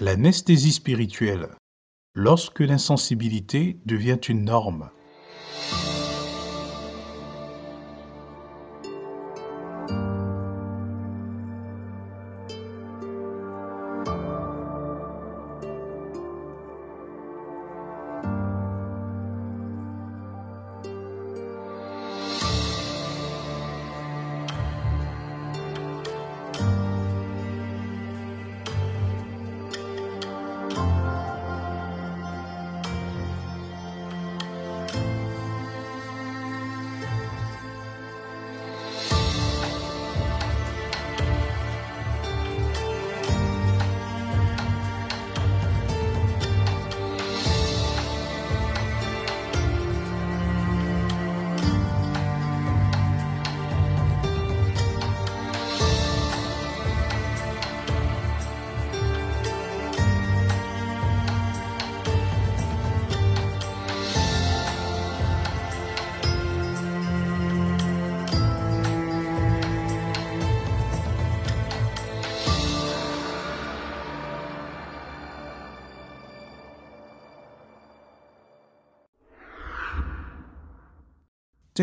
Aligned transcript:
L'anesthésie 0.00 0.72
spirituelle. 0.72 1.50
Lorsque 2.14 2.58
l'insensibilité 2.58 3.78
devient 3.86 4.18
une 4.28 4.42
norme. 4.42 4.90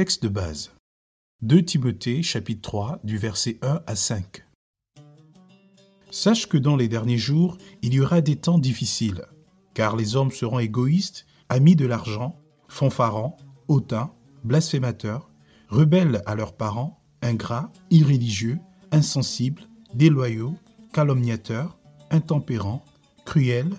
Texte 0.02 0.24
de 0.24 0.30
base. 0.30 0.72
2 1.44 1.64
Timothée 1.64 2.24
chapitre 2.24 2.62
3 2.64 3.02
du 3.04 3.20
verset 3.20 3.60
1 3.62 3.82
à 3.86 3.96
5. 3.96 4.44
Sache 6.10 6.50
que 6.50 6.58
dans 6.58 6.76
les 6.76 6.88
derniers 6.88 7.20
jours, 7.20 7.60
il 7.84 7.94
y 7.94 8.00
aura 8.00 8.22
des 8.22 8.36
temps 8.36 8.58
difficiles, 8.58 9.26
car 9.76 9.96
les 9.96 10.16
hommes 10.16 10.32
seront 10.32 10.58
égoïstes, 10.58 11.28
amis 11.50 11.76
de 11.76 11.86
l'argent, 11.86 12.36
fanfarants, 12.68 13.38
hautains, 13.68 14.12
blasphémateurs, 14.44 15.30
rebelles 15.70 16.24
à 16.26 16.34
leurs 16.34 16.58
parents, 16.58 17.00
ingrats, 17.22 17.72
irréligieux, 17.92 18.58
insensibles, 18.92 19.68
déloyaux, 19.94 20.56
calomniateurs, 20.94 21.78
intempérants, 22.10 22.84
cruels, 23.24 23.76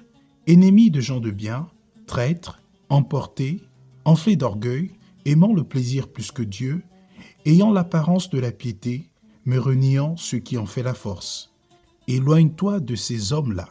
ennemis 0.47 0.93
de 0.93 1.01
gens 1.01 1.19
de 1.19 1.33
bien, 1.33 1.69
traîtres, 2.07 2.63
emportés, 2.91 3.61
enflés 4.05 4.37
d'orgueil, 4.37 4.93
aimant 5.25 5.53
le 5.53 5.65
plaisir 5.65 6.09
plus 6.09 6.31
que 6.31 6.43
Dieu, 6.43 6.83
ayant 7.45 7.73
l'apparence 7.73 8.31
de 8.31 8.39
la 8.39 8.53
piété, 8.53 9.11
mais 9.45 9.59
reniant 9.59 10.17
ce 10.17 10.37
qui 10.37 10.59
en 10.59 10.67
fait 10.67 10.83
la 10.83 10.95
force. 10.95 11.53
Éloigne-toi 12.09 12.81
de 12.81 12.95
ces 12.95 13.33
hommes-là. 13.33 13.69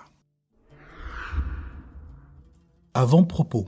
Avant-propos. 2.93 3.67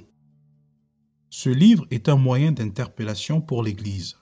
Ce 1.30 1.50
livre 1.50 1.86
est 1.92 2.10
un 2.10 2.16
moyen 2.16 2.52
d'interpellation 2.52 3.42
pour 3.42 3.64
l'Église. 3.64 4.18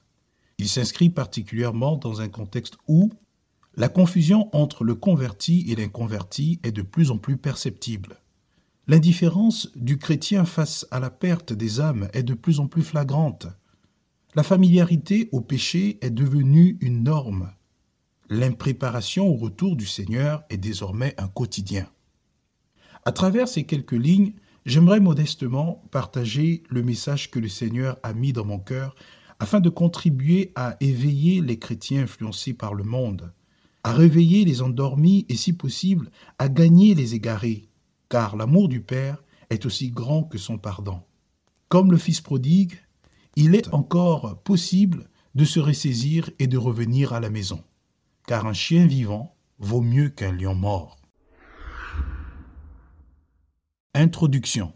Il 0.58 0.70
s'inscrit 0.70 1.10
particulièrement 1.10 1.98
dans 1.98 2.22
un 2.22 2.30
contexte 2.30 2.78
où 2.88 3.10
la 3.76 3.90
confusion 3.90 4.50
entre 4.56 4.84
le 4.84 4.96
converti 4.96 5.66
et 5.70 5.76
l'inconverti 5.76 6.60
est 6.64 6.72
de 6.72 6.82
plus 6.82 7.10
en 7.10 7.18
plus 7.18 7.38
perceptible. 7.38 8.22
L'indifférence 8.88 9.70
du 9.76 9.98
chrétien 10.00 10.44
face 10.44 10.88
à 10.90 11.00
la 11.00 11.12
perte 11.12 11.54
des 11.54 11.80
âmes 11.80 12.10
est 12.14 12.24
de 12.24 12.34
plus 12.34 12.60
en 12.60 12.68
plus 12.68 12.82
flagrante. 12.82 13.48
La 14.34 14.44
familiarité 14.44 15.30
au 15.32 15.42
péché 15.42 16.00
est 16.02 16.10
devenue 16.10 16.78
une 16.82 17.04
norme. 17.04 17.52
L'impréparation 18.30 19.28
au 19.28 19.36
retour 19.36 19.76
du 19.76 19.86
Seigneur 19.86 20.44
est 20.50 20.58
désormais 20.58 21.14
un 21.20 21.28
quotidien. 21.28 21.88
À 23.06 23.12
travers 23.12 23.48
ces 23.48 23.66
quelques 23.66 23.92
lignes, 23.92 24.34
j'aimerais 24.66 25.00
modestement 25.00 25.84
partager 25.92 26.64
le 26.70 26.82
message 26.82 27.30
que 27.30 27.40
le 27.40 27.50
Seigneur 27.50 28.00
a 28.02 28.14
mis 28.14 28.34
dans 28.34 28.46
mon 28.46 28.60
cœur 28.60 28.96
afin 29.40 29.60
de 29.60 29.70
contribuer 29.70 30.52
à 30.56 30.78
éveiller 30.80 31.42
les 31.42 31.60
chrétiens 31.60 32.04
influencés 32.04 32.54
par 32.54 32.74
le 32.74 32.84
monde, 32.84 33.32
à 33.84 33.94
réveiller 33.94 34.44
les 34.44 34.62
endormis 34.62 35.26
et 35.30 35.36
si 35.36 35.54
possible 35.54 36.10
à 36.40 36.48
gagner 36.48 36.96
les 36.96 37.16
égarés, 37.16 37.71
car 38.12 38.36
l'amour 38.36 38.68
du 38.68 38.82
Père 38.82 39.24
est 39.50 39.66
aussi 39.66 39.90
grand 39.90 40.24
que 40.24 40.38
son 40.38 40.58
pardon. 40.58 41.02
Comme 41.70 41.92
le 41.92 41.98
Fils 41.98 42.20
prodigue, 42.20 42.74
il 43.38 43.56
est 43.56 43.74
encore 43.74 44.44
possible 44.44 45.10
de 45.34 45.46
se 45.46 45.62
ressaisir 45.62 46.30
et 46.38 46.48
de 46.48 46.58
revenir 46.58 47.14
à 47.14 47.22
la 47.22 47.30
maison, 47.30 47.64
car 48.28 48.46
un 48.46 48.54
chien 48.54 48.86
vivant 48.86 49.34
vaut 49.60 49.80
mieux 49.80 50.10
qu'un 50.10 50.34
lion 50.34 50.56
mort. 50.56 50.98
Introduction 53.96 54.74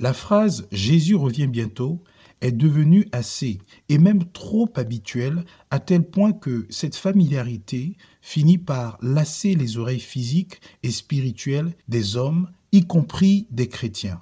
La 0.00 0.12
phrase 0.12 0.66
Jésus 0.72 1.14
revient 1.14 1.46
bientôt 1.46 2.02
est 2.40 2.52
devenue 2.52 3.08
assez 3.12 3.58
et 3.88 3.98
même 3.98 4.30
trop 4.32 4.68
habituelle 4.74 5.44
à 5.70 5.78
tel 5.78 6.08
point 6.10 6.32
que 6.32 6.66
cette 6.70 6.96
familiarité 6.96 7.96
finit 8.26 8.58
par 8.58 8.98
lasser 9.02 9.54
les 9.54 9.78
oreilles 9.78 10.00
physiques 10.00 10.60
et 10.82 10.90
spirituelles 10.90 11.76
des 11.86 12.16
hommes, 12.16 12.50
y 12.72 12.84
compris 12.84 13.46
des 13.52 13.68
chrétiens. 13.68 14.20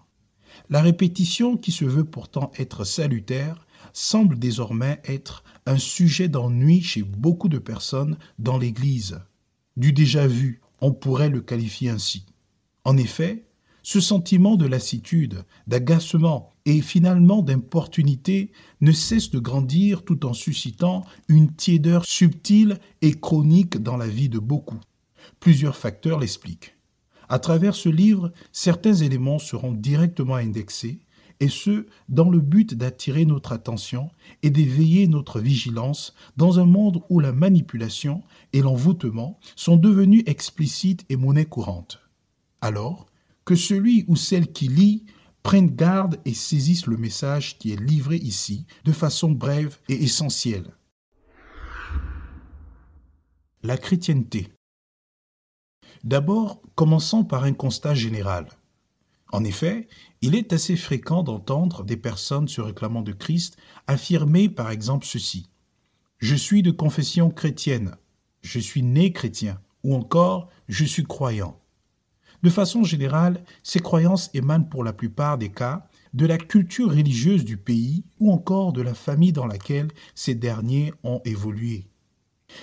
La 0.68 0.82
répétition, 0.82 1.56
qui 1.56 1.72
se 1.72 1.86
veut 1.86 2.04
pourtant 2.04 2.52
être 2.58 2.84
salutaire, 2.84 3.66
semble 3.94 4.38
désormais 4.38 5.00
être 5.04 5.42
un 5.64 5.78
sujet 5.78 6.28
d'ennui 6.28 6.82
chez 6.82 7.02
beaucoup 7.02 7.48
de 7.48 7.56
personnes 7.56 8.18
dans 8.38 8.58
l'Église. 8.58 9.20
Du 9.78 9.94
déjà 9.94 10.26
vu, 10.26 10.60
on 10.82 10.92
pourrait 10.92 11.30
le 11.30 11.40
qualifier 11.40 11.88
ainsi. 11.88 12.26
En 12.84 12.98
effet, 12.98 13.46
ce 13.82 14.00
sentiment 14.00 14.56
de 14.56 14.66
lassitude, 14.66 15.46
d'agacement 15.66 16.52
et 16.66 16.80
finalement 16.80 17.42
d'importunité 17.42 18.50
ne 18.80 18.92
cesse 18.92 19.30
de 19.30 19.38
grandir 19.38 20.02
tout 20.04 20.24
en 20.26 20.32
suscitant 20.32 21.04
une 21.28 21.52
tiédeur 21.52 22.04
subtile 22.04 22.78
et 23.02 23.12
chronique 23.12 23.82
dans 23.82 23.96
la 23.96 24.08
vie 24.08 24.28
de 24.28 24.38
beaucoup. 24.38 24.80
Plusieurs 25.40 25.76
facteurs 25.76 26.18
l'expliquent. 26.18 26.74
À 27.28 27.38
travers 27.38 27.74
ce 27.74 27.88
livre, 27.88 28.32
certains 28.52 28.94
éléments 28.94 29.38
seront 29.38 29.72
directement 29.72 30.36
indexés, 30.36 31.00
et 31.40 31.48
ce, 31.48 31.86
dans 32.08 32.30
le 32.30 32.40
but 32.40 32.74
d'attirer 32.74 33.24
notre 33.24 33.52
attention 33.52 34.10
et 34.42 34.50
d'éveiller 34.50 35.08
notre 35.08 35.40
vigilance 35.40 36.14
dans 36.36 36.60
un 36.60 36.64
monde 36.64 37.02
où 37.10 37.18
la 37.18 37.32
manipulation 37.32 38.22
et 38.52 38.62
l'envoûtement 38.62 39.38
sont 39.56 39.76
devenus 39.76 40.22
explicites 40.26 41.04
et 41.08 41.16
monnaie 41.16 41.44
courante. 41.44 42.00
Alors, 42.60 43.06
que 43.44 43.56
celui 43.56 44.04
ou 44.06 44.16
celle 44.16 44.52
qui 44.52 44.68
lit 44.68 45.04
prenne 45.44 45.76
garde 45.76 46.18
et 46.24 46.34
saisisse 46.34 46.86
le 46.86 46.96
message 46.96 47.58
qui 47.58 47.70
est 47.70 47.80
livré 47.80 48.16
ici 48.16 48.66
de 48.84 48.92
façon 48.92 49.30
brève 49.30 49.78
et 49.88 50.02
essentielle. 50.02 50.74
La 53.62 53.76
chrétienté. 53.76 54.48
D'abord, 56.02 56.62
commençons 56.74 57.24
par 57.24 57.44
un 57.44 57.52
constat 57.52 57.94
général. 57.94 58.48
En 59.32 59.44
effet, 59.44 59.86
il 60.22 60.34
est 60.34 60.52
assez 60.52 60.76
fréquent 60.76 61.22
d'entendre 61.22 61.84
des 61.84 61.96
personnes 61.98 62.48
se 62.48 62.62
réclamant 62.62 63.02
de 63.02 63.12
Christ 63.12 63.56
affirmer 63.86 64.48
par 64.48 64.70
exemple 64.70 65.06
ceci. 65.06 65.50
Je 66.18 66.34
suis 66.34 66.62
de 66.62 66.70
confession 66.70 67.30
chrétienne, 67.30 67.96
je 68.40 68.60
suis 68.60 68.82
né 68.82 69.12
chrétien, 69.12 69.60
ou 69.82 69.94
encore 69.94 70.48
je 70.68 70.84
suis 70.86 71.04
croyant. 71.04 71.60
De 72.44 72.50
façon 72.50 72.84
générale, 72.84 73.42
ces 73.62 73.80
croyances 73.80 74.28
émanent 74.34 74.64
pour 74.64 74.84
la 74.84 74.92
plupart 74.92 75.38
des 75.38 75.48
cas 75.48 75.88
de 76.12 76.26
la 76.26 76.36
culture 76.36 76.90
religieuse 76.90 77.42
du 77.42 77.56
pays 77.56 78.04
ou 78.20 78.30
encore 78.30 78.74
de 78.74 78.82
la 78.82 78.92
famille 78.92 79.32
dans 79.32 79.46
laquelle 79.46 79.88
ces 80.14 80.34
derniers 80.34 80.92
ont 81.04 81.22
évolué. 81.24 81.86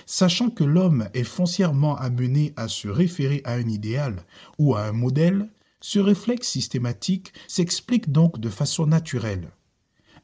Sachant 0.06 0.50
que 0.50 0.62
l'homme 0.62 1.08
est 1.14 1.24
foncièrement 1.24 1.96
amené 1.96 2.52
à 2.54 2.68
se 2.68 2.86
référer 2.86 3.42
à 3.44 3.54
un 3.54 3.68
idéal 3.68 4.24
ou 4.56 4.76
à 4.76 4.84
un 4.84 4.92
modèle, 4.92 5.50
ce 5.80 5.98
réflexe 5.98 6.46
systématique 6.46 7.32
s'explique 7.48 8.12
donc 8.12 8.38
de 8.38 8.50
façon 8.50 8.86
naturelle. 8.86 9.50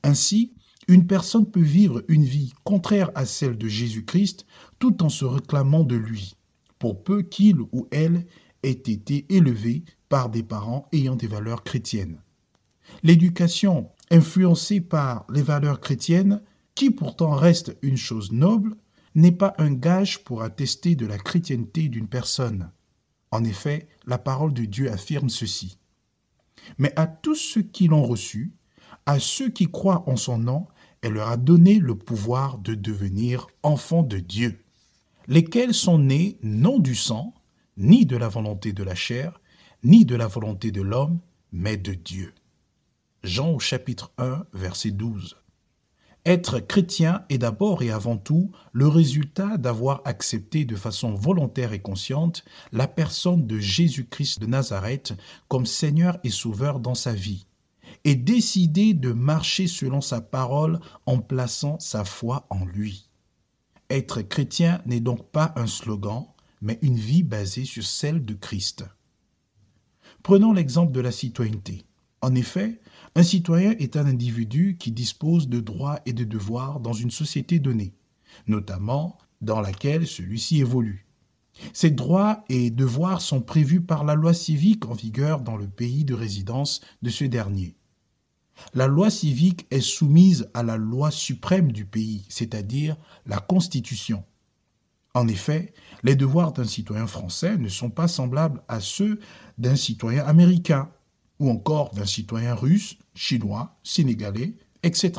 Ainsi, 0.05 0.53
une 0.87 1.09
personne 1.09 1.51
peut 1.51 1.59
vivre 1.59 2.05
une 2.07 2.25
vie 2.25 2.53
contraire 2.63 3.11
à 3.17 3.27
celle 3.27 3.59
de 3.59 3.67
Jésus-Christ 3.67 4.47
tout 4.79 5.03
en 5.03 5.09
se 5.09 5.25
réclamant 5.25 5.83
de 5.83 5.97
lui, 5.97 6.37
pour 6.79 7.03
peu 7.03 7.23
qu'il 7.23 7.61
ou 7.73 7.89
elle 7.91 8.25
aient 8.63 8.71
été 8.71 9.27
élevés 9.29 9.85
par 10.09 10.29
des 10.29 10.43
parents 10.43 10.89
ayant 10.93 11.17
des 11.17 11.27
valeurs 11.27 11.65
chrétiennes. 11.65 12.21
L'éducation 13.03 13.91
influencée 14.11 14.81
par 14.81 15.27
les 15.33 15.43
valeurs 15.43 15.81
chrétiennes, 15.81 16.43
qui 16.75 16.91
pourtant 16.91 17.33
reste 17.33 17.77
une 17.83 17.97
chose 17.97 18.33
noble, 18.33 18.77
n'est 19.15 19.33
pas 19.33 19.55
un 19.59 19.73
gage 19.73 20.25
pour 20.25 20.43
attester 20.43 20.95
de 20.95 21.07
la 21.07 21.19
chrétienté 21.19 21.89
d'une 21.89 22.09
personne. 22.09 22.71
En 23.31 23.45
effet, 23.45 23.89
la 24.07 24.19
parole 24.19 24.55
de 24.55 24.65
Dieu 24.65 24.91
affirme 24.91 25.29
ceci. 25.29 25.79
Mais 26.79 26.93
à 26.97 27.07
tous 27.07 27.35
ceux 27.35 27.63
qui 27.63 27.89
l'ont 27.89 28.05
reçu, 28.05 28.53
à 29.07 29.19
ceux 29.19 29.51
qui 29.51 29.67
croient 29.67 30.05
en 30.09 30.17
son 30.17 30.39
nom, 30.39 30.67
elle 31.03 31.15
leur 31.15 31.29
a 31.29 31.37
donné 31.37 31.79
le 31.79 31.95
pouvoir 31.95 32.59
de 32.59 32.75
devenir 32.75 33.47
enfants 33.63 34.03
de 34.03 34.19
Dieu, 34.19 34.59
lesquels 35.27 35.75
sont 35.75 35.99
nés 35.99 36.39
non 36.43 36.79
du 36.79 36.95
sang, 36.95 37.35
ni 37.79 38.05
de 38.07 38.17
la 38.17 38.29
volonté 38.29 38.73
de 38.73 38.83
la 38.83 38.97
chair, 38.97 39.41
ni 39.85 40.05
de 40.05 40.17
la 40.17 40.27
volonté 40.27 40.73
de 40.73 40.83
l'homme, 40.83 41.21
mais 41.53 41.77
de 41.77 41.95
Dieu. 41.95 42.35
Jean 43.23 43.53
au 43.53 43.61
chapitre 43.61 44.13
1, 44.19 44.47
verset 44.53 44.91
12. 44.91 45.37
Être 46.27 46.59
chrétien 46.59 47.25
est 47.31 47.39
d'abord 47.39 47.83
et 47.83 47.91
avant 47.91 48.17
tout 48.17 48.51
le 48.73 48.89
résultat 48.89 49.57
d'avoir 49.57 50.03
accepté 50.05 50.65
de 50.65 50.75
façon 50.75 51.15
volontaire 51.15 51.73
et 51.73 51.81
consciente 51.81 52.45
la 52.73 52.89
personne 52.89 53.47
de 53.47 53.59
Jésus-Christ 53.59 54.41
de 54.41 54.47
Nazareth 54.47 55.15
comme 55.47 55.65
Seigneur 55.65 56.19
et 56.25 56.31
Sauveur 56.31 56.81
dans 56.81 56.97
sa 56.97 57.13
vie, 57.13 57.47
et 58.05 58.17
décider 58.17 58.93
de 58.93 59.13
marcher 59.13 59.69
selon 59.69 60.01
sa 60.01 60.21
parole 60.21 60.81
en 61.07 61.19
plaçant 61.19 61.79
sa 61.79 62.05
foi 62.05 62.47
en 62.51 62.65
lui. 62.65 63.09
Être 63.89 64.21
chrétien 64.21 64.83
n'est 64.85 65.01
donc 65.01 65.31
pas 65.31 65.53
un 65.57 65.69
slogan, 65.69 66.27
mais 66.61 66.79
une 66.83 66.97
vie 66.97 67.23
basée 67.23 67.65
sur 67.65 67.85
celle 67.85 68.25
de 68.25 68.35
Christ. 68.35 68.85
Prenons 70.23 70.53
l'exemple 70.53 70.93
de 70.93 71.01
la 71.01 71.13
citoyenneté. 71.13 71.85
En 72.21 72.35
effet, 72.35 72.81
un 73.15 73.23
citoyen 73.23 73.73
est 73.79 73.97
un 73.97 74.07
individu 74.07 74.77
qui 74.79 74.91
dispose 74.91 75.49
de 75.49 75.61
droits 75.61 76.01
et 76.07 76.13
de 76.13 76.25
devoirs 76.25 76.81
dans 76.81 76.93
une 76.93 77.11
société 77.11 77.59
donnée, 77.59 77.95
notamment 78.47 79.19
dans 79.41 79.61
laquelle 79.61 80.07
celui-ci 80.07 80.61
évolue. 80.61 81.07
Ces 81.73 81.91
droits 81.91 82.45
et 82.49 82.71
devoirs 82.71 83.21
sont 83.21 83.41
prévus 83.41 83.81
par 83.81 84.05
la 84.05 84.15
loi 84.15 84.35
civique 84.35 84.87
en 84.87 84.95
vigueur 84.95 85.41
dans 85.41 85.57
le 85.57 85.69
pays 85.69 86.05
de 86.05 86.15
résidence 86.15 86.81
de 87.03 87.11
ce 87.11 87.25
dernier. 87.25 87.75
La 88.75 88.87
loi 88.87 89.11
civique 89.11 89.67
est 89.71 89.81
soumise 89.81 90.49
à 90.55 90.63
la 90.63 90.77
loi 90.77 91.11
suprême 91.11 91.73
du 91.73 91.85
pays, 91.85 92.27
c'est-à-dire 92.29 92.97
la 93.27 93.39
Constitution. 93.39 94.25
En 95.19 95.27
effet, 95.27 95.73
les 96.05 96.15
devoirs 96.15 96.53
d'un 96.53 96.65
citoyen 96.65 97.09
français 97.09 97.59
ne 97.59 97.69
sont 97.69 97.91
pas 97.91 98.07
semblables 98.07 98.63
à 98.69 98.79
ceux 98.79 99.19
d'un 99.59 99.75
citoyen 99.75 100.25
américain 100.25 100.93
ou 101.41 101.51
encore 101.51 101.93
d'un 101.93 102.07
citoyen 102.07 102.55
russe, 102.55 102.97
chinois, 103.17 103.77
sénégalais, 103.83 104.55
etc. 104.85 105.13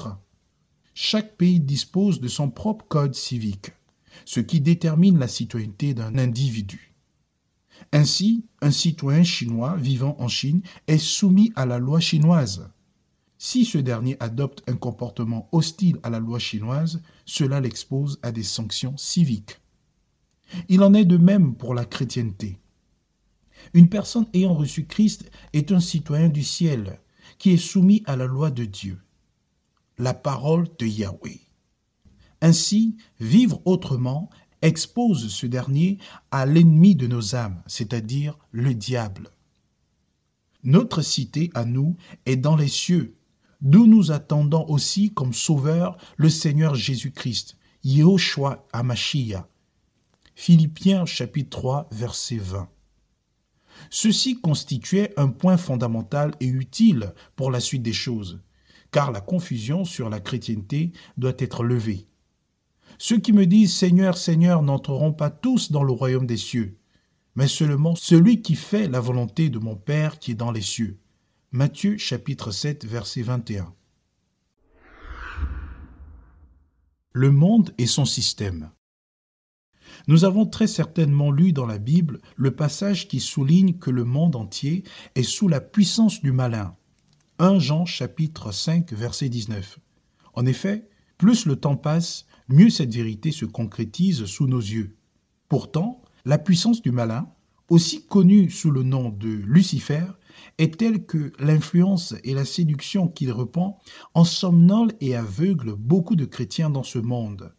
Chaque 0.93 1.35
pays 1.35 1.59
dispose 1.59 2.21
de 2.21 2.29
son 2.29 2.49
propre 2.49 2.85
code 2.87 3.13
civique, 3.13 3.73
ce 4.23 4.39
qui 4.39 4.61
détermine 4.61 5.19
la 5.19 5.27
citoyenneté 5.27 5.93
d'un 5.93 6.17
individu. 6.17 6.95
Ainsi, 7.91 8.45
un 8.61 8.71
citoyen 8.71 9.23
chinois 9.23 9.75
vivant 9.75 10.15
en 10.19 10.29
Chine 10.29 10.61
est 10.87 10.97
soumis 10.97 11.51
à 11.57 11.65
la 11.65 11.77
loi 11.77 11.99
chinoise. 11.99 12.71
Si 13.37 13.65
ce 13.65 13.77
dernier 13.77 14.15
adopte 14.21 14.63
un 14.69 14.77
comportement 14.77 15.49
hostile 15.51 15.99
à 16.03 16.09
la 16.09 16.19
loi 16.19 16.39
chinoise, 16.39 17.01
cela 17.25 17.59
l'expose 17.59 18.17
à 18.23 18.31
des 18.31 18.43
sanctions 18.43 18.95
civiques. 18.95 19.59
Il 20.67 20.83
en 20.83 20.93
est 20.93 21.05
de 21.05 21.17
même 21.17 21.55
pour 21.55 21.73
la 21.73 21.85
chrétienté. 21.85 22.59
Une 23.73 23.89
personne 23.89 24.27
ayant 24.33 24.53
reçu 24.53 24.85
Christ 24.85 25.29
est 25.53 25.71
un 25.71 25.79
citoyen 25.79 26.29
du 26.29 26.43
ciel 26.43 26.99
qui 27.37 27.51
est 27.51 27.57
soumis 27.57 28.03
à 28.05 28.15
la 28.15 28.25
loi 28.25 28.51
de 28.51 28.65
Dieu, 28.65 28.99
la 29.97 30.13
parole 30.13 30.67
de 30.79 30.85
Yahweh. 30.85 31.41
Ainsi, 32.41 32.97
vivre 33.19 33.61
autrement 33.65 34.29
expose 34.61 35.29
ce 35.29 35.45
dernier 35.45 35.97
à 36.31 36.45
l'ennemi 36.45 36.95
de 36.95 37.07
nos 37.07 37.35
âmes, 37.35 37.61
c'est-à-dire 37.67 38.37
le 38.51 38.73
diable. 38.73 39.31
Notre 40.63 41.01
cité 41.01 41.49
à 41.53 41.63
nous 41.63 41.95
est 42.25 42.35
dans 42.35 42.55
les 42.55 42.67
cieux, 42.67 43.15
d'où 43.61 43.87
nous 43.87 44.11
attendons 44.11 44.65
aussi 44.67 45.13
comme 45.13 45.33
sauveur 45.33 45.97
le 46.17 46.29
Seigneur 46.29 46.75
Jésus-Christ, 46.75 47.57
Yehoshua 47.83 48.67
Amashia. 48.73 49.47
Philippiens 50.41 51.05
chapitre 51.05 51.49
3 51.49 51.89
verset 51.91 52.37
20. 52.37 52.69
Ceci 53.89 54.39
constituait 54.39 55.13
un 55.17 55.27
point 55.27 55.57
fondamental 55.57 56.33
et 56.39 56.47
utile 56.47 57.13
pour 57.35 57.51
la 57.51 57.59
suite 57.59 57.83
des 57.83 57.91
choses, 57.91 58.39
car 58.89 59.11
la 59.11 59.19
confusion 59.19 59.83
sur 59.83 60.09
la 60.09 60.21
chrétienté 60.21 60.93
doit 61.17 61.33
être 61.39 61.65
levée. 61.65 62.07
Ceux 62.97 63.19
qui 63.19 63.33
me 63.33 63.45
disent 63.45 63.75
Seigneur, 63.75 64.17
Seigneur 64.17 64.61
n'entreront 64.61 65.11
pas 65.11 65.29
tous 65.29 65.73
dans 65.73 65.83
le 65.83 65.91
royaume 65.91 66.25
des 66.25 66.37
cieux, 66.37 66.77
mais 67.35 67.49
seulement 67.49 67.95
celui 67.95 68.41
qui 68.41 68.55
fait 68.55 68.87
la 68.87 69.01
volonté 69.01 69.49
de 69.49 69.59
mon 69.59 69.75
Père 69.75 70.19
qui 70.19 70.31
est 70.31 70.35
dans 70.35 70.53
les 70.53 70.61
cieux. 70.61 71.01
Matthieu 71.51 71.97
chapitre 71.97 72.51
7 72.51 72.85
verset 72.85 73.23
21. 73.23 73.73
Le 77.11 77.29
monde 77.29 77.73
et 77.77 77.87
son 77.87 78.05
système. 78.05 78.71
Nous 80.07 80.25
avons 80.25 80.45
très 80.45 80.67
certainement 80.67 81.31
lu 81.31 81.53
dans 81.53 81.65
la 81.65 81.77
Bible 81.77 82.19
le 82.35 82.51
passage 82.51 83.07
qui 83.07 83.19
souligne 83.19 83.77
que 83.77 83.91
le 83.91 84.03
monde 84.03 84.35
entier 84.35 84.83
est 85.15 85.23
sous 85.23 85.47
la 85.47 85.61
puissance 85.61 86.21
du 86.21 86.31
malin. 86.31 86.75
1 87.39 87.59
Jean 87.59 87.85
chapitre 87.85 88.51
5 88.51 88.91
verset 88.93 89.29
19. 89.29 89.79
En 90.33 90.45
effet, 90.45 90.89
plus 91.17 91.45
le 91.45 91.55
temps 91.55 91.77
passe, 91.77 92.25
mieux 92.47 92.69
cette 92.69 92.93
vérité 92.93 93.31
se 93.31 93.45
concrétise 93.45 94.25
sous 94.25 94.47
nos 94.47 94.59
yeux. 94.59 94.95
Pourtant, 95.47 96.01
la 96.25 96.37
puissance 96.37 96.81
du 96.81 96.91
malin, 96.91 97.29
aussi 97.69 98.05
connue 98.05 98.49
sous 98.49 98.71
le 98.71 98.83
nom 98.83 99.09
de 99.09 99.29
Lucifer, 99.29 100.05
est 100.57 100.77
telle 100.79 101.05
que 101.05 101.31
l'influence 101.39 102.15
et 102.23 102.33
la 102.33 102.45
séduction 102.45 103.07
qu'il 103.07 103.31
repend 103.31 103.79
ensomnolent 104.13 104.93
et 105.01 105.15
aveuglent 105.15 105.75
beaucoup 105.75 106.15
de 106.15 106.25
chrétiens 106.25 106.69
dans 106.69 106.83
ce 106.83 106.99
monde 106.99 107.53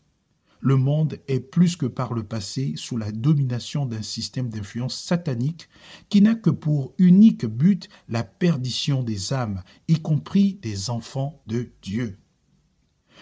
le 0.60 0.76
monde 0.76 1.18
est 1.26 1.40
plus 1.40 1.76
que 1.76 1.86
par 1.86 2.12
le 2.12 2.22
passé 2.22 2.74
sous 2.76 2.96
la 2.96 3.12
domination 3.12 3.86
d'un 3.86 4.02
système 4.02 4.50
d'influence 4.50 4.98
satanique 4.98 5.68
qui 6.08 6.20
n'a 6.20 6.34
que 6.34 6.50
pour 6.50 6.94
unique 6.98 7.46
but 7.46 7.88
la 8.08 8.22
perdition 8.22 9.02
des 9.02 9.32
âmes, 9.32 9.62
y 9.88 10.00
compris 10.00 10.58
des 10.62 10.90
enfants 10.90 11.42
de 11.46 11.70
Dieu. 11.82 12.18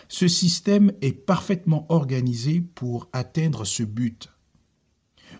Ce 0.09 0.29
système 0.29 0.93
est 1.01 1.13
parfaitement 1.13 1.87
organisé 1.89 2.61
pour 2.61 3.09
atteindre 3.13 3.65
ce 3.65 3.83
but. 3.83 4.29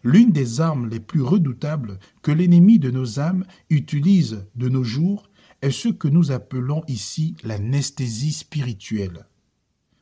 L'une 0.05 0.31
des 0.31 0.61
armes 0.61 0.89
les 0.89 1.01
plus 1.01 1.23
redoutables 1.23 1.99
que 2.23 2.31
l'ennemi 2.31 2.79
de 2.79 2.91
nos 2.91 3.19
âmes 3.19 3.45
utilise 3.71 4.47
de 4.55 4.69
nos 4.69 4.85
jours 4.85 5.31
est 5.63 5.71
ce 5.71 5.89
que 5.89 6.09
nous 6.09 6.31
appelons 6.31 6.83
ici 6.87 7.35
l'anesthésie 7.43 8.33
spirituelle. 8.33 9.27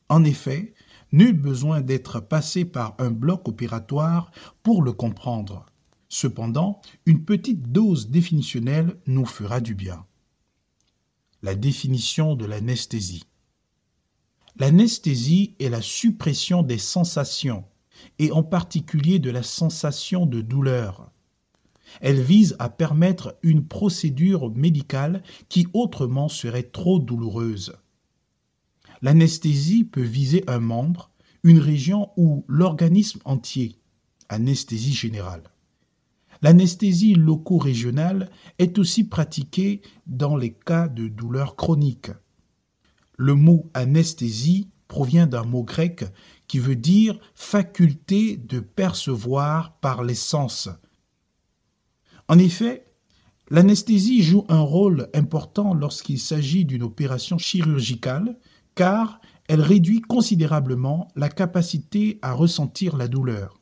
En 0.09 0.23
effet, 0.25 0.75
Nul 1.17 1.33
besoin 1.33 1.81
d'être 1.81 2.21
passé 2.21 2.67
par 2.67 2.95
un 2.99 3.11
bloc 3.11 3.49
opératoire 3.49 4.31
pour 4.63 4.83
le 4.83 4.93
comprendre. 4.93 5.65
Cependant, 6.11 6.83
une 7.07 7.25
petite 7.25 7.73
dose 7.73 8.11
définitionnelle 8.11 8.99
nous 9.07 9.25
fera 9.25 9.63
du 9.63 9.75
bien. 9.75 10.05
La 11.43 11.55
définition 11.55 12.35
de 12.35 12.45
l'anesthésie. 12.45 13.25
L'anesthésie 14.59 15.55
est 15.59 15.71
la 15.71 15.81
suppression 15.81 16.63
des 16.63 16.77
sensations, 16.77 17.65
et 18.19 18.31
en 18.31 18.43
particulier 18.43 19.19
de 19.19 19.31
la 19.31 19.43
sensation 19.43 20.27
de 20.27 20.43
douleur. 20.43 21.11
Elle 22.03 22.21
vise 22.21 22.57
à 22.59 22.69
permettre 22.69 23.39
une 23.43 23.67
procédure 23.67 24.51
médicale 24.51 25.23
qui 25.49 25.67
autrement 25.73 26.29
serait 26.29 26.65
trop 26.65 26.99
douloureuse. 26.99 27.73
L'anesthésie 29.03 29.85
peut 29.85 30.03
viser 30.03 30.45
un 30.47 30.61
membre, 30.61 31.11
une 31.43 31.59
région 31.59 32.11
ou 32.17 32.45
l'organisme 32.49 33.21
entier. 33.25 33.79
Anesthésie 34.29 34.95
générale. 34.95 35.45
L'anesthésie 36.43 37.15
loco-régionale 37.15 38.31
est 38.59 38.79
aussi 38.79 39.05
pratiquée 39.05 39.83
dans 40.07 40.37
les 40.37 40.53
cas 40.53 40.89
de 40.89 41.09
douleurs 41.09 41.57
chroniques. 41.57 42.11
Le 43.17 43.35
mot 43.35 43.71
anesthésie 43.75 44.69
provient 44.89 45.27
d'un 45.27 45.45
mot 45.45 45.63
grec 45.63 46.05
qui 46.47 46.59
veut 46.59 46.77
dire 46.77 47.19
faculté 47.35 48.37
de 48.37 48.61
percevoir 48.61 49.79
par 49.79 50.05
les 50.05 50.15
sens. 50.15 50.69
En 52.29 52.39
effet, 52.39 52.85
l'anesthésie 53.49 54.23
joue 54.23 54.45
un 54.49 54.61
rôle 54.61 55.09
important 55.15 55.75
lorsqu'il 55.75 56.19
s'agit 56.19 56.65
d'une 56.65 56.83
opération 56.83 57.39
chirurgicale 57.39 58.37
car 58.77 59.21
elle 59.49 59.63
réduit 59.63 60.03
considérablement 60.03 61.09
la 61.17 61.29
capacité 61.29 62.21
à 62.23 62.33
ressentir 62.33 62.97
la 62.97 63.09
douleur. 63.09 63.59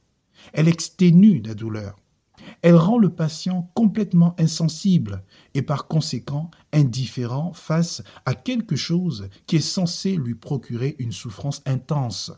Elle 0.52 0.68
exténue 0.68 1.40
la 1.40 1.54
douleur. 1.54 1.96
elle 2.60 2.76
rend 2.76 2.98
le 2.98 3.08
patient 3.08 3.70
complètement 3.74 4.34
insensible 4.38 5.22
et 5.54 5.62
par 5.62 5.86
conséquent 5.86 6.50
indifférent 6.72 7.52
face 7.54 8.02
à 8.26 8.34
quelque 8.34 8.76
chose 8.76 9.28
qui 9.46 9.56
est 9.56 9.60
censé 9.60 10.16
lui 10.16 10.34
procurer 10.34 10.96
une 10.98 11.12
souffrance 11.12 11.62
intense. 11.64 12.32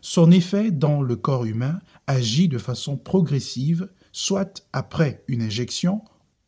Son 0.00 0.30
effet 0.30 0.70
dans 0.70 1.02
le 1.02 1.16
corps 1.16 1.44
humain 1.44 1.80
agit 2.06 2.48
de 2.48 2.58
façon 2.58 2.96
progressive, 2.96 3.88
soit 4.10 4.66
après 4.72 5.22
une 5.28 5.42
injection 5.42 6.02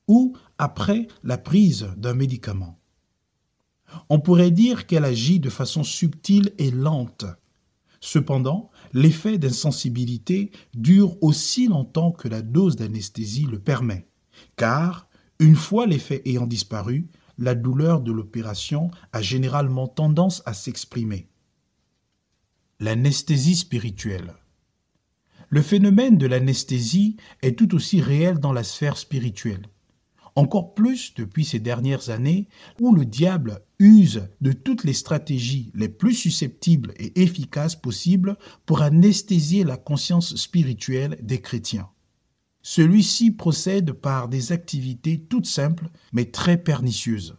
ou 0.08 0.36
après 0.58 1.08
la 1.22 1.38
prise 1.38 1.88
d'un 1.96 2.14
médicament. 2.14 2.78
On 4.08 4.20
pourrait 4.20 4.50
dire 4.50 4.86
qu'elle 4.86 5.04
agit 5.04 5.40
de 5.40 5.50
façon 5.50 5.84
subtile 5.84 6.52
et 6.58 6.70
lente. 6.70 7.24
Cependant, 8.00 8.70
l'effet 8.92 9.38
d'insensibilité 9.38 10.50
dure 10.74 11.16
aussi 11.22 11.68
longtemps 11.68 12.12
que 12.12 12.28
la 12.28 12.42
dose 12.42 12.76
d'anesthésie 12.76 13.46
le 13.46 13.58
permet, 13.58 14.06
car, 14.56 15.08
une 15.38 15.56
fois 15.56 15.86
l'effet 15.86 16.22
ayant 16.26 16.46
disparu, 16.46 17.08
la 17.38 17.54
douleur 17.54 18.00
de 18.00 18.12
l'opération 18.12 18.90
a 19.12 19.22
généralement 19.22 19.88
tendance 19.88 20.42
à 20.46 20.54
s'exprimer. 20.54 21.28
L'anesthésie 22.78 23.56
spirituelle. 23.56 24.34
Le 25.48 25.62
phénomène 25.62 26.18
de 26.18 26.26
l'anesthésie 26.26 27.16
est 27.42 27.58
tout 27.58 27.74
aussi 27.74 28.00
réel 28.00 28.38
dans 28.38 28.52
la 28.52 28.64
sphère 28.64 28.98
spirituelle 28.98 29.68
encore 30.36 30.74
plus 30.74 31.14
depuis 31.14 31.44
ces 31.44 31.60
dernières 31.60 32.10
années 32.10 32.48
où 32.80 32.94
le 32.94 33.04
diable 33.04 33.60
use 33.78 34.28
de 34.40 34.52
toutes 34.52 34.84
les 34.84 34.92
stratégies 34.92 35.70
les 35.74 35.88
plus 35.88 36.14
susceptibles 36.14 36.92
et 36.96 37.22
efficaces 37.22 37.76
possibles 37.76 38.36
pour 38.66 38.82
anesthésier 38.82 39.64
la 39.64 39.76
conscience 39.76 40.34
spirituelle 40.36 41.18
des 41.22 41.40
chrétiens. 41.40 41.88
Celui-ci 42.62 43.30
procède 43.30 43.92
par 43.92 44.28
des 44.28 44.52
activités 44.52 45.20
toutes 45.20 45.46
simples 45.46 45.90
mais 46.12 46.24
très 46.24 46.56
pernicieuses. 46.56 47.36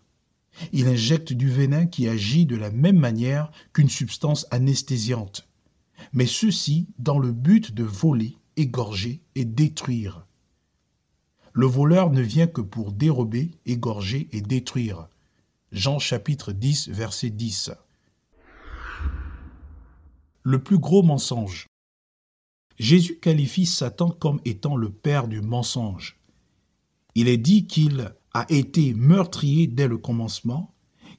Il 0.72 0.88
injecte 0.88 1.34
du 1.34 1.50
venin 1.50 1.86
qui 1.86 2.08
agit 2.08 2.46
de 2.46 2.56
la 2.56 2.72
même 2.72 3.00
manière 3.00 3.52
qu'une 3.74 3.90
substance 3.90 4.46
anesthésiante, 4.52 5.50
mais 6.14 6.28
ceci 6.28 6.88
dans 7.00 7.20
le 7.20 7.32
but 7.32 7.74
de 7.74 7.84
voler, 7.84 8.38
égorger 8.56 9.22
et 9.36 9.46
détruire. 9.46 10.25
Le 11.58 11.68
voleur 11.68 12.12
ne 12.12 12.20
vient 12.20 12.48
que 12.48 12.60
pour 12.60 12.92
dérober, 12.92 13.52
égorger 13.66 14.28
et 14.34 14.42
détruire. 14.42 15.08
Jean 15.72 16.00
chapitre 16.00 16.52
10, 16.52 16.90
verset 16.90 17.30
10. 17.30 17.72
Le 20.44 20.62
plus 20.62 20.78
gros 20.78 21.02
mensonge. 21.02 21.68
Jésus 22.78 23.20
qualifie 23.22 23.66
Satan 23.66 24.10
comme 24.10 24.42
étant 24.44 24.76
le 24.76 24.90
père 24.90 25.30
du 25.30 25.40
mensonge. 25.40 26.18
Il 27.16 27.30
est 27.30 27.38
dit 27.38 27.68
qu'il 27.68 28.12
a 28.34 28.46
été 28.50 28.94
meurtrier 28.94 29.66
dès 29.66 29.88
le 29.88 29.98
commencement, 29.98 30.74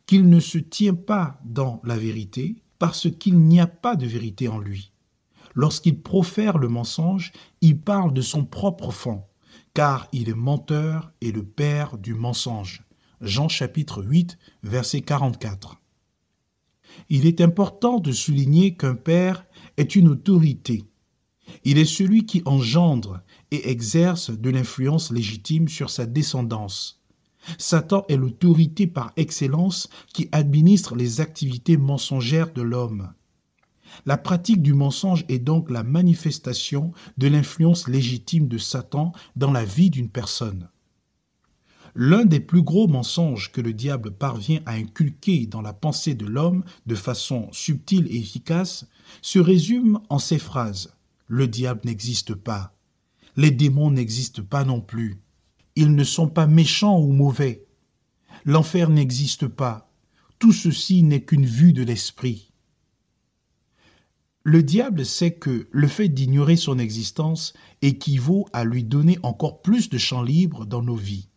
qu'il 0.05 0.29
ne 0.29 0.41
se 0.41 0.59
tient 0.59 0.93
pas 0.93 1.41
dans 1.47 1.81
la 1.83 1.97
vérité, 1.97 2.57
parce 2.79 3.11
qu'il 3.11 3.39
n'y 3.39 3.59
a 3.59 3.67
pas 3.67 3.97
de 3.97 4.07
vérité 4.07 4.49
en 4.49 4.59
lui. 4.59 4.93
Lorsqu'il 5.55 5.99
profère 5.99 6.59
le 6.59 6.69
mensonge, 6.69 7.33
il 7.63 7.81
parle 7.81 8.13
de 8.13 8.21
son 8.21 8.45
propre 8.45 8.91
fond 8.91 9.25
car 9.77 10.09
il 10.11 10.31
est 10.31 10.35
menteur 10.35 11.13
et 11.21 11.33
le 11.33 11.45
père 11.45 11.99
du 11.99 12.15
mensonge. 12.15 12.83
Jean 13.21 13.51
chapitre 13.51 14.03
8, 14.03 14.39
verset 14.63 15.03
44. 15.03 15.77
Il 17.11 17.27
est 17.27 17.43
important 17.43 18.01
de 18.01 18.11
souligner 18.11 18.75
qu'un 18.75 18.95
père 18.95 19.45
est 19.77 19.95
une 19.95 20.09
autorité. 20.09 20.87
Il 21.65 21.77
est 21.77 21.85
celui 21.85 22.25
qui 22.25 22.41
engendre 22.47 23.21
et 23.51 23.69
exerce 23.69 24.31
de 24.31 24.49
l'influence 24.49 25.13
légitime 25.13 25.69
sur 25.69 25.91
sa 25.91 26.07
descendance. 26.07 27.03
Satan 27.59 28.07
est 28.09 28.17
l'autorité 28.17 28.87
par 28.87 29.13
excellence 29.19 29.91
qui 30.15 30.31
administre 30.33 30.97
les 30.97 31.21
activités 31.21 31.77
mensongères 31.77 32.51
de 32.55 32.63
l'homme. 32.63 33.13
La 34.05 34.19
pratique 34.19 34.63
du 34.63 34.75
mensonge 34.75 35.25
est 35.29 35.39
donc 35.39 35.71
la 35.71 35.83
manifestation 35.83 36.93
de 37.17 37.29
l'influence 37.29 37.89
légitime 37.89 38.49
de 38.49 38.59
Satan 38.59 39.13
dans 39.37 39.53
la 39.53 39.65
vie 39.65 39.91
d'une 39.91 40.11
personne. 40.11 40.69
L'un 41.95 42.27
des 42.27 42.41
plus 42.41 42.63
gros 42.63 42.89
mensonges 42.89 43.51
que 43.51 43.63
le 43.63 43.73
diable 43.73 44.11
parvient 44.11 44.61
à 44.67 44.73
inculquer 44.73 45.47
dans 45.47 45.63
la 45.63 45.73
pensée 45.73 46.15
de 46.15 46.27
l'homme 46.27 46.63
de 46.85 46.95
façon 46.95 47.49
subtile 47.53 48.07
et 48.11 48.19
efficace 48.19 48.87
se 49.23 49.39
résume 49.39 50.01
en 50.11 50.19
ces 50.19 50.39
phrases. 50.39 50.95
Le 51.27 51.49
diable 51.49 51.81
n'existe 51.85 52.35
pas. 52.35 52.75
Les 53.37 53.51
démons 53.51 53.91
n'existent 53.91 54.43
pas 54.43 54.65
non 54.65 54.83
plus. 54.83 55.23
Ils 55.75 55.95
ne 55.95 56.05
sont 56.05 56.29
pas 56.29 56.47
méchants 56.47 57.01
ou 57.01 57.13
mauvais. 57.13 57.65
L'enfer 58.45 58.91
n'existe 58.91 59.47
pas. 59.47 59.91
Tout 60.39 60.53
ceci 60.53 61.03
n'est 61.03 61.23
qu'une 61.23 61.47
vue 61.47 61.73
de 61.73 61.83
l'esprit. 61.83 62.53
Le 64.49 64.63
diable 64.63 65.05
sait 65.05 65.33
que 65.33 65.67
le 65.73 65.89
fait 65.89 66.09
d'ignorer 66.09 66.55
son 66.55 66.79
existence 66.79 67.53
équivaut 67.83 68.47
à 68.53 68.63
lui 68.63 68.85
donner 68.85 69.19
encore 69.25 69.61
plus 69.61 69.89
de 69.89 69.99
champ 69.99 70.23
libre 70.23 70.67
dans 70.67 70.83
nos 70.83 70.95
vies. 70.95 71.31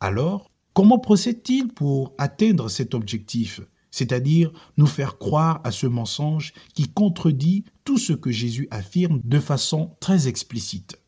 Alors, 0.00 0.50
comment 0.72 0.98
procède-t-il 0.98 1.68
pour 1.68 2.12
atteindre 2.18 2.68
cet 2.68 2.92
objectif, 2.92 3.60
c'est-à-dire 3.92 4.50
nous 4.76 4.88
faire 4.88 5.18
croire 5.18 5.60
à 5.62 5.70
ce 5.70 5.86
mensonge 5.86 6.54
qui 6.74 6.88
contredit 6.88 7.66
tout 7.84 7.98
ce 7.98 8.12
que 8.12 8.32
Jésus 8.32 8.66
affirme 8.72 9.20
de 9.22 9.38
façon 9.38 9.94
très 10.00 10.26
explicite? 10.26 11.00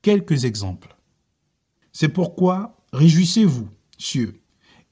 Quelques 0.00 0.44
exemples. 0.44 0.96
C'est 1.90 2.08
pourquoi 2.08 2.84
réjouissez-vous, 2.92 3.68
cieux, 3.98 4.40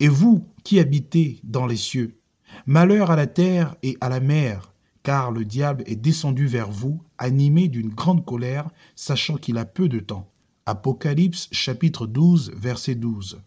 et 0.00 0.08
vous 0.08 0.48
qui 0.64 0.80
habitez 0.80 1.38
dans 1.44 1.66
les 1.66 1.76
cieux. 1.76 2.18
Malheur 2.66 3.12
à 3.12 3.16
la 3.16 3.28
terre 3.28 3.76
et 3.84 3.96
à 4.00 4.08
la 4.08 4.18
mer, 4.18 4.73
car 5.04 5.30
le 5.30 5.44
diable 5.44 5.84
est 5.86 5.96
descendu 5.96 6.46
vers 6.46 6.70
vous, 6.70 7.00
animé 7.18 7.68
d'une 7.68 7.90
grande 7.90 8.24
colère, 8.24 8.70
sachant 8.96 9.36
qu'il 9.36 9.58
a 9.58 9.66
peu 9.66 9.88
de 9.88 10.00
temps. 10.00 10.32
Apocalypse 10.66 11.48
chapitre 11.52 12.06
12, 12.06 12.54
verset 12.56 12.94
12. 12.94 13.42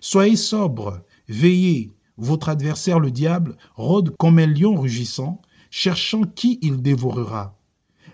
Soyez 0.00 0.36
sobres, 0.36 1.02
veillez, 1.28 1.92
votre 2.16 2.48
adversaire 2.48 2.98
le 2.98 3.10
diable 3.10 3.56
rôde 3.76 4.16
comme 4.18 4.38
un 4.38 4.46
lion 4.46 4.74
rugissant, 4.74 5.42
cherchant 5.70 6.22
qui 6.22 6.58
il 6.62 6.80
dévorera. 6.80 7.58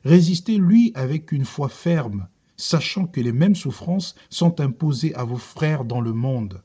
Résistez-lui 0.05 0.91
avec 0.95 1.31
une 1.31 1.45
foi 1.45 1.69
ferme, 1.69 2.29
sachant 2.57 3.07
que 3.07 3.21
les 3.21 3.33
mêmes 3.33 3.57
souffrances 3.57 4.17
sont 4.29 4.61
imposées 4.61 5.15
à 5.15 5.23
vos 5.23 5.37
frères 5.37 5.85
dans 5.85 6.01
le 6.01 6.13
monde. 6.13 6.63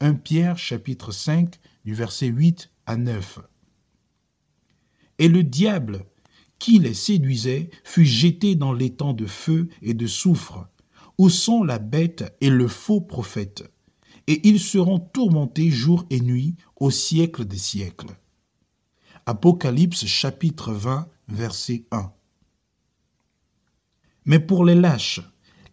1 0.00 0.14
Pierre 0.14 0.58
chapitre 0.58 1.12
5 1.12 1.58
du 1.86 1.94
verset 1.94 2.26
8 2.26 2.70
à 2.86 2.96
9 2.96 3.40
et 5.20 5.28
le 5.28 5.44
diable 5.44 6.06
qui 6.58 6.78
les 6.78 6.94
séduisait 6.94 7.70
fut 7.84 8.06
jeté 8.06 8.56
dans 8.56 8.72
l'étang 8.72 9.12
de 9.12 9.26
feu 9.26 9.68
et 9.82 9.94
de 9.94 10.06
soufre, 10.06 10.66
où 11.18 11.28
sont 11.28 11.62
la 11.62 11.78
bête 11.78 12.34
et 12.40 12.50
le 12.50 12.66
faux 12.66 13.02
prophète, 13.02 13.70
et 14.26 14.48
ils 14.48 14.58
seront 14.58 14.98
tourmentés 14.98 15.70
jour 15.70 16.06
et 16.10 16.20
nuit 16.20 16.56
au 16.76 16.90
siècle 16.90 17.44
des 17.44 17.58
siècles. 17.58 18.16
Apocalypse 19.26 20.06
chapitre 20.06 20.72
20, 20.72 21.06
verset 21.28 21.84
1. 21.90 22.10
Mais 24.24 24.40
pour 24.40 24.64
les 24.64 24.74
lâches, 24.74 25.20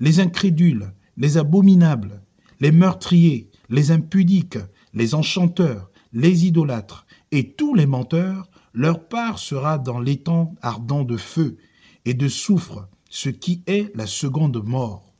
les 0.01 0.19
incrédules, 0.19 0.93
les 1.15 1.37
abominables, 1.37 2.21
les 2.59 2.73
meurtriers, 2.73 3.49
les 3.69 3.91
impudiques, 3.91 4.59
les 4.93 5.15
enchanteurs, 5.15 5.89
les 6.11 6.45
idolâtres 6.45 7.05
et 7.31 7.53
tous 7.53 7.75
les 7.75 7.85
menteurs, 7.85 8.49
leur 8.77 9.07
part 9.07 9.39
sera 9.39 9.79
dans 9.79 10.00
l'étang 10.00 10.53
ardent 10.62 11.03
de 11.03 11.17
feu 11.17 11.57
et 12.05 12.13
de 12.13 12.27
soufre, 12.27 12.88
ce 13.10 13.29
qui 13.29 13.63
est 13.65 13.91
la 13.96 14.05
seconde 14.05 14.63
mort. 14.63 15.15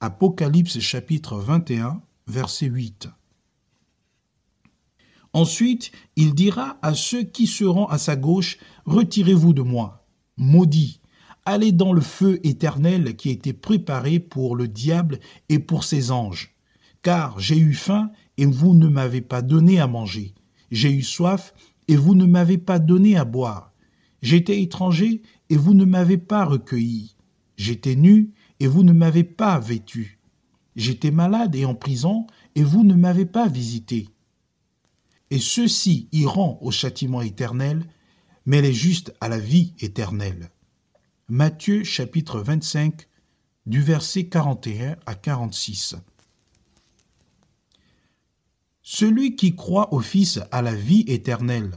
Apocalypse 0.00 0.80
chapitre 0.80 1.36
21, 1.36 2.00
verset 2.26 2.68
8. 2.68 3.10
Ensuite, 5.34 5.92
il 6.16 6.34
dira 6.34 6.78
à 6.80 6.94
ceux 6.94 7.22
qui 7.22 7.46
seront 7.46 7.84
à 7.84 7.98
sa 7.98 8.16
gauche, 8.16 8.56
Retirez-vous 8.86 9.52
de 9.52 9.60
moi, 9.60 10.06
maudits, 10.38 11.02
allez 11.44 11.72
dans 11.72 11.92
le 11.92 12.00
feu 12.00 12.40
éternel 12.44 13.16
qui 13.16 13.28
a 13.28 13.32
été 13.32 13.52
préparé 13.52 14.20
pour 14.20 14.56
le 14.56 14.68
diable 14.68 15.18
et 15.50 15.58
pour 15.58 15.84
ses 15.84 16.10
anges. 16.10 16.56
Car 17.02 17.38
j'ai 17.38 17.58
eu 17.58 17.74
faim 17.74 18.10
et 18.38 18.46
vous 18.46 18.72
ne 18.72 18.88
m'avez 18.88 19.20
pas 19.20 19.42
donné 19.42 19.80
à 19.80 19.86
manger. 19.86 20.34
J'ai 20.70 20.90
eu 20.90 21.02
soif 21.02 21.52
et 21.88 21.96
vous 21.96 22.14
ne 22.14 22.26
m'avez 22.26 22.58
pas 22.58 22.78
donné 22.78 23.16
à 23.16 23.24
boire. 23.24 23.72
J'étais 24.22 24.62
étranger, 24.62 25.22
et 25.50 25.56
vous 25.56 25.74
ne 25.74 25.84
m'avez 25.84 26.18
pas 26.18 26.44
recueilli. 26.44 27.16
J'étais 27.56 27.94
nu, 27.94 28.32
et 28.60 28.66
vous 28.66 28.82
ne 28.82 28.92
m'avez 28.92 29.24
pas 29.24 29.58
vêtu. 29.58 30.18
J'étais 30.74 31.10
malade 31.10 31.54
et 31.54 31.64
en 31.64 31.74
prison, 31.74 32.26
et 32.54 32.62
vous 32.62 32.84
ne 32.84 32.94
m'avez 32.94 33.26
pas 33.26 33.48
visité. 33.48 34.08
Et 35.30 35.38
ceux-ci 35.38 36.08
iront 36.12 36.58
au 36.60 36.70
châtiment 36.70 37.22
éternel, 37.22 37.84
mais 38.44 38.62
les 38.62 38.72
justes 38.72 39.14
à 39.20 39.28
la 39.28 39.38
vie 39.38 39.74
éternelle. 39.80 40.50
Matthieu 41.28 41.82
chapitre 41.82 42.40
25 42.40 43.08
du 43.66 43.82
verset 43.82 44.28
41 44.28 44.96
à 45.06 45.14
46. 45.14 45.96
Celui 48.88 49.34
qui 49.34 49.56
croit 49.56 49.92
au 49.92 49.98
Fils 49.98 50.38
a 50.52 50.62
la 50.62 50.72
vie 50.72 51.04
éternelle. 51.08 51.72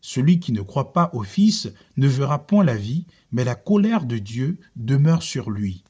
Celui 0.00 0.40
qui 0.40 0.52
ne 0.52 0.62
croit 0.62 0.94
pas 0.94 1.10
au 1.12 1.22
Fils 1.22 1.70
ne 1.98 2.08
verra 2.08 2.46
point 2.46 2.64
la 2.64 2.76
vie, 2.76 3.04
mais 3.30 3.44
la 3.44 3.54
colère 3.54 4.06
de 4.06 4.16
Dieu 4.16 4.58
demeure 4.74 5.22
sur 5.22 5.50
lui. 5.50 5.84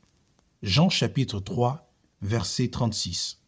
Jean 0.64 0.88
chapitre 0.88 1.38
3, 1.38 1.88
verset 2.20 2.66
36. 2.66 3.40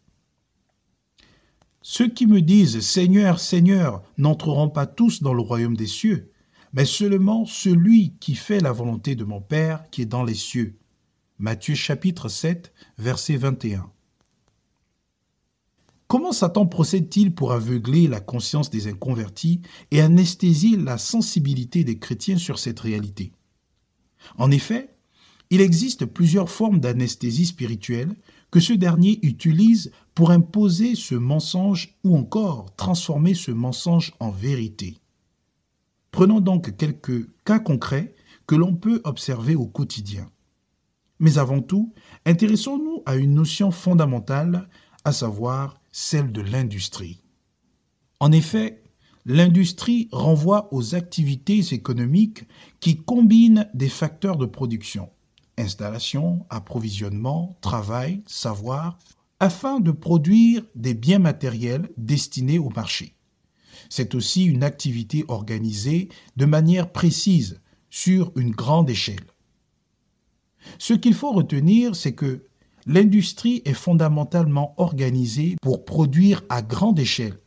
Ceux 1.82 2.08
qui 2.08 2.28
me 2.28 2.40
disent 2.40 2.78
Seigneur, 2.82 3.40
Seigneur 3.40 4.04
n'entreront 4.16 4.70
pas 4.70 4.86
tous 4.86 5.20
dans 5.20 5.34
le 5.34 5.42
royaume 5.42 5.76
des 5.76 5.88
cieux, 5.88 6.30
mais 6.72 6.84
seulement 6.84 7.46
celui 7.46 8.14
qui 8.20 8.36
fait 8.36 8.60
la 8.60 8.70
volonté 8.70 9.16
de 9.16 9.24
mon 9.24 9.40
Père 9.40 9.90
qui 9.90 10.02
est 10.02 10.06
dans 10.06 10.22
les 10.22 10.34
cieux. 10.34 10.78
Matthieu 11.40 11.74
chapitre 11.74 12.28
7, 12.28 12.72
verset 12.96 13.38
21. 13.38 13.90
Comment 16.08 16.32
Satan 16.32 16.64
procède-t-il 16.64 17.34
pour 17.34 17.52
aveugler 17.52 18.08
la 18.08 18.20
conscience 18.20 18.70
des 18.70 18.86
inconvertis 18.86 19.60
et 19.90 20.00
anesthésier 20.00 20.78
la 20.78 20.96
sensibilité 20.96 21.84
des 21.84 21.98
chrétiens 21.98 22.38
sur 22.38 22.58
cette 22.58 22.80
réalité? 22.80 23.32
En 24.38 24.50
effet, 24.50 24.96
il 25.50 25.60
existe 25.60 26.06
plusieurs 26.06 26.48
formes 26.48 26.80
d'anesthésie 26.80 27.44
spirituelle 27.44 28.16
que 28.50 28.58
ce 28.58 28.72
dernier 28.72 29.18
utilise 29.20 29.92
pour 30.14 30.30
imposer 30.30 30.94
ce 30.94 31.14
mensonge 31.14 31.98
ou 32.04 32.16
encore 32.16 32.74
transformer 32.76 33.34
ce 33.34 33.50
mensonge 33.50 34.14
en 34.18 34.30
vérité. 34.30 34.96
Prenons 36.10 36.40
donc 36.40 36.74
quelques 36.78 37.28
cas 37.44 37.58
concrets 37.58 38.14
que 38.46 38.54
l'on 38.54 38.74
peut 38.74 39.02
observer 39.04 39.56
au 39.56 39.66
quotidien. 39.66 40.30
Mais 41.18 41.36
avant 41.36 41.60
tout, 41.60 41.92
intéressons-nous 42.24 43.02
à 43.04 43.16
une 43.16 43.34
notion 43.34 43.70
fondamentale, 43.70 44.70
à 45.04 45.12
savoir 45.12 45.78
celle 45.92 46.32
de 46.32 46.40
l'industrie. 46.40 47.22
En 48.20 48.32
effet, 48.32 48.82
l'industrie 49.26 50.08
renvoie 50.12 50.72
aux 50.72 50.94
activités 50.94 51.60
économiques 51.72 52.44
qui 52.80 52.96
combinent 52.96 53.68
des 53.74 53.88
facteurs 53.88 54.36
de 54.36 54.46
production, 54.46 55.10
installation, 55.56 56.46
approvisionnement, 56.50 57.56
travail, 57.60 58.22
savoir, 58.26 58.98
afin 59.40 59.80
de 59.80 59.92
produire 59.92 60.64
des 60.74 60.94
biens 60.94 61.20
matériels 61.20 61.90
destinés 61.96 62.58
au 62.58 62.70
marché. 62.70 63.14
C'est 63.88 64.14
aussi 64.14 64.44
une 64.44 64.64
activité 64.64 65.24
organisée 65.28 66.08
de 66.36 66.44
manière 66.44 66.90
précise 66.90 67.60
sur 67.90 68.32
une 68.36 68.50
grande 68.50 68.90
échelle. 68.90 69.26
Ce 70.78 70.92
qu'il 70.94 71.14
faut 71.14 71.32
retenir, 71.32 71.94
c'est 71.94 72.14
que 72.14 72.47
l'industrie 72.88 73.60
est 73.66 73.74
fondamentalement 73.74 74.74
organisée 74.78 75.56
pour 75.60 75.84
produire 75.84 76.42
à 76.48 76.62
grande 76.62 76.98
échelle. 76.98 77.38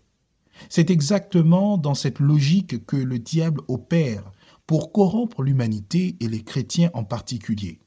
C'est 0.69 0.91
exactement 0.91 1.77
dans 1.79 1.95
cette 1.95 2.19
logique 2.19 2.86
que 2.86 2.95
le 2.95 3.17
diable 3.17 3.62
opère 3.67 4.31
pour 4.67 4.91
corrompre 4.93 5.41
l'humanité 5.41 6.15
et 6.19 6.27
les 6.27 6.43
chrétiens 6.43 6.91
en 6.93 7.03
particulier. 7.03 7.79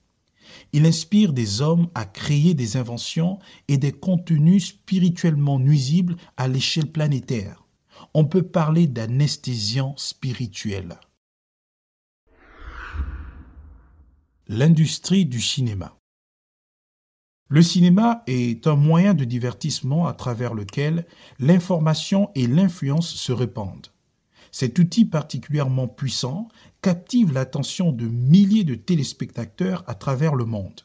Il 0.72 0.84
inspire 0.84 1.32
des 1.32 1.62
hommes 1.62 1.88
à 1.94 2.04
créer 2.04 2.54
des 2.54 2.76
inventions 2.76 3.38
et 3.68 3.78
des 3.78 3.92
contenus 3.92 4.66
spirituellement 4.66 5.60
nuisibles 5.60 6.16
à 6.36 6.48
l'échelle 6.48 6.90
planétaire. 6.90 7.64
On 8.12 8.24
peut 8.24 8.42
parler 8.42 8.88
d'anesthésiant 8.88 9.94
spirituel. 9.96 10.98
L'industrie 14.48 15.24
du 15.24 15.40
cinéma. 15.40 15.96
Le 17.48 17.60
cinéma 17.60 18.22
est 18.26 18.66
un 18.66 18.74
moyen 18.74 19.12
de 19.12 19.24
divertissement 19.24 20.06
à 20.06 20.14
travers 20.14 20.54
lequel 20.54 21.04
l'information 21.38 22.30
et 22.34 22.46
l'influence 22.46 23.14
se 23.14 23.32
répandent. 23.32 23.88
Cet 24.50 24.78
outil 24.78 25.04
particulièrement 25.04 25.86
puissant 25.86 26.48
captive 26.80 27.34
l'attention 27.34 27.92
de 27.92 28.06
milliers 28.06 28.64
de 28.64 28.74
téléspectateurs 28.74 29.84
à 29.86 29.94
travers 29.94 30.34
le 30.34 30.46
monde. 30.46 30.80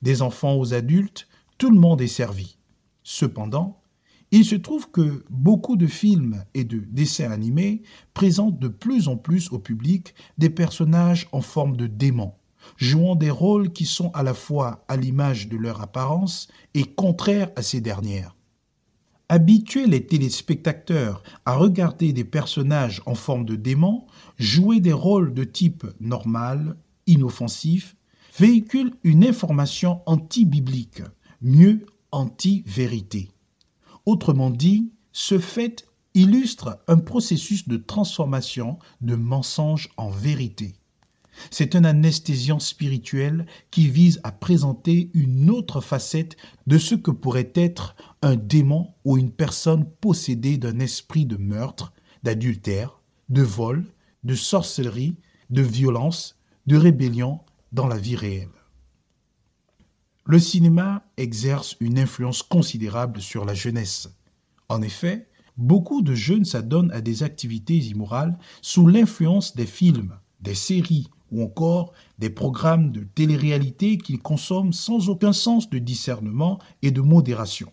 Des 0.00 0.22
enfants 0.22 0.56
aux 0.56 0.72
adultes, 0.72 1.28
tout 1.58 1.70
le 1.70 1.78
monde 1.78 2.00
est 2.00 2.06
servi. 2.06 2.56
Cependant, 3.02 3.82
il 4.30 4.46
se 4.46 4.54
trouve 4.54 4.90
que 4.90 5.26
beaucoup 5.28 5.76
de 5.76 5.86
films 5.86 6.42
et 6.54 6.64
de 6.64 6.78
dessins 6.78 7.30
animés 7.30 7.82
présentent 8.14 8.58
de 8.58 8.68
plus 8.68 9.08
en 9.08 9.18
plus 9.18 9.52
au 9.52 9.58
public 9.58 10.14
des 10.38 10.50
personnages 10.50 11.28
en 11.32 11.42
forme 11.42 11.76
de 11.76 11.86
démons 11.86 12.32
jouant 12.76 13.16
des 13.16 13.30
rôles 13.30 13.72
qui 13.72 13.84
sont 13.84 14.10
à 14.12 14.22
la 14.22 14.34
fois 14.34 14.84
à 14.88 14.96
l'image 14.96 15.48
de 15.48 15.56
leur 15.56 15.80
apparence 15.80 16.48
et 16.74 16.84
contraires 16.84 17.50
à 17.56 17.62
ces 17.62 17.80
dernières. 17.80 18.36
Habituer 19.28 19.86
les 19.86 20.06
téléspectateurs 20.06 21.22
à 21.44 21.56
regarder 21.56 22.12
des 22.12 22.24
personnages 22.24 23.02
en 23.06 23.14
forme 23.14 23.44
de 23.44 23.56
démons 23.56 24.06
jouer 24.38 24.80
des 24.80 24.92
rôles 24.92 25.34
de 25.34 25.42
type 25.44 25.84
normal, 25.98 26.76
inoffensif, 27.06 27.96
véhicule 28.38 28.92
une 29.02 29.24
information 29.24 30.00
anti-biblique, 30.06 31.02
mieux 31.42 31.86
anti-vérité. 32.12 33.30
Autrement 34.04 34.50
dit, 34.50 34.92
ce 35.12 35.38
fait 35.38 35.86
illustre 36.14 36.78
un 36.88 36.98
processus 36.98 37.66
de 37.66 37.76
transformation 37.76 38.78
de 39.00 39.16
mensonge 39.16 39.88
en 39.96 40.08
vérité. 40.08 40.74
C'est 41.50 41.74
un 41.74 41.84
anesthésiant 41.84 42.58
spirituel 42.58 43.46
qui 43.70 43.88
vise 43.88 44.20
à 44.24 44.32
présenter 44.32 45.10
une 45.14 45.50
autre 45.50 45.80
facette 45.80 46.36
de 46.66 46.78
ce 46.78 46.94
que 46.94 47.10
pourrait 47.10 47.52
être 47.54 47.96
un 48.22 48.36
démon 48.36 48.94
ou 49.04 49.18
une 49.18 49.30
personne 49.30 49.84
possédée 50.00 50.58
d'un 50.58 50.78
esprit 50.78 51.26
de 51.26 51.36
meurtre, 51.36 51.92
d'adultère, 52.22 53.00
de 53.28 53.42
vol, 53.42 53.84
de 54.24 54.34
sorcellerie, 54.34 55.16
de 55.50 55.62
violence, 55.62 56.36
de 56.66 56.76
rébellion 56.76 57.40
dans 57.72 57.86
la 57.86 57.98
vie 57.98 58.16
réelle. 58.16 58.48
Le 60.24 60.40
cinéma 60.40 61.04
exerce 61.16 61.76
une 61.78 61.98
influence 61.98 62.42
considérable 62.42 63.20
sur 63.20 63.44
la 63.44 63.54
jeunesse. 63.54 64.08
En 64.68 64.82
effet, 64.82 65.28
beaucoup 65.56 66.02
de 66.02 66.14
jeunes 66.14 66.44
s'adonnent 66.44 66.90
à 66.90 67.00
des 67.00 67.22
activités 67.22 67.76
immorales 67.76 68.36
sous 68.60 68.88
l'influence 68.88 69.54
des 69.54 69.66
films, 69.66 70.18
des 70.40 70.56
séries, 70.56 71.08
ou 71.36 71.44
encore 71.44 71.92
des 72.18 72.30
programmes 72.30 72.92
de 72.92 73.00
télé-réalité 73.00 73.98
qu'ils 73.98 74.20
consomment 74.20 74.72
sans 74.72 75.10
aucun 75.10 75.34
sens 75.34 75.68
de 75.68 75.78
discernement 75.78 76.58
et 76.82 76.90
de 76.90 77.02
modération. 77.02 77.70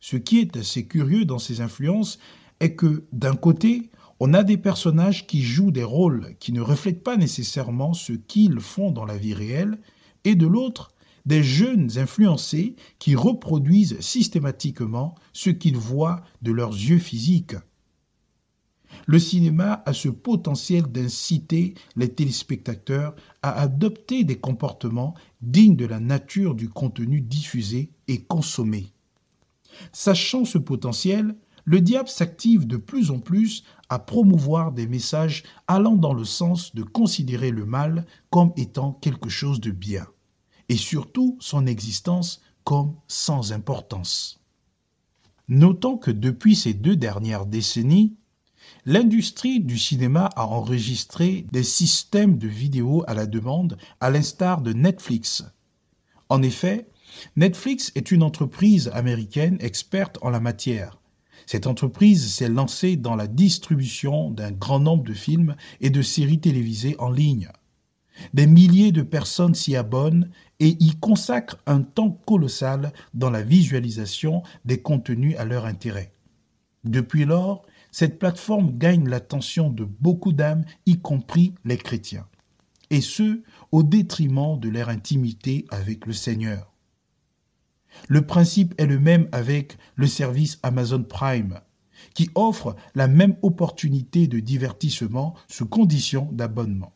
Ce 0.00 0.16
qui 0.16 0.38
est 0.38 0.56
assez 0.56 0.86
curieux 0.86 1.26
dans 1.26 1.38
ces 1.38 1.60
influences 1.60 2.18
est 2.60 2.74
que, 2.74 3.04
d'un 3.12 3.36
côté, 3.36 3.90
on 4.18 4.32
a 4.32 4.42
des 4.42 4.56
personnages 4.56 5.26
qui 5.26 5.42
jouent 5.42 5.72
des 5.72 5.84
rôles 5.84 6.36
qui 6.40 6.52
ne 6.52 6.62
reflètent 6.62 7.04
pas 7.04 7.18
nécessairement 7.18 7.92
ce 7.92 8.14
qu'ils 8.14 8.60
font 8.60 8.90
dans 8.90 9.04
la 9.04 9.18
vie 9.18 9.34
réelle, 9.34 9.78
et 10.24 10.34
de 10.34 10.46
l'autre, 10.46 10.92
des 11.26 11.42
jeunes 11.42 11.98
influencés 11.98 12.76
qui 12.98 13.14
reproduisent 13.14 14.00
systématiquement 14.00 15.16
ce 15.32 15.50
qu'ils 15.50 15.76
voient 15.76 16.22
de 16.40 16.52
leurs 16.52 16.72
yeux 16.72 16.98
physiques 16.98 17.56
le 19.06 19.18
cinéma 19.18 19.82
a 19.86 19.92
ce 19.92 20.08
potentiel 20.08 20.84
d'inciter 20.84 21.74
les 21.96 22.08
téléspectateurs 22.08 23.14
à 23.42 23.60
adopter 23.60 24.24
des 24.24 24.38
comportements 24.38 25.14
dignes 25.42 25.76
de 25.76 25.86
la 25.86 26.00
nature 26.00 26.54
du 26.54 26.68
contenu 26.68 27.20
diffusé 27.20 27.90
et 28.08 28.22
consommé. 28.22 28.92
Sachant 29.92 30.44
ce 30.44 30.58
potentiel, 30.58 31.36
le 31.64 31.80
diable 31.80 32.08
s'active 32.08 32.66
de 32.66 32.76
plus 32.76 33.10
en 33.10 33.18
plus 33.18 33.64
à 33.88 33.98
promouvoir 33.98 34.72
des 34.72 34.86
messages 34.86 35.42
allant 35.66 35.96
dans 35.96 36.14
le 36.14 36.24
sens 36.24 36.74
de 36.74 36.82
considérer 36.82 37.50
le 37.50 37.66
mal 37.66 38.06
comme 38.30 38.52
étant 38.56 38.92
quelque 38.92 39.28
chose 39.28 39.60
de 39.60 39.72
bien, 39.72 40.06
et 40.68 40.76
surtout 40.76 41.36
son 41.40 41.66
existence 41.66 42.40
comme 42.64 42.94
sans 43.08 43.52
importance. 43.52 44.40
Notons 45.48 45.96
que 45.96 46.10
depuis 46.10 46.56
ces 46.56 46.74
deux 46.74 46.96
dernières 46.96 47.46
décennies, 47.46 48.16
L'industrie 48.88 49.58
du 49.58 49.78
cinéma 49.78 50.30
a 50.36 50.46
enregistré 50.46 51.44
des 51.50 51.64
systèmes 51.64 52.38
de 52.38 52.46
vidéos 52.46 53.02
à 53.08 53.14
la 53.14 53.26
demande, 53.26 53.78
à 53.98 54.10
l'instar 54.10 54.60
de 54.60 54.72
Netflix. 54.72 55.44
En 56.28 56.40
effet, 56.40 56.86
Netflix 57.34 57.90
est 57.96 58.12
une 58.12 58.22
entreprise 58.22 58.88
américaine 58.94 59.58
experte 59.58 60.18
en 60.22 60.30
la 60.30 60.38
matière. 60.38 61.00
Cette 61.46 61.66
entreprise 61.66 62.32
s'est 62.32 62.48
lancée 62.48 62.94
dans 62.94 63.16
la 63.16 63.26
distribution 63.26 64.30
d'un 64.30 64.52
grand 64.52 64.78
nombre 64.78 65.02
de 65.02 65.14
films 65.14 65.56
et 65.80 65.90
de 65.90 66.02
séries 66.02 66.38
télévisées 66.38 66.94
en 67.00 67.10
ligne. 67.10 67.48
Des 68.34 68.46
milliers 68.46 68.92
de 68.92 69.02
personnes 69.02 69.56
s'y 69.56 69.74
abonnent 69.74 70.30
et 70.60 70.76
y 70.78 70.94
consacrent 71.00 71.58
un 71.66 71.82
temps 71.82 72.12
colossal 72.24 72.92
dans 73.14 73.30
la 73.30 73.42
visualisation 73.42 74.44
des 74.64 74.80
contenus 74.80 75.36
à 75.38 75.44
leur 75.44 75.64
intérêt. 75.64 76.12
Depuis 76.84 77.24
lors, 77.24 77.66
cette 77.96 78.18
plateforme 78.18 78.76
gagne 78.76 79.08
l'attention 79.08 79.70
de 79.70 79.84
beaucoup 79.84 80.34
d'âmes, 80.34 80.66
y 80.84 80.98
compris 80.98 81.54
les 81.64 81.78
chrétiens. 81.78 82.26
et 82.90 83.00
ce, 83.00 83.42
au 83.72 83.82
détriment 83.82 84.60
de 84.60 84.68
leur 84.68 84.90
intimité 84.90 85.64
avec 85.70 86.04
le 86.04 86.12
Seigneur. 86.12 86.74
Le 88.08 88.20
principe 88.20 88.74
est 88.76 88.84
le 88.84 89.00
même 89.00 89.30
avec 89.32 89.78
le 89.94 90.06
service 90.06 90.58
Amazon 90.62 91.04
Prime, 91.04 91.60
qui 92.12 92.28
offre 92.34 92.76
la 92.94 93.08
même 93.08 93.36
opportunité 93.40 94.26
de 94.26 94.40
divertissement 94.40 95.34
sous 95.48 95.66
condition 95.66 96.28
d'abonnement. 96.32 96.92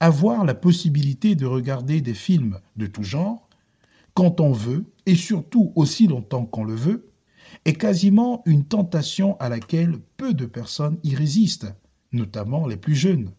Avoir 0.00 0.46
la 0.46 0.54
possibilité 0.54 1.34
de 1.34 1.44
regarder 1.44 2.00
des 2.00 2.14
films 2.14 2.60
de 2.76 2.86
tout 2.86 3.04
genre, 3.04 3.50
quand 4.14 4.40
on 4.40 4.52
veut, 4.52 4.86
et 5.04 5.16
surtout 5.16 5.70
aussi 5.76 6.06
longtemps 6.06 6.46
qu'on 6.46 6.64
le 6.64 6.74
veut, 6.74 7.09
est 7.64 7.74
quasiment 7.74 8.42
une 8.46 8.64
tentation 8.64 9.38
à 9.38 9.48
laquelle 9.48 9.98
peu 10.16 10.34
de 10.34 10.46
personnes 10.46 10.98
y 11.02 11.14
résistent, 11.14 11.74
notamment 12.12 12.66
les 12.66 12.76
plus 12.76 12.94
jeunes. 12.94 13.32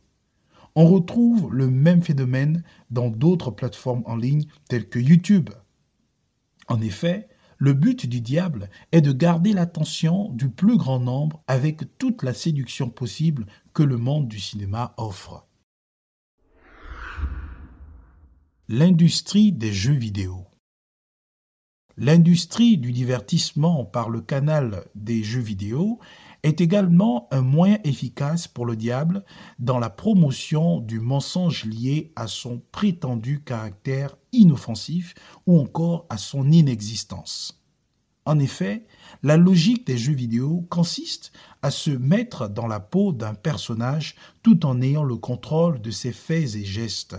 On 0.76 0.88
retrouve 0.88 1.54
le 1.54 1.70
même 1.70 2.02
phénomène 2.02 2.64
dans 2.90 3.10
d'autres 3.10 3.52
plateformes 3.52 4.04
en 4.06 4.16
ligne 4.16 4.46
telles 4.70 4.88
que 4.88 5.00
YouTube. 5.00 5.50
En 6.68 6.80
effet, 6.80 7.28
le 7.58 7.74
but 7.74 8.08
du 8.08 8.22
diable 8.22 8.70
est 8.92 9.02
de 9.02 9.12
garder 9.12 9.54
l'attention 9.54 10.30
du 10.30 10.50
plus 10.50 10.78
grand 10.78 11.00
nombre 11.00 11.44
avec 11.48 11.98
toute 11.98 12.24
la 12.24 12.34
séduction 12.34 12.90
possible 12.90 13.46
que 13.74 13.84
le 13.84 13.98
monde 13.98 14.28
du 14.28 14.40
cinéma 14.40 14.94
offre. 14.98 15.46
L'industrie 18.68 19.52
des 19.52 19.74
jeux 19.74 19.94
vidéo. 19.94 20.48
L'industrie 21.98 22.78
du 22.78 22.92
divertissement 22.92 23.84
par 23.84 24.10
le 24.10 24.22
canal 24.22 24.86
des 24.96 25.24
jeux 25.24 25.42
vidéo 25.42 26.00
est 26.44 26.62
également 26.62 27.28
un 27.32 27.42
moyen 27.42 27.78
efficace 27.84 28.48
pour 28.48 28.66
le 28.66 28.76
diable 28.76 29.24
dans 29.60 29.78
la 29.78 29.90
promotion 29.90 30.80
du 30.80 31.00
mensonge 31.00 31.66
lié 31.66 32.14
à 32.16 32.28
son 32.28 32.62
prétendu 32.72 33.44
caractère 33.44 34.18
inoffensif 34.32 35.14
ou 35.46 35.60
encore 35.60 36.06
à 36.10 36.18
son 36.18 36.50
inexistence. 36.52 37.62
En 38.26 38.40
effet, 38.40 38.86
la 39.24 39.36
logique 39.36 39.86
des 39.86 39.98
jeux 39.98 40.14
vidéo 40.14 40.66
consiste 40.70 41.32
à 41.62 41.72
se 41.72 41.92
mettre 41.92 42.48
dans 42.48 42.68
la 42.68 42.80
peau 42.80 43.12
d'un 43.12 43.34
personnage 43.34 44.16
tout 44.44 44.66
en 44.66 44.82
ayant 44.82 45.04
le 45.04 45.18
contrôle 45.18 45.82
de 45.82 45.92
ses 45.92 46.14
faits 46.14 46.56
et 46.56 46.64
gestes. 46.64 47.18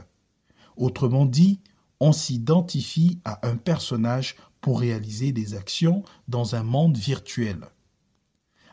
Autrement 0.77 1.27
dit, 1.27 1.61
on 2.01 2.13
s'identifie 2.13 3.21
à 3.25 3.47
un 3.47 3.57
personnage 3.57 4.37
pour 4.62 4.81
réaliser 4.81 5.33
des 5.33 5.55
actions 5.55 6.03
dans 6.29 6.55
un 6.55 6.62
monde 6.62 6.96
virtuel. 6.96 7.59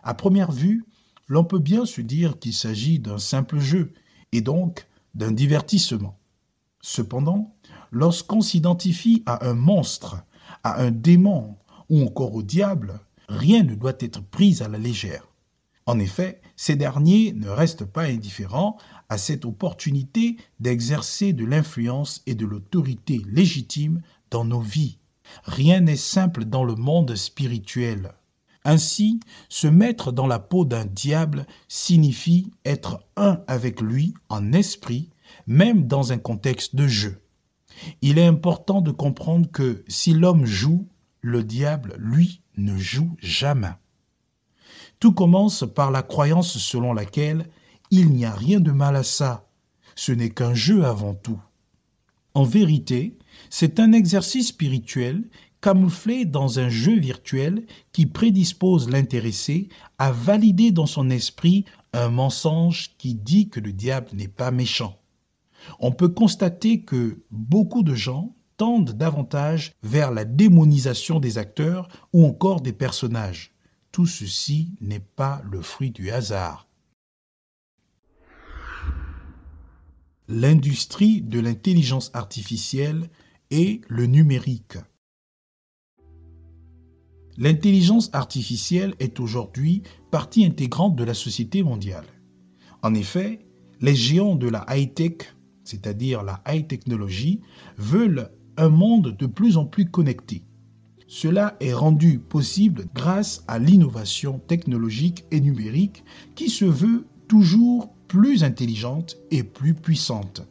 À 0.02 0.13
première 0.13 0.54
vue, 0.54 0.86
l'on 1.28 1.43
peut 1.43 1.60
bien 1.60 1.86
se 1.86 1.99
dire 1.99 2.39
qu'il 2.39 2.54
s'agit 2.54 2.99
d'un 2.99 3.17
simple 3.17 3.60
jeu, 3.60 3.93
et 4.32 4.41
donc 4.41 4.88
d'un 5.15 5.32
divertissement. 5.32 6.17
Cependant, 6.82 7.56
lorsqu'on 7.91 8.41
s'identifie 8.41 9.23
à 9.25 9.47
un 9.49 9.56
monstre, 9.56 10.23
à 10.63 10.82
un 10.82 10.91
démon 10.91 11.58
ou 11.89 12.04
encore 12.04 12.36
au 12.36 12.43
diable, 12.43 12.99
rien 13.28 13.63
ne 13.63 13.75
doit 13.75 13.97
être 13.99 14.21
pris 14.21 14.62
à 14.62 14.67
la 14.67 14.78
légère. 14.78 15.28
En 15.86 15.97
effet, 15.97 16.41
ces 16.56 16.75
derniers 16.75 17.34
ne 17.34 17.49
restent 17.49 17.86
pas 17.86 18.04
indifférents 18.04 18.78
à 19.10 19.17
cette 19.17 19.45
opportunité 19.45 20.38
d'exercer 20.60 21.34
de 21.34 21.45
l'influence 21.45 22.21
et 22.28 22.36
de 22.36 22.45
l'autorité 22.45 23.21
légitime 23.28 24.02
dans 24.30 24.45
nos 24.45 24.62
vies. 24.62 24.99
Rien 25.44 25.82
n'est 25.82 25.96
simple 25.96 26.46
dans 26.46 26.63
le 26.63 26.76
monde 26.76 27.15
spirituel. 27.15 28.13
Ainsi, 28.65 29.20
se 29.48 29.68
mettre 29.68 30.12
dans 30.12 30.28
la 30.28 30.39
peau 30.39 30.65
d'un 30.65 30.86
diable 30.86 31.46
signifie 31.68 32.52
être 32.65 33.00
un 33.15 33.42
avec 33.48 33.82
lui 33.82 34.13
en 34.28 34.52
esprit, 34.52 35.10
même 35.48 35.88
dans 35.88 36.12
un 36.12 36.18
contexte 36.18 36.76
de 36.76 36.88
jeu. 36.88 37.22
Il 38.02 38.18
est 38.18 38.26
important 38.26 38.82
de 38.82 38.92
comprendre 38.92 39.50
que 39.50 39.84
si 39.88 40.13
l'homme 40.13 40.46
joue, 40.46 40.88
le 41.22 41.44
diable, 41.44 41.96
lui, 41.98 42.42
ne 42.58 42.78
joue 42.78 43.15
jamais. 43.20 43.74
Tout 45.00 45.13
commence 45.13 45.65
par 45.74 45.92
la 45.92 46.02
croyance 46.02 46.58
selon 46.58 46.94
laquelle 46.94 47.48
il 47.92 48.10
n'y 48.10 48.26
a 48.26 48.34
rien 48.34 48.60
de 48.60 48.72
mal 48.72 48.96
à 48.96 49.04
ça, 49.04 49.48
ce 49.96 50.12
n'est 50.12 50.30
qu'un 50.30 50.54
jeu 50.54 50.86
avant 50.86 51.13
tout. 51.13 51.39
En 52.34 52.44
vérité, 52.44 53.18
c'est 53.50 53.80
un 53.80 53.92
exercice 53.92 54.50
spirituel 54.50 55.24
camouflé 55.62 56.26
dans 56.26 56.60
un 56.60 56.70
jeu 56.70 56.98
virtuel 56.98 57.66
qui 57.92 58.06
prédispose 58.06 58.90
l'intéressé 58.90 59.70
à 59.98 60.12
valider 60.12 60.72
dans 60.72 60.86
son 60.86 61.10
esprit 61.10 61.66
un 61.94 62.10
mensonge 62.10 62.92
qui 62.98 63.16
dit 63.16 63.50
que 63.50 63.60
le 63.60 63.74
diable 63.74 64.10
n'est 64.14 64.28
pas 64.28 64.52
méchant. 64.52 65.00
On 65.80 65.92
peut 65.92 66.10
constater 66.10 66.82
que 66.82 67.24
beaucoup 67.32 67.84
de 67.84 67.94
gens 67.94 68.36
tendent 68.56 68.92
davantage 68.92 69.74
vers 69.84 70.12
la 70.12 70.26
démonisation 70.26 71.20
des 71.20 71.38
acteurs 71.38 71.88
ou 72.14 72.26
encore 72.26 72.62
des 72.62 72.74
personnages. 72.74 73.54
Tout 73.92 74.08
ceci 74.08 74.76
n'est 74.82 75.00
pas 75.00 75.42
le 75.50 75.62
fruit 75.62 75.92
du 75.92 76.12
hasard. 76.12 76.68
L'industrie 80.28 81.22
de 81.22 81.40
l'intelligence 81.40 82.12
artificielle 82.14 83.10
et 83.52 83.82
le 83.88 84.06
numérique. 84.06 84.78
L'intelligence 87.38 88.10
artificielle 88.14 88.96
est 89.00 89.20
aujourd'hui 89.20 89.84
partie 90.12 90.46
intégrante 90.46 90.96
de 90.96 91.04
la 91.04 91.14
société 91.14 91.64
mondiale. 91.64 92.06
En 92.82 92.94
effet, 92.94 93.40
les 93.82 93.96
géants 93.96 94.36
de 94.36 94.50
la 94.50 94.66
high-tech, 94.70 95.36
c'est-à-dire 95.64 96.24
la 96.24 96.44
high 96.48 96.68
technologie, 96.68 97.40
veulent 97.78 98.30
un 98.58 98.70
monde 98.70 99.16
de 99.18 99.26
plus 99.26 99.56
en 99.56 99.66
plus 99.66 99.90
connecté. 99.90 100.44
Cela 101.08 101.56
est 101.60 101.74
rendu 101.74 102.20
possible 102.20 102.86
grâce 102.94 103.44
à 103.48 103.58
l'innovation 103.58 104.40
technologique 104.40 105.26
et 105.32 105.40
numérique 105.40 106.04
qui 106.36 106.50
se 106.50 106.66
veut 106.66 107.08
toujours 107.28 107.90
plus 108.08 108.44
intelligente 108.44 109.18
et 109.32 109.44
plus 109.44 109.74
puissante. 109.74 110.48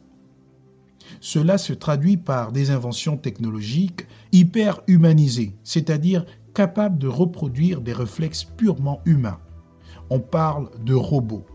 Cela 1.21 1.57
se 1.57 1.73
traduit 1.73 2.17
par 2.17 2.51
des 2.51 2.71
inventions 2.71 3.17
technologiques 3.17 4.07
hyper 4.31 4.81
humanisées, 4.87 5.53
c'est-à-dire 5.63 6.25
capables 6.53 6.97
de 6.97 7.07
reproduire 7.07 7.81
des 7.81 7.93
réflexes 7.93 8.43
purement 8.43 9.01
humains. 9.05 9.39
On 10.09 10.19
parle 10.19 10.69
de 10.83 10.93
robots. 10.93 11.45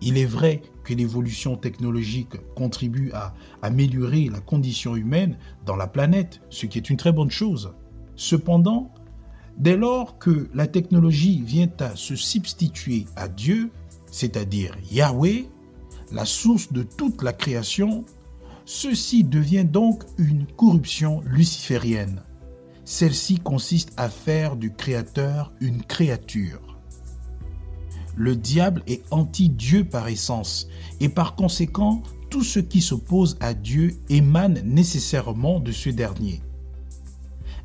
Il 0.00 0.18
est 0.18 0.26
vrai 0.26 0.62
que 0.82 0.94
l'évolution 0.94 1.56
technologique 1.56 2.36
contribue 2.56 3.12
à 3.12 3.34
améliorer 3.62 4.28
la 4.28 4.40
condition 4.40 4.96
humaine 4.96 5.38
dans 5.64 5.76
la 5.76 5.86
planète, 5.86 6.40
ce 6.50 6.66
qui 6.66 6.78
est 6.78 6.90
une 6.90 6.96
très 6.96 7.12
bonne 7.12 7.30
chose. 7.30 7.72
Cependant, 8.16 8.92
dès 9.58 9.76
lors 9.76 10.18
que 10.18 10.48
la 10.54 10.66
technologie 10.66 11.40
vient 11.44 11.70
à 11.78 11.94
se 11.94 12.16
substituer 12.16 13.06
à 13.14 13.28
Dieu, 13.28 13.70
c'est-à-dire 14.10 14.76
Yahweh, 14.90 15.46
la 16.12 16.24
source 16.24 16.72
de 16.72 16.82
toute 16.82 17.22
la 17.22 17.32
création, 17.32 18.04
ceci 18.72 19.22
devient 19.22 19.66
donc 19.66 20.02
une 20.16 20.46
corruption 20.46 21.20
luciférienne. 21.26 22.22
Celle-ci 22.86 23.38
consiste 23.38 23.92
à 23.98 24.08
faire 24.08 24.56
du 24.56 24.72
Créateur 24.72 25.52
une 25.60 25.82
créature. 25.82 26.78
Le 28.16 28.34
diable 28.34 28.82
est 28.86 29.02
anti-Dieu 29.10 29.84
par 29.84 30.08
essence, 30.08 30.68
et 31.00 31.10
par 31.10 31.34
conséquent, 31.34 32.02
tout 32.30 32.42
ce 32.42 32.60
qui 32.60 32.80
s'oppose 32.80 33.36
à 33.40 33.52
Dieu 33.52 33.94
émane 34.08 34.62
nécessairement 34.64 35.60
de 35.60 35.70
ce 35.70 35.90
dernier. 35.90 36.40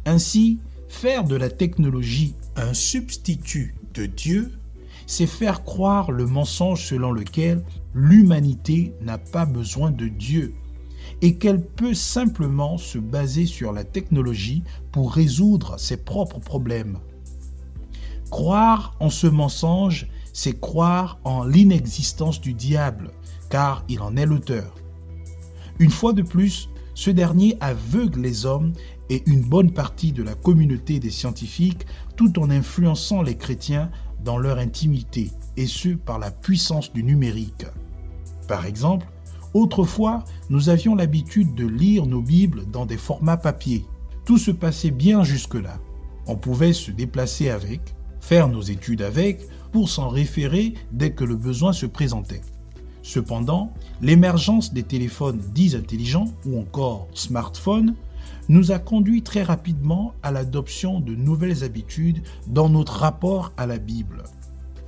Ainsi, 0.06 0.60
faire 0.90 1.24
de 1.24 1.38
la 1.38 1.50
technologie 1.50 2.36
un 2.58 2.74
substitut 2.74 3.76
de 3.94 4.08
Dieu, 4.08 4.52
c'est 5.06 5.26
faire 5.26 5.64
croire 5.64 6.12
le 6.12 6.26
mensonge 6.26 6.86
selon 6.86 7.14
lequel 7.14 7.64
l'humanité 7.94 8.94
n'a 9.02 9.18
pas 9.18 9.46
besoin 9.46 9.90
de 9.90 10.10
Dieu 10.10 10.54
et 11.22 11.38
qu'elle 11.38 11.62
peut 11.62 11.94
simplement 11.94 12.78
se 12.78 12.98
baser 12.98 13.46
sur 13.46 13.72
la 13.72 13.84
technologie 13.84 14.64
pour 14.92 15.14
résoudre 15.14 15.80
ses 15.80 15.98
propres 15.98 16.40
problèmes. 16.40 17.00
Croire 18.30 18.96
en 19.00 19.10
ce 19.10 19.28
mensonge, 19.28 20.08
c'est 20.34 20.60
croire 20.60 21.20
en 21.24 21.44
l'inexistence 21.44 22.42
du 22.42 22.54
diable, 22.54 23.12
car 23.50 23.84
il 23.90 24.02
en 24.02 24.16
est 24.16 24.26
l'auteur. 24.26 24.76
Une 25.80 25.92
fois 25.92 26.14
de 26.14 26.22
plus, 26.22 26.70
ce 26.94 27.10
dernier 27.10 27.58
aveugle 27.62 28.22
les 28.22 28.46
hommes 28.46 28.74
et 29.10 29.24
une 29.28 29.42
bonne 29.42 29.72
partie 29.72 30.12
de 30.12 30.24
la 30.24 30.34
communauté 30.34 31.00
des 31.00 31.12
scientifiques 31.12 31.86
tout 32.16 32.40
en 32.40 32.50
influençant 32.50 33.22
les 33.22 33.38
chrétiens 33.38 33.90
dans 34.24 34.38
leur 34.38 34.58
intimité, 34.58 35.32
et 35.56 35.68
ce 35.68 35.90
par 35.90 36.20
la 36.20 36.32
puissance 36.32 36.92
du 36.92 37.04
numérique. 37.04 37.66
Par 38.48 38.66
exemple, 38.66 39.08
Autrefois, 39.54 40.24
nous 40.50 40.70
avions 40.70 40.96
l'habitude 40.96 41.56
de 41.56 41.66
lire 41.66 42.06
nos 42.06 42.22
Bibles 42.22 42.66
dans 42.72 42.86
des 42.86 42.98
formats 42.98 43.38
papier. 43.38 43.86
Tout 44.26 44.38
se 44.38 44.52
passait 44.52 44.92
bien 44.92 45.24
jusque-là. 45.24 45.80
On 46.28 46.36
pouvait 46.36 46.74
se 46.74 46.92
déplacer 46.92 47.50
avec, 47.50 47.82
faire 48.20 48.50
nos 48.50 48.62
études 48.62 49.02
avec, 49.02 49.48
pour 49.72 49.90
s'en 49.90 50.10
référer 50.10 50.74
dès 50.92 51.12
que 51.12 51.24
le 51.24 51.36
besoin 51.36 51.74
se 51.74 51.86
présentait. 51.86 52.42
Cependant, 53.04 53.72
l'émergence 54.02 54.74
des 54.74 54.84
téléphones 54.84 55.42
dits 55.54 55.78
intelligents 55.78 56.34
ou 56.46 56.60
encore 56.60 57.08
smartphones 57.14 57.96
nous 58.50 58.72
a 58.72 58.80
conduit 58.80 59.22
très 59.22 59.44
rapidement 59.44 60.14
à 60.24 60.32
l'adoption 60.32 61.00
de 61.00 61.16
nouvelles 61.16 61.64
habitudes 61.64 62.22
dans 62.48 62.68
notre 62.68 63.00
rapport 63.00 63.54
à 63.56 63.66
la 63.66 63.78
Bible. 63.78 64.24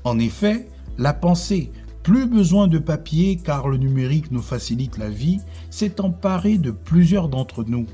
En 0.04 0.19
effet, 0.19 0.67
la 0.98 1.13
pensée 1.13 1.72
plus 2.03 2.27
besoin 2.27 2.67
de 2.67 2.77
papier 2.77 3.38
car 3.38 3.67
le 3.67 3.77
numérique 3.77 4.31
nous 4.31 4.41
facilite 4.41 4.97
la 4.97 5.09
vie 5.09 5.39
s'est 5.69 6.01
emparé 6.01 6.57
de 6.57 6.71
plusieurs 6.71 7.29
d'entre 7.29 7.63
nous. 7.63 7.85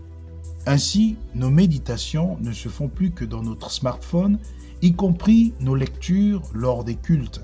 Ainsi, 0.68 1.16
nos 1.36 1.50
méditations 1.50 2.38
ne 2.42 2.52
se 2.52 2.70
font 2.70 2.88
plus 2.88 3.12
que 3.12 3.26
dans 3.26 3.44
notre 3.44 3.72
smartphone, 3.72 4.40
y 4.82 4.94
compris 4.94 5.54
nos 5.60 5.76
lectures 5.76 6.42
lors 6.54 6.84
des 6.84 6.96
cultes. 6.96 7.42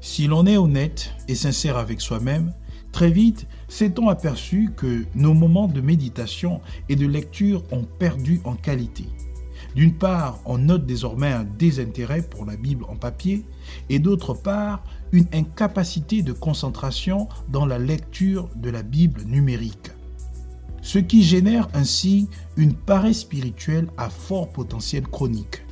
Si 0.00 0.26
l'on 0.26 0.46
est 0.46 0.56
honnête 0.56 1.10
et 1.28 1.34
sincère 1.34 1.76
avec 1.76 2.00
soi-même, 2.00 2.52
très 2.92 3.10
vite 3.10 3.46
s'est-on 3.68 4.08
aperçu 4.08 4.70
que 4.74 5.04
nos 5.14 5.34
moments 5.34 5.68
de 5.68 5.80
méditation 5.80 6.60
et 6.88 6.96
de 6.96 7.06
lecture 7.06 7.62
ont 7.72 7.84
perdu 7.98 8.40
en 8.44 8.54
qualité. 8.54 9.04
D'une 9.76 9.94
part, 9.94 10.40
on 10.46 10.58
note 10.58 10.86
désormais 10.86 11.30
un 11.30 11.44
désintérêt 11.44 12.22
pour 12.22 12.44
la 12.44 12.56
Bible 12.56 12.84
en 12.88 12.96
papier, 12.96 13.44
et 13.88 13.98
d'autre 13.98 14.34
part, 14.34 14.82
une 15.12 15.26
incapacité 15.32 16.22
de 16.22 16.32
concentration 16.32 17.28
dans 17.48 17.66
la 17.66 17.78
lecture 17.78 18.48
de 18.56 18.70
la 18.70 18.82
Bible 18.82 19.22
numérique. 19.22 19.90
Ce 20.82 20.98
qui 20.98 21.22
génère 21.22 21.68
ainsi 21.74 22.28
une 22.56 22.74
paresse 22.74 23.20
spirituelle 23.20 23.88
à 23.96 24.08
fort 24.08 24.48
potentiel 24.48 25.06
chronique. 25.06 25.62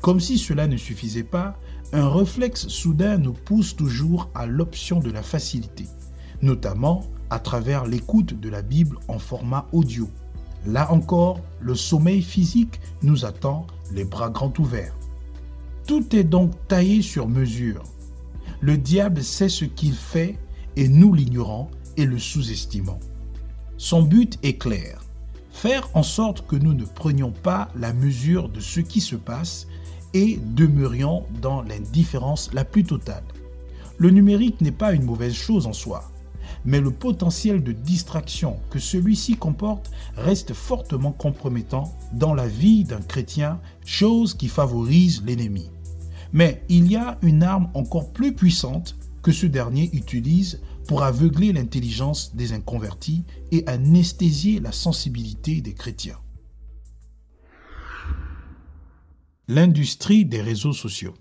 Comme 0.00 0.20
si 0.20 0.38
cela 0.38 0.66
ne 0.66 0.76
suffisait 0.76 1.24
pas, 1.24 1.58
un 1.92 2.08
réflexe 2.08 2.68
soudain 2.68 3.16
nous 3.16 3.32
pousse 3.32 3.74
toujours 3.74 4.28
à 4.34 4.46
l'option 4.46 5.00
de 5.00 5.10
la 5.10 5.22
facilité, 5.22 5.86
notamment 6.42 7.02
à 7.30 7.38
travers 7.38 7.86
l'écoute 7.86 8.38
de 8.38 8.48
la 8.48 8.62
Bible 8.62 8.98
en 9.08 9.18
format 9.18 9.66
audio. 9.72 10.08
Là 10.66 10.92
encore, 10.92 11.40
le 11.60 11.74
sommeil 11.74 12.22
physique 12.22 12.80
nous 13.02 13.24
attend 13.24 13.66
les 13.92 14.04
bras 14.04 14.30
grands 14.30 14.52
ouverts. 14.58 14.94
Tout 15.86 16.16
est 16.16 16.24
donc 16.24 16.50
taillé 16.66 17.00
sur 17.00 17.28
mesure. 17.28 17.84
Le 18.60 18.76
diable 18.76 19.22
sait 19.22 19.48
ce 19.48 19.64
qu'il 19.64 19.94
fait 19.94 20.36
et 20.74 20.88
nous 20.88 21.14
l'ignorons 21.14 21.68
et 21.96 22.06
le 22.06 22.18
sous-estimons. 22.18 22.98
Son 23.78 24.02
but 24.02 24.36
est 24.42 24.58
clair, 24.58 25.00
faire 25.52 25.88
en 25.94 26.02
sorte 26.02 26.44
que 26.48 26.56
nous 26.56 26.74
ne 26.74 26.84
prenions 26.84 27.30
pas 27.30 27.68
la 27.76 27.92
mesure 27.92 28.48
de 28.48 28.58
ce 28.58 28.80
qui 28.80 29.00
se 29.00 29.14
passe 29.14 29.68
et 30.12 30.40
demeurions 30.56 31.24
dans 31.40 31.62
l'indifférence 31.62 32.50
la 32.52 32.64
plus 32.64 32.82
totale. 32.82 33.24
Le 33.98 34.10
numérique 34.10 34.60
n'est 34.60 34.72
pas 34.72 34.92
une 34.92 35.04
mauvaise 35.04 35.34
chose 35.34 35.68
en 35.68 35.72
soi, 35.72 36.10
mais 36.64 36.80
le 36.80 36.90
potentiel 36.90 37.62
de 37.62 37.70
distraction 37.70 38.56
que 38.70 38.80
celui-ci 38.80 39.36
comporte 39.36 39.92
reste 40.16 40.52
fortement 40.52 41.12
compromettant 41.12 41.94
dans 42.12 42.34
la 42.34 42.48
vie 42.48 42.82
d'un 42.82 43.02
chrétien, 43.02 43.60
chose 43.84 44.34
qui 44.34 44.48
favorise 44.48 45.22
l'ennemi. 45.24 45.70
Mais 46.36 46.62
il 46.68 46.92
y 46.92 46.96
a 46.96 47.16
une 47.22 47.42
arme 47.42 47.70
encore 47.72 48.12
plus 48.12 48.34
puissante 48.34 48.94
que 49.22 49.32
ce 49.32 49.46
dernier 49.46 49.88
utilise 49.94 50.60
pour 50.86 51.02
aveugler 51.02 51.50
l'intelligence 51.54 52.36
des 52.36 52.52
inconvertis 52.52 53.24
et 53.52 53.66
anesthésier 53.66 54.60
la 54.60 54.70
sensibilité 54.70 55.62
des 55.62 55.72
chrétiens. 55.72 56.18
L'industrie 59.48 60.26
des 60.26 60.42
réseaux 60.42 60.74
sociaux. 60.74 61.14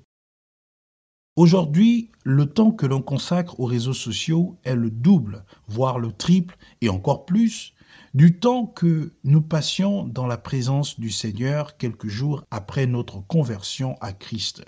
Aujourd'hui, 1.37 2.11
le 2.25 2.47
temps 2.47 2.71
que 2.71 2.85
l'on 2.85 3.01
consacre 3.01 3.61
aux 3.61 3.67
réseaux 3.67 3.93
sociaux 3.93 4.57
est 4.65 4.75
le 4.75 4.91
double, 4.91 5.45
voire 5.69 5.97
le 5.97 6.11
triple 6.11 6.57
et 6.81 6.89
encore 6.89 7.25
plus, 7.25 7.73
du 8.13 8.37
temps 8.37 8.65
que 8.65 9.13
nous 9.23 9.41
passions 9.41 10.03
dans 10.03 10.27
la 10.27 10.37
présence 10.37 10.99
du 10.99 11.09
Seigneur 11.09 11.77
quelques 11.77 12.09
jours 12.09 12.43
après 12.51 12.85
notre 12.85 13.25
conversion 13.25 13.95
à 14.01 14.11
Christ. 14.11 14.65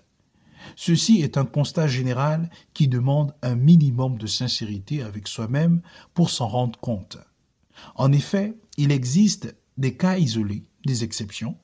Ceci 0.75 1.21
est 1.21 1.37
un 1.37 1.45
constat 1.45 1.87
général 1.87 2.49
qui 2.73 2.87
demande 2.87 3.33
un 3.41 3.55
minimum 3.55 4.17
de 4.17 4.27
sincérité 4.27 5.01
avec 5.01 5.27
soi-même 5.27 5.81
pour 6.13 6.29
s'en 6.29 6.47
rendre 6.47 6.79
compte. 6.79 7.17
En 7.95 8.11
effet, 8.11 8.55
il 8.77 8.91
existe 8.91 9.55
des 9.77 9.95
cas 9.95 10.17
isolés, 10.17 10.63
des 10.85 11.03
exceptions, 11.03 11.57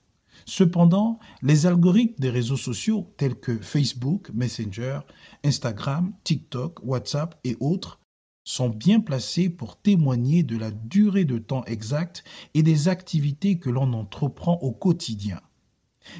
Cependant, 0.46 1.20
les 1.42 1.66
algorithmes 1.66 2.20
des 2.20 2.30
réseaux 2.30 2.58
sociaux 2.58 3.14
tels 3.18 3.40
que 3.40 3.58
Facebook, 3.58 4.30
Messenger, 4.34 5.00
Instagram, 5.44 6.14
TikTok, 6.24 6.80
WhatsApp 6.84 7.40
et 7.44 7.56
autres 7.60 8.00
sont 8.44 8.70
bien 8.70 9.00
placés 9.00 9.50
pour 9.50 9.78
témoigner 9.78 10.44
de 10.44 10.58
la 10.58 10.72
durée 10.72 11.24
de 11.24 11.38
temps 11.38 11.64
exacte 11.66 12.26
et 12.54 12.64
des 12.64 12.90
activités 12.90 13.58
que 13.58 13.70
l'on 13.70 13.94
entreprend 13.94 14.56
au 14.62 14.74
quotidien. 14.74 15.40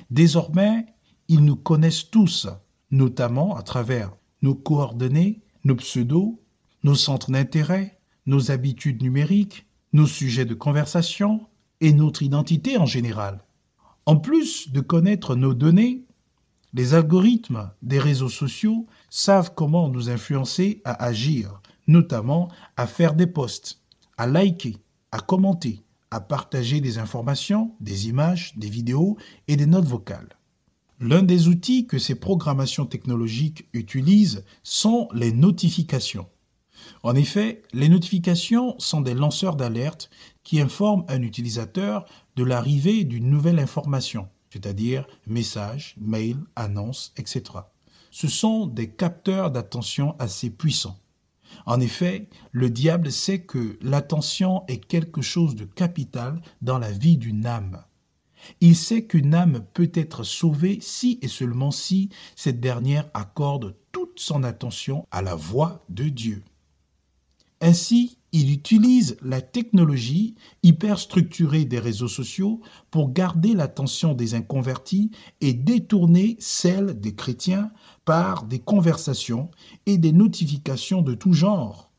Désormais, 0.10 0.86
ils 1.28 1.44
nous 1.44 1.58
connaissent 1.58 2.10
tous, 2.10 2.48
notamment 2.94 3.58
à 3.58 3.64
travers 3.64 4.16
nos 4.44 4.54
coordonnées, 4.54 5.42
nos 5.64 5.76
pseudos, 5.76 6.40
nos 6.84 6.94
centres 6.94 7.32
d'intérêt, 7.32 7.98
nos 8.28 8.52
habitudes 8.52 9.02
numériques, 9.02 9.66
nos 9.94 10.06
sujets 10.06 10.46
de 10.46 10.54
conversation 10.54 11.48
et 11.82 11.92
notre 11.92 12.22
identité 12.22 12.78
en 12.78 12.86
général. 12.86 13.44
En 14.06 14.18
plus 14.18 14.72
de 14.72 14.80
connaître 14.80 15.36
nos 15.36 15.56
données, 15.56 16.06
les 16.76 16.94
algorithmes 16.94 17.72
des 17.82 17.98
réseaux 18.00 18.30
sociaux 18.30 18.86
savent 19.10 19.54
comment 19.56 19.90
nous 19.90 20.12
influencer 20.12 20.82
à 20.86 21.04
agir, 21.04 21.62
notamment 21.88 22.50
à 22.78 22.86
faire 22.86 23.16
des 23.16 23.28
posts, 23.28 23.82
à 24.18 24.28
liker, 24.28 24.78
à 25.12 25.20
commenter, 25.20 25.84
à 26.12 26.20
partager 26.20 26.80
des 26.80 27.00
informations, 27.00 27.74
des 27.80 28.08
images, 28.08 28.54
des 28.56 28.70
vidéos 28.70 29.18
et 29.48 29.56
des 29.56 29.66
notes 29.66 29.86
vocales. 29.86 30.38
L'un 31.06 31.22
des 31.22 31.50
outils 31.50 31.86
que 31.86 32.00
ces 32.00 32.16
programmations 32.16 32.86
technologiques 32.86 33.68
utilisent 33.74 34.46
sont 34.64 35.10
les 35.14 35.34
notifications. 35.34 36.30
En 37.04 37.14
effet, 37.14 37.62
les 37.74 37.90
notifications 37.90 38.76
sont 38.80 39.02
des 39.02 39.14
lanceurs 39.14 39.58
d'alerte 39.58 40.10
qui 40.44 40.62
informent 40.62 41.04
un 41.10 41.22
utilisateur 41.22 42.06
de 42.38 42.46
l'arrivée 42.46 43.04
d'une 43.04 43.30
nouvelle 43.30 43.60
information, 43.60 44.30
c'est-à-dire 44.50 45.06
message, 45.28 45.96
mail, 46.00 46.38
annonce, 46.56 47.12
etc. 47.18 47.44
Ce 48.10 48.30
sont 48.30 48.66
des 48.66 48.90
capteurs 48.90 49.52
d'attention 49.52 50.16
assez 50.20 50.52
puissants. 50.52 51.02
En 51.66 51.82
effet, 51.82 52.30
le 52.54 52.70
diable 52.70 53.12
sait 53.12 53.42
que 53.42 53.78
l'attention 53.82 54.64
est 54.70 54.80
quelque 54.80 55.22
chose 55.22 55.56
de 55.56 55.66
capital 55.66 56.42
dans 56.62 56.80
la 56.80 56.92
vie 56.92 57.18
d'une 57.18 57.46
âme. 57.46 57.84
Il 58.62 58.76
sait 58.76 59.06
qu'une 59.06 59.34
âme 59.34 59.66
peut 59.74 59.92
être 59.94 60.24
sauvée 60.24 60.80
si 60.82 61.20
et 61.22 61.28
seulement 61.28 61.72
si 61.72 62.10
cette 62.36 62.60
dernière 62.60 63.10
accorde 63.14 63.76
toute 63.92 64.20
son 64.20 64.44
attention 64.44 65.08
à 65.12 65.22
la 65.22 65.36
voix 65.36 65.84
de 65.90 66.10
Dieu. 66.10 66.44
Ainsi, 67.62 68.18
il 68.34 68.52
utilise 68.52 69.16
la 69.22 69.40
technologie 69.40 70.36
hyper 70.64 71.00
structurée 71.00 71.66
des 71.66 71.80
réseaux 71.80 72.08
sociaux 72.08 72.60
pour 72.92 73.14
garder 73.14 73.54
l'attention 73.54 74.16
des 74.16 74.34
inconvertis 74.34 75.12
et 75.40 75.54
détourner 75.54 76.36
celle 76.40 77.00
des 77.00 77.14
chrétiens 77.14 77.72
par 78.06 78.44
des 78.44 78.60
conversations 78.60 79.50
et 79.86 79.98
des 79.98 80.12
notifications 80.12 81.04
de 81.04 81.14
tout 81.14 81.34
genre. 81.34 81.92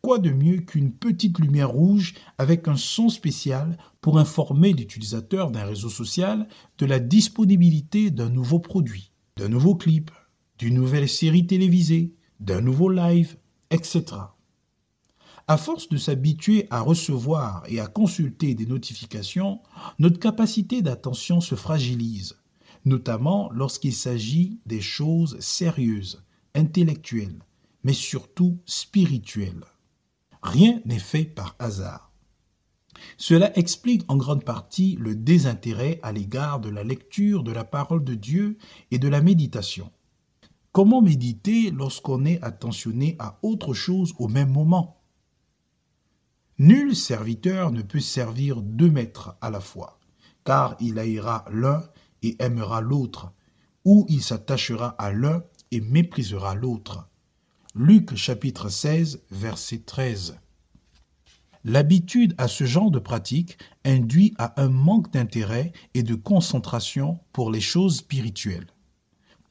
Quoi 0.00 0.18
de 0.18 0.30
mieux 0.30 0.62
qu'une 0.62 0.90
petite 0.90 1.38
lumière 1.38 1.70
rouge 1.70 2.14
avec 2.38 2.66
un 2.66 2.76
son 2.76 3.08
spécial 3.08 3.76
pour 4.00 4.18
informer 4.18 4.72
l'utilisateur 4.72 5.50
d'un 5.50 5.64
réseau 5.64 5.88
social 5.88 6.48
de 6.78 6.86
la 6.86 6.98
disponibilité 6.98 8.10
d'un 8.10 8.30
nouveau 8.30 8.58
produit, 8.58 9.10
d'un 9.36 9.48
nouveau 9.48 9.74
clip, 9.74 10.10
d'une 10.58 10.74
nouvelle 10.74 11.08
série 11.08 11.46
télévisée, 11.46 12.14
d'un 12.40 12.60
nouveau 12.60 12.88
live, 12.88 13.36
etc. 13.70 14.04
À 15.46 15.56
force 15.56 15.88
de 15.88 15.96
s'habituer 15.96 16.66
à 16.70 16.80
recevoir 16.80 17.62
et 17.68 17.80
à 17.80 17.86
consulter 17.86 18.54
des 18.54 18.66
notifications, 18.66 19.60
notre 19.98 20.20
capacité 20.20 20.82
d'attention 20.82 21.40
se 21.40 21.54
fragilise, 21.54 22.36
notamment 22.84 23.50
lorsqu'il 23.52 23.94
s'agit 23.94 24.60
des 24.66 24.82
choses 24.82 25.40
sérieuses, 25.40 26.22
intellectuelles, 26.54 27.38
mais 27.82 27.94
surtout 27.94 28.58
spirituelles. 28.66 29.64
Rien 30.42 30.80
n'est 30.84 30.98
fait 30.98 31.24
par 31.24 31.56
hasard. 31.58 32.07
Cela 33.16 33.56
explique 33.58 34.04
en 34.08 34.16
grande 34.16 34.44
partie 34.44 34.96
le 35.00 35.14
désintérêt 35.14 36.00
à 36.02 36.12
l'égard 36.12 36.60
de 36.60 36.68
la 36.68 36.84
lecture 36.84 37.42
de 37.42 37.52
la 37.52 37.64
parole 37.64 38.04
de 38.04 38.14
Dieu 38.14 38.58
et 38.90 38.98
de 38.98 39.08
la 39.08 39.20
méditation. 39.20 39.90
Comment 40.72 41.02
méditer 41.02 41.70
lorsqu'on 41.70 42.24
est 42.24 42.42
attentionné 42.42 43.16
à 43.18 43.38
autre 43.42 43.74
chose 43.74 44.14
au 44.18 44.28
même 44.28 44.50
moment? 44.50 45.02
Nul 46.58 46.94
serviteur 46.96 47.72
ne 47.72 47.82
peut 47.82 48.00
servir 48.00 48.62
deux 48.62 48.90
maîtres 48.90 49.36
à 49.40 49.50
la 49.50 49.60
fois, 49.60 49.98
car 50.44 50.76
il 50.80 50.98
haïra 50.98 51.44
l'un 51.52 51.82
et 52.22 52.36
aimera 52.40 52.80
l'autre, 52.80 53.32
ou 53.84 54.06
il 54.08 54.22
s'attachera 54.22 54.88
à 54.98 55.12
l'un 55.12 55.42
et 55.70 55.80
méprisera 55.80 56.54
l'autre. 56.54 57.08
Luc 57.74 58.14
chapitre 58.16 58.68
16, 58.68 59.22
verset 59.30 59.78
13. 59.78 60.38
L'habitude 61.64 62.34
à 62.38 62.48
ce 62.48 62.64
genre 62.64 62.90
de 62.90 62.98
pratique 62.98 63.58
induit 63.84 64.34
à 64.38 64.60
un 64.62 64.68
manque 64.68 65.12
d'intérêt 65.12 65.72
et 65.94 66.02
de 66.02 66.14
concentration 66.14 67.18
pour 67.32 67.50
les 67.50 67.60
choses 67.60 67.98
spirituelles. 67.98 68.68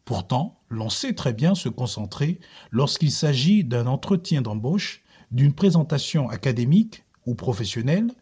Pourtant, 0.06 0.62
l'on 0.70 0.90
sait 0.90 1.14
très 1.14 1.34
bien 1.34 1.54
se 1.54 1.70
concentrer 1.70 2.40
lorsqu'il 2.72 3.12
s'agit 3.12 3.64
d'un 3.64 3.88
entretien 3.88 4.42
d'embauche, 4.42 5.04
d'une 5.32 5.54
présentation 5.54 6.30
académique 6.30 7.04
ou 7.26 7.36
professionnelle, 7.36 8.14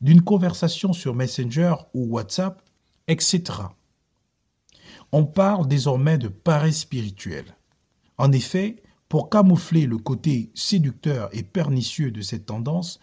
d'une 0.00 0.22
conversation 0.22 0.92
sur 0.92 1.14
Messenger 1.14 1.74
ou 1.92 2.06
WhatsApp, 2.06 2.62
etc. 3.06 3.42
On 5.12 5.24
parle 5.24 5.68
désormais 5.68 6.18
de 6.18 6.28
paresse 6.28 6.80
spirituelle. 6.80 7.56
En 8.18 8.32
effet, 8.32 8.82
pour 9.08 9.30
camoufler 9.30 9.86
le 9.86 9.98
côté 9.98 10.50
séducteur 10.54 11.28
et 11.32 11.42
pernicieux 11.42 12.10
de 12.10 12.22
cette 12.22 12.46
tendance, 12.46 12.98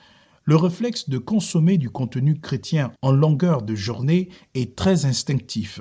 le 0.46 0.56
réflexe 0.56 1.10
de 1.10 1.18
consommer 1.18 1.78
du 1.78 1.90
contenu 1.90 2.40
chrétien 2.40 2.92
en 3.02 3.12
longueur 3.12 3.62
de 3.62 3.76
journée 3.76 4.30
est 4.54 4.76
très 4.76 5.06
instinctif. 5.06 5.80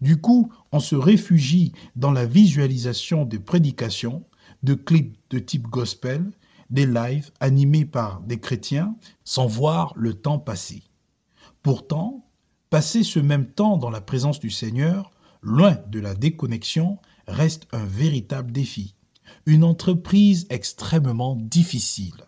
Du 0.00 0.20
coup, 0.20 0.52
on 0.72 0.80
se 0.80 0.94
réfugie 0.94 1.72
dans 1.96 2.12
la 2.12 2.26
visualisation 2.26 3.24
de 3.24 3.38
prédications, 3.38 4.24
de 4.62 4.74
clips 4.74 5.16
de 5.30 5.38
type 5.38 5.66
gospel, 5.66 6.30
des 6.70 6.86
lives 6.86 7.30
animés 7.40 7.86
par 7.86 8.20
des 8.20 8.38
chrétiens, 8.38 8.94
sans 9.24 9.46
voir 9.46 9.92
le 9.96 10.14
temps 10.14 10.38
passer. 10.38 10.82
Pourtant, 11.62 12.26
passer 12.70 13.02
ce 13.02 13.18
même 13.18 13.46
temps 13.46 13.78
dans 13.78 13.90
la 13.90 14.02
présence 14.02 14.38
du 14.38 14.50
Seigneur, 14.50 15.10
loin 15.42 15.78
de 15.88 15.98
la 15.98 16.14
déconnexion, 16.14 16.98
reste 17.26 17.66
un 17.72 17.84
véritable 17.84 18.52
défi, 18.52 18.94
une 19.46 19.64
entreprise 19.64 20.46
extrêmement 20.50 21.36
difficile. 21.36 22.27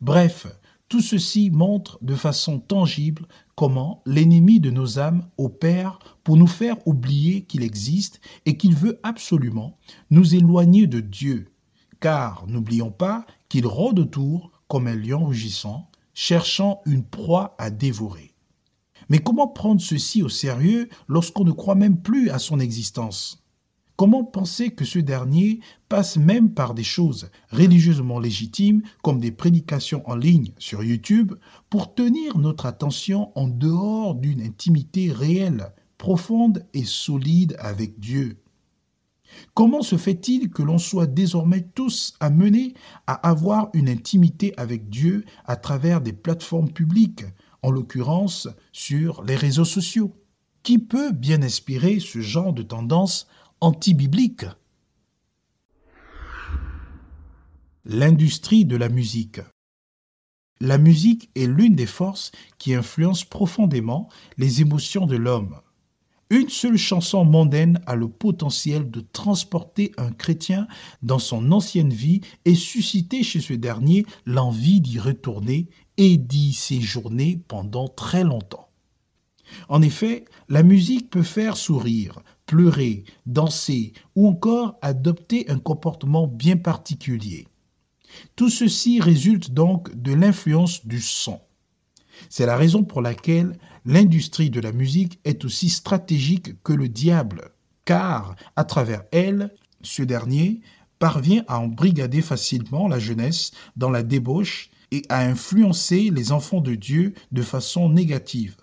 Bref, 0.00 0.46
tout 0.88 1.00
ceci 1.00 1.50
montre 1.50 1.98
de 2.02 2.14
façon 2.14 2.60
tangible 2.60 3.26
comment 3.56 4.00
l'ennemi 4.06 4.60
de 4.60 4.70
nos 4.70 5.00
âmes 5.00 5.28
opère 5.36 5.98
pour 6.22 6.36
nous 6.36 6.46
faire 6.46 6.76
oublier 6.86 7.42
qu'il 7.42 7.64
existe 7.64 8.20
et 8.46 8.56
qu'il 8.56 8.76
veut 8.76 9.00
absolument 9.02 9.76
nous 10.10 10.36
éloigner 10.36 10.86
de 10.86 11.00
Dieu. 11.00 11.52
Car 12.00 12.46
n'oublions 12.46 12.92
pas 12.92 13.26
qu'il 13.48 13.66
rôde 13.66 13.98
autour 13.98 14.52
comme 14.68 14.86
un 14.86 14.94
lion 14.94 15.26
rugissant, 15.26 15.90
cherchant 16.14 16.80
une 16.86 17.04
proie 17.04 17.56
à 17.58 17.70
dévorer. 17.70 18.34
Mais 19.08 19.18
comment 19.18 19.48
prendre 19.48 19.80
ceci 19.80 20.22
au 20.22 20.28
sérieux 20.28 20.88
lorsqu'on 21.08 21.44
ne 21.44 21.52
croit 21.52 21.74
même 21.74 22.00
plus 22.00 22.30
à 22.30 22.38
son 22.38 22.60
existence? 22.60 23.42
Comment 23.98 24.22
penser 24.22 24.70
que 24.70 24.84
ce 24.84 25.00
dernier 25.00 25.58
passe 25.88 26.18
même 26.18 26.54
par 26.54 26.72
des 26.72 26.84
choses 26.84 27.32
religieusement 27.50 28.20
légitimes 28.20 28.82
comme 29.02 29.18
des 29.18 29.32
prédications 29.32 30.08
en 30.08 30.14
ligne 30.14 30.52
sur 30.56 30.84
YouTube 30.84 31.34
pour 31.68 31.96
tenir 31.96 32.38
notre 32.38 32.66
attention 32.66 33.36
en 33.36 33.48
dehors 33.48 34.14
d'une 34.14 34.40
intimité 34.40 35.10
réelle, 35.10 35.72
profonde 35.96 36.64
et 36.74 36.84
solide 36.84 37.56
avec 37.58 37.98
Dieu? 37.98 38.38
Comment 39.54 39.82
se 39.82 39.96
fait-il 39.96 40.50
que 40.50 40.62
l'on 40.62 40.78
soit 40.78 41.08
désormais 41.08 41.62
tous 41.74 42.14
amenés 42.20 42.74
à 43.08 43.14
avoir 43.14 43.68
une 43.74 43.88
intimité 43.88 44.54
avec 44.58 44.88
Dieu 44.88 45.24
à 45.44 45.56
travers 45.56 46.00
des 46.00 46.12
plateformes 46.12 46.70
publiques, 46.70 47.24
en 47.62 47.72
l'occurrence 47.72 48.46
sur 48.70 49.24
les 49.24 49.34
réseaux 49.34 49.64
sociaux? 49.64 50.12
Qui 50.62 50.78
peut 50.78 51.10
bien 51.10 51.42
inspirer 51.42 51.98
ce 51.98 52.20
genre 52.20 52.52
de 52.52 52.62
tendance 52.62 53.26
anti-biblique. 53.60 54.44
L'industrie 57.84 58.64
de 58.64 58.76
la 58.76 58.88
musique. 58.88 59.40
La 60.60 60.78
musique 60.78 61.30
est 61.34 61.46
l'une 61.46 61.74
des 61.74 61.86
forces 61.86 62.30
qui 62.58 62.74
influence 62.74 63.24
profondément 63.24 64.08
les 64.36 64.60
émotions 64.60 65.06
de 65.06 65.16
l'homme. 65.16 65.60
Une 66.30 66.48
seule 66.50 66.76
chanson 66.76 67.24
mondaine 67.24 67.80
a 67.86 67.96
le 67.96 68.08
potentiel 68.08 68.90
de 68.90 69.00
transporter 69.00 69.92
un 69.96 70.12
chrétien 70.12 70.68
dans 71.02 71.18
son 71.18 71.50
ancienne 71.50 71.92
vie 71.92 72.20
et 72.44 72.54
susciter 72.54 73.22
chez 73.24 73.40
ce 73.40 73.54
dernier 73.54 74.04
l'envie 74.26 74.80
d'y 74.80 75.00
retourner 75.00 75.68
et 75.96 76.16
d'y 76.16 76.52
séjourner 76.52 77.40
pendant 77.48 77.88
très 77.88 78.22
longtemps. 78.22 78.68
En 79.68 79.80
effet, 79.80 80.26
la 80.48 80.62
musique 80.62 81.08
peut 81.10 81.22
faire 81.22 81.56
sourire, 81.56 82.20
pleurer, 82.48 83.04
danser 83.26 83.92
ou 84.16 84.26
encore 84.26 84.78
adopter 84.82 85.48
un 85.50 85.58
comportement 85.58 86.26
bien 86.26 86.56
particulier. 86.56 87.46
Tout 88.34 88.48
ceci 88.48 89.00
résulte 89.00 89.52
donc 89.52 89.94
de 89.94 90.14
l'influence 90.14 90.86
du 90.86 91.00
son. 91.00 91.40
C'est 92.30 92.46
la 92.46 92.56
raison 92.56 92.82
pour 92.82 93.02
laquelle 93.02 93.56
l'industrie 93.84 94.50
de 94.50 94.60
la 94.60 94.72
musique 94.72 95.20
est 95.24 95.44
aussi 95.44 95.68
stratégique 95.68 96.60
que 96.62 96.72
le 96.72 96.88
diable, 96.88 97.50
car 97.84 98.34
à 98.56 98.64
travers 98.64 99.04
elle, 99.12 99.54
ce 99.82 100.02
dernier 100.02 100.62
parvient 100.98 101.44
à 101.48 101.60
embrigader 101.60 102.22
facilement 102.22 102.88
la 102.88 102.98
jeunesse 102.98 103.52
dans 103.76 103.90
la 103.90 104.02
débauche 104.02 104.70
et 104.90 105.02
à 105.10 105.20
influencer 105.20 106.10
les 106.10 106.32
enfants 106.32 106.62
de 106.62 106.74
Dieu 106.74 107.12
de 107.30 107.42
façon 107.42 107.90
négative. 107.90 108.56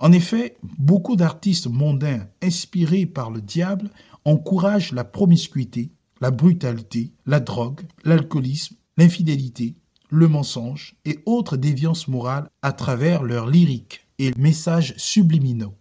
En 0.00 0.12
effet, 0.12 0.56
beaucoup 0.78 1.16
d'artistes 1.16 1.68
mondains 1.68 2.26
inspirés 2.42 3.06
par 3.06 3.30
le 3.30 3.40
diable 3.40 3.90
encouragent 4.24 4.92
la 4.92 5.04
promiscuité, 5.04 5.90
la 6.20 6.30
brutalité, 6.30 7.12
la 7.24 7.40
drogue, 7.40 7.82
l'alcoolisme, 8.04 8.76
l'infidélité, 8.96 9.76
le 10.10 10.28
mensonge 10.28 10.96
et 11.04 11.20
autres 11.26 11.56
déviances 11.56 12.08
morales 12.08 12.48
à 12.62 12.72
travers 12.72 13.22
leurs 13.22 13.48
lyriques 13.48 14.06
et 14.18 14.32
messages 14.36 14.94
subliminaux. 14.96 15.74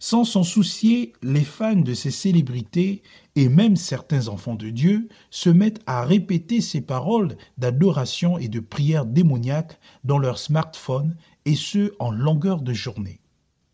Sans 0.00 0.24
s'en 0.24 0.42
soucier, 0.42 1.12
les 1.22 1.44
fans 1.44 1.76
de 1.76 1.94
ces 1.94 2.10
célébrités 2.10 3.02
et 3.36 3.48
même 3.48 3.76
certains 3.76 4.28
enfants 4.28 4.54
de 4.54 4.70
Dieu 4.70 5.08
se 5.30 5.50
mettent 5.50 5.80
à 5.86 6.04
répéter 6.04 6.60
ces 6.60 6.80
paroles 6.80 7.36
d'adoration 7.58 8.38
et 8.38 8.48
de 8.48 8.60
prière 8.60 9.06
démoniaque 9.06 9.78
dans 10.04 10.18
leur 10.18 10.38
smartphone 10.38 11.16
et 11.48 11.54
ce 11.54 11.94
en 11.98 12.10
longueur 12.10 12.60
de 12.60 12.74
journée. 12.74 13.20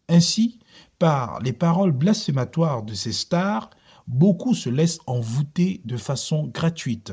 Ainsi, 0.09 0.61
par 1.01 1.41
les 1.41 1.53
paroles 1.53 1.91
blasphématoires 1.91 2.85
de 2.85 2.95
ces 2.95 3.11
stars, 3.11 3.69
beaucoup 4.07 4.55
se 4.55 4.71
laissent 4.71 5.01
envoûter 5.09 5.81
de 5.85 5.97
façon 5.97 6.47
gratuite. 6.47 7.13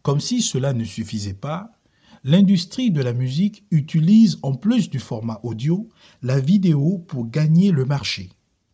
Comme 0.00 0.18
si 0.18 0.40
cela 0.40 0.72
ne 0.72 0.84
suffisait 0.84 1.34
pas, 1.34 1.72
l'industrie 2.24 2.90
de 2.90 3.02
la 3.02 3.12
musique 3.12 3.64
utilise 3.70 4.38
en 4.42 4.54
plus 4.54 4.88
du 4.88 4.98
format 4.98 5.40
audio 5.42 5.90
la 6.22 6.40
vidéo 6.40 6.96
pour 7.06 7.28
gagner 7.28 7.70
le 7.70 7.84
marché. 7.84 8.30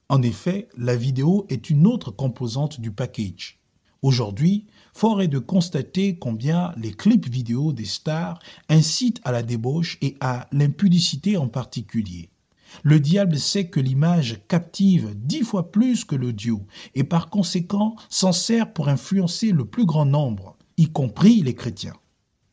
En 0.09 0.22
effet, 0.22 0.68
la 0.77 0.94
vidéo 0.94 1.46
est 1.49 1.68
une 1.68 1.88
autre 1.88 2.12
composante 2.12 2.81
du 2.81 2.92
package. 2.92 3.59
Aujourd'hui, 4.03 4.66
fort 4.96 5.20
est 5.20 5.28
de 5.28 5.38
constater 5.38 6.16
combien 6.16 6.72
les 6.78 6.90
clips 6.90 7.28
vidéo 7.28 7.74
des 7.74 7.85
stars 7.85 8.38
incitent 8.70 9.20
à 9.24 9.30
la 9.30 9.42
débauche 9.42 9.98
et 10.00 10.16
à 10.20 10.48
l'impudicité 10.52 11.37
en 11.37 11.48
particulier. 11.48 12.30
Le 12.82 12.98
diable 12.98 13.38
sait 13.38 13.68
que 13.68 13.78
l'image 13.78 14.40
captive 14.48 15.14
dix 15.14 15.42
fois 15.42 15.70
plus 15.70 16.06
que 16.06 16.16
l'audio 16.16 16.62
et 16.94 17.04
par 17.04 17.28
conséquent 17.28 17.96
s'en 18.09 18.32
sert 18.32 18.72
pour 18.72 18.88
influencer 18.88 19.52
le 19.52 19.66
plus 19.66 19.85
grand 19.85 20.06
nombre, 20.06 20.56
y 20.78 20.87
compris 20.87 21.42
les 21.42 21.54
chrétiens. 21.54 21.96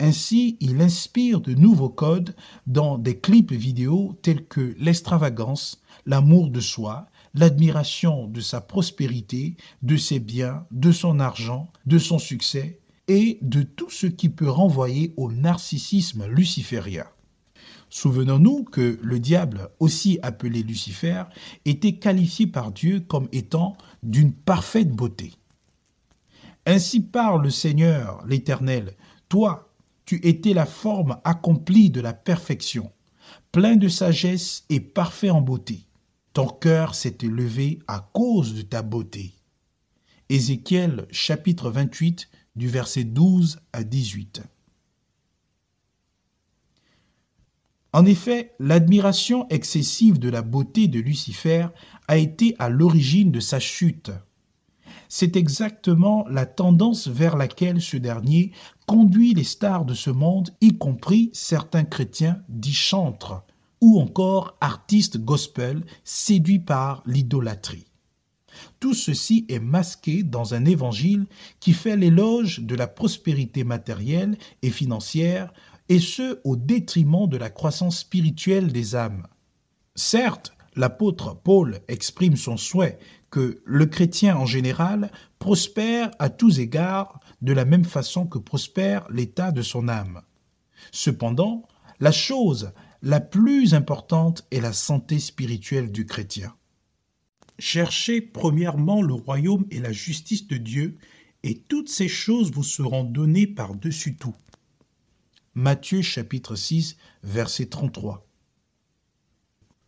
Ainsi, 0.01 0.57
il 0.59 0.81
inspire 0.81 1.39
de 1.39 1.53
nouveaux 1.53 1.87
codes 1.87 2.35
dans 2.67 2.97
des 2.97 3.19
clips 3.19 3.53
vidéo 3.53 4.19
tels 4.21 4.45
que 4.45 4.75
l'extravagance, 4.79 5.81
l'amour 6.05 6.49
de 6.49 6.59
soi, 6.59 7.07
l'admiration 7.33 8.27
de 8.27 8.41
sa 8.41 8.61
prospérité, 8.61 9.57
de 9.81 9.97
ses 9.97 10.19
biens, 10.19 10.65
de 10.71 10.91
son 10.91 11.19
argent, 11.19 11.71
de 11.85 11.97
son 11.97 12.19
succès 12.19 12.79
et 13.07 13.39
de 13.41 13.63
tout 13.63 13.89
ce 13.89 14.07
qui 14.07 14.29
peut 14.29 14.49
renvoyer 14.49 15.13
au 15.17 15.31
narcissisme 15.31 16.25
luciférien. 16.27 17.05
Souvenons-nous 17.89 18.63
que 18.63 18.99
le 19.03 19.19
diable, 19.19 19.69
aussi 19.79 20.17
appelé 20.23 20.63
Lucifer, 20.63 21.25
était 21.65 21.97
qualifié 21.97 22.47
par 22.47 22.71
Dieu 22.71 23.01
comme 23.01 23.27
étant 23.31 23.77
d'une 24.01 24.33
parfaite 24.33 24.89
beauté. 24.89 25.33
Ainsi 26.65 27.01
parle 27.01 27.43
le 27.43 27.49
Seigneur, 27.51 28.23
l'Éternel, 28.25 28.95
toi, 29.29 29.69
tu 30.05 30.15
étais 30.27 30.53
la 30.53 30.65
forme 30.65 31.19
accomplie 31.23 31.89
de 31.89 32.01
la 32.01 32.13
perfection, 32.13 32.91
plein 33.51 33.75
de 33.75 33.87
sagesse 33.87 34.63
et 34.69 34.79
parfait 34.79 35.29
en 35.29 35.41
beauté. 35.41 35.85
Ton 36.33 36.47
cœur 36.47 36.95
s'est 36.95 37.19
élevé 37.21 37.77
à 37.87 38.09
cause 38.11 38.55
de 38.55 38.63
ta 38.63 38.81
beauté. 38.81 39.35
Ézéchiel 40.29 41.05
chapitre 41.11 41.69
28 41.69 42.27
du 42.55 42.67
verset 42.67 43.03
12 43.03 43.59
à 43.71 43.83
18. 43.83 44.41
En 47.91 48.05
effet, 48.07 48.55
l'admiration 48.57 49.47
excessive 49.49 50.17
de 50.17 50.29
la 50.29 50.41
beauté 50.41 50.87
de 50.87 50.99
Lucifer 50.99 51.67
a 52.07 52.17
été 52.17 52.55
à 52.57 52.69
l'origine 52.69 53.31
de 53.31 53.39
sa 53.39 53.59
chute. 53.59 54.09
c'est 55.09 55.35
exactement 55.35 56.25
la 56.27 56.47
tendance 56.47 57.07
vers 57.07 57.37
laquelle 57.37 57.79
ce 57.79 57.97
dernier 57.97 58.51
conduit 58.87 59.35
les 59.35 59.43
stars 59.43 59.85
de 59.85 59.93
ce 59.93 60.09
monde, 60.09 60.49
y 60.61 60.79
compris 60.79 61.29
certains 61.33 61.83
chrétiens 61.83 62.41
dits 62.49 62.73
chantres, 62.73 63.43
ou 63.83 63.99
encore 63.99 64.55
artistes 64.61 65.17
gospel 65.17 65.83
séduits 66.05 66.59
par 66.59 67.03
l'idolâtrie. 67.05 67.85
Tout 68.79 68.93
ceci 68.93 69.45
est 69.49 69.59
masqué 69.59 70.23
dans 70.23 70.53
un 70.53 70.63
évangile 70.63 71.25
qui 71.59 71.73
fait 71.73 71.97
l'éloge 71.97 72.61
de 72.61 72.75
la 72.75 72.87
prospérité 72.87 73.65
matérielle 73.65 74.37
et 74.61 74.69
financière, 74.69 75.51
et 75.89 75.99
ce 75.99 76.39
au 76.45 76.55
détriment 76.55 77.27
de 77.27 77.35
la 77.35 77.49
croissance 77.49 77.99
spirituelle 77.99 78.71
des 78.71 78.95
âmes. 78.95 79.27
Certes, 79.95 80.53
l'apôtre 80.77 81.35
Paul 81.43 81.81
exprime 81.89 82.37
son 82.37 82.55
souhait 82.55 82.99
que 83.31 83.61
le 83.65 83.85
chrétien 83.85 84.37
en 84.37 84.45
général 84.45 85.11
prospère 85.39 86.09
à 86.19 86.29
tous 86.29 86.59
égards 86.59 87.19
de 87.41 87.51
la 87.51 87.65
même 87.65 87.83
façon 87.83 88.27
que 88.27 88.37
prospère 88.37 89.05
l'état 89.09 89.51
de 89.51 89.61
son 89.61 89.89
âme. 89.89 90.21
Cependant, 90.93 91.67
la 91.99 92.13
chose 92.13 92.71
la 93.03 93.19
plus 93.19 93.73
importante 93.73 94.47
est 94.49 94.61
la 94.61 94.71
santé 94.71 95.19
spirituelle 95.19 95.91
du 95.91 96.05
chrétien. 96.05 96.55
Cherchez 97.59 98.21
premièrement 98.21 99.01
le 99.01 99.13
royaume 99.13 99.65
et 99.71 99.79
la 99.79 99.91
justice 99.91 100.47
de 100.47 100.55
Dieu, 100.55 100.97
et 101.43 101.59
toutes 101.67 101.89
ces 101.89 102.07
choses 102.07 102.51
vous 102.51 102.63
seront 102.63 103.03
données 103.03 103.45
par-dessus 103.45 104.15
tout. 104.15 104.35
Matthieu 105.53 106.01
chapitre 106.01 106.55
6, 106.55 106.95
verset 107.23 107.65
33. 107.65 108.25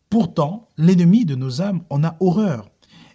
Pourtant, 0.09 0.68
l'ennemi 0.78 1.24
de 1.24 1.36
nos 1.36 1.61
âmes 1.61 1.86
en 1.89 2.03
a 2.03 2.18
horreur, 2.20 2.70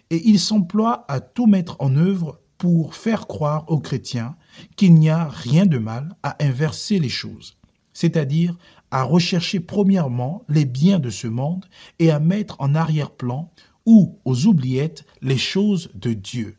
et 0.09 0.27
il 0.27 0.39
s'emploie 0.39 1.05
à 1.09 1.19
tout 1.19 1.45
mettre 1.45 1.75
en 1.77 1.95
œuvre 1.95 2.41
pour 2.57 2.95
faire 2.95 3.27
croire 3.27 3.69
aux 3.69 3.79
chrétiens 3.79 4.35
qu'il 4.75 4.95
n'y 4.95 5.11
a 5.11 5.27
rien 5.29 5.67
de 5.67 5.77
mal 5.77 6.15
à 6.23 6.43
inverser 6.43 6.97
les 6.97 7.09
choses, 7.09 7.59
c'est-à-dire 7.93 8.57
à 8.91 9.03
rechercher 9.03 9.59
premièrement 9.59 10.43
les 10.49 10.65
biens 10.65 10.99
de 10.99 11.09
ce 11.09 11.27
monde 11.27 11.65
et 11.99 12.11
à 12.11 12.19
mettre 12.19 12.57
en 12.59 12.75
arrière-plan 12.75 13.51
ou 13.85 14.19
aux 14.25 14.45
oubliettes 14.45 15.05
les 15.21 15.37
choses 15.37 15.89
de 15.95 16.13
Dieu. 16.13 16.55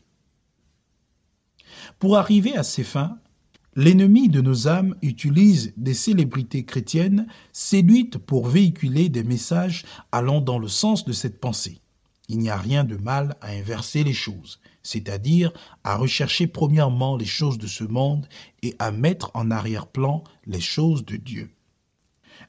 Pour 1.99 2.17
arriver 2.17 2.57
à 2.57 2.63
ces 2.63 2.85
fins, 2.85 3.19
l'ennemi 3.77 4.29
de 4.29 4.41
nos 4.41 4.67
âmes 4.69 4.97
utilise 5.03 5.73
des 5.77 5.95
célébrités 5.95 6.65
chrétiennes 6.65 7.27
séduites 7.53 8.19
pour 8.19 8.47
véhiculer 8.47 9.09
des 9.09 9.25
messages 9.25 9.85
allant 10.11 10.41
dans 10.41 10.59
le 10.59 10.69
sens 10.69 11.05
de 11.05 11.13
cette 11.13 11.41
pensée. 11.41 11.81
Il 12.29 12.39
n'y 12.39 12.51
a 12.51 12.57
rien 12.57 12.85
de 12.85 12.97
mal 12.97 13.37
à 13.41 13.49
inverser 13.49 14.05
les 14.05 14.15
choses, 14.15 14.61
c'est-à-dire 14.83 15.53
à 15.85 15.97
rechercher 15.97 16.47
premièrement 16.47 17.17
les 17.17 17.27
choses 17.27 17.59
de 17.59 17.67
ce 17.67 17.85
monde 17.85 18.27
et 18.63 18.75
à 18.79 18.91
mettre 18.91 19.31
en 19.35 19.51
arrière-plan 19.51 20.25
les 20.47 20.61
choses 20.61 21.05
de 21.05 21.17
Dieu. 21.17 21.51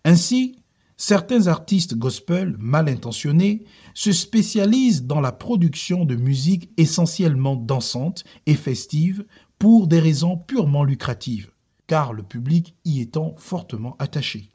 Ainsi, 0.06 0.58
certains 0.98 1.48
artistes 1.48 1.96
gospel 1.96 2.56
mal 2.60 2.90
intentionnés 2.90 3.66
se 3.94 4.12
spécialisent 4.12 5.04
dans 5.04 5.22
la 5.22 5.32
production 5.32 6.06
de 6.06 6.16
musique 6.16 6.70
essentiellement 6.78 7.56
dansante 7.56 8.24
et 8.46 8.56
festive 8.56 9.26
pour 9.60 9.88
des 9.88 10.00
raisons 10.00 10.38
purement 10.38 10.84
lucratives, 10.84 11.52
car 11.88 12.14
le 12.14 12.24
public 12.24 12.76
y 12.86 13.02
étant 13.02 13.36
fortement 13.38 13.96
attaché. 14.00 14.50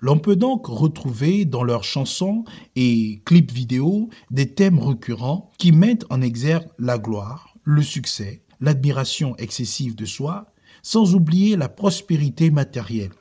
L'on 0.00 0.18
peut 0.18 0.36
donc 0.36 0.66
retrouver 0.66 1.44
dans 1.44 1.62
leurs 1.62 1.84
chansons 1.84 2.44
et 2.76 3.22
clips 3.24 3.52
vidéo 3.52 4.08
des 4.30 4.54
thèmes 4.54 4.78
récurrents 4.78 5.50
qui 5.58 5.72
mettent 5.72 6.04
en 6.10 6.20
exergue 6.20 6.68
la 6.78 6.98
gloire, 6.98 7.54
le 7.62 7.82
succès, 7.82 8.42
l'admiration 8.60 9.36
excessive 9.36 9.94
de 9.94 10.04
soi, 10.04 10.52
sans 10.82 11.14
oublier 11.14 11.56
la 11.56 11.68
prospérité 11.68 12.50
matérielle. 12.50 13.12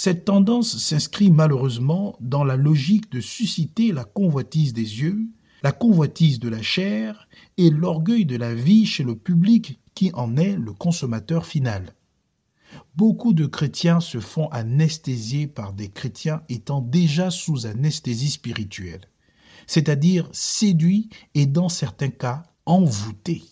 Cette 0.00 0.26
tendance 0.26 0.78
s'inscrit 0.78 1.28
malheureusement 1.28 2.16
dans 2.20 2.44
la 2.44 2.54
logique 2.54 3.10
de 3.10 3.20
susciter 3.20 3.90
la 3.90 4.04
convoitise 4.04 4.72
des 4.72 5.00
yeux, 5.02 5.26
la 5.64 5.72
convoitise 5.72 6.38
de 6.38 6.48
la 6.48 6.62
chair 6.62 7.28
et 7.56 7.68
l'orgueil 7.68 8.24
de 8.24 8.36
la 8.36 8.54
vie 8.54 8.86
chez 8.86 9.02
le 9.02 9.16
public 9.16 9.80
qui 9.96 10.12
en 10.14 10.36
est 10.36 10.54
le 10.54 10.72
consommateur 10.72 11.46
final. 11.46 11.96
Beaucoup 12.94 13.32
de 13.32 13.46
chrétiens 13.46 13.98
se 13.98 14.20
font 14.20 14.46
anesthésier 14.50 15.48
par 15.48 15.72
des 15.72 15.88
chrétiens 15.88 16.42
étant 16.48 16.80
déjà 16.80 17.32
sous 17.32 17.66
anesthésie 17.66 18.30
spirituelle, 18.30 19.00
c'est-à-dire 19.66 20.28
séduits 20.30 21.08
et 21.34 21.46
dans 21.46 21.68
certains 21.68 22.10
cas 22.10 22.44
envoûtés. 22.66 23.42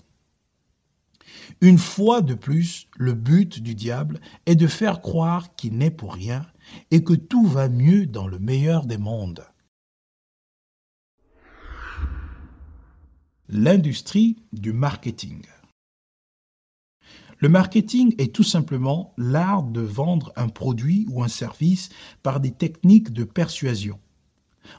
Une 1.61 1.79
fois 1.79 2.21
de 2.21 2.35
plus, 2.35 2.89
le 2.97 3.15
but 3.15 3.61
du 3.63 3.75
diable 3.75 4.21
est 4.45 4.57
de 4.57 4.67
faire 4.67 5.01
croire 5.01 5.55
qu'il 5.57 5.77
n'est 5.79 5.91
pour 5.91 6.15
rien 6.15 6.47
et 6.91 7.03
que 7.03 7.15
tout 7.15 7.47
va 7.47 7.69
mieux 7.69 8.07
dans 8.07 8.27
le 8.27 8.39
meilleur 8.39 8.85
des 8.85 8.99
mondes. 8.99 9.45
L'industrie 13.49 14.37
du 14.53 14.73
marketing. 14.73 15.43
Le 17.39 17.49
marketing 17.49 18.15
est 18.19 18.35
tout 18.35 18.43
simplement 18.43 19.15
l'art 19.17 19.63
de 19.63 19.81
vendre 19.81 20.33
un 20.37 20.49
produit 20.49 21.07
ou 21.11 21.23
un 21.23 21.29
service 21.29 21.91
par 22.23 22.41
des 22.41 22.51
techniques 22.51 23.13
de 23.13 23.25
persuasion. 23.25 24.01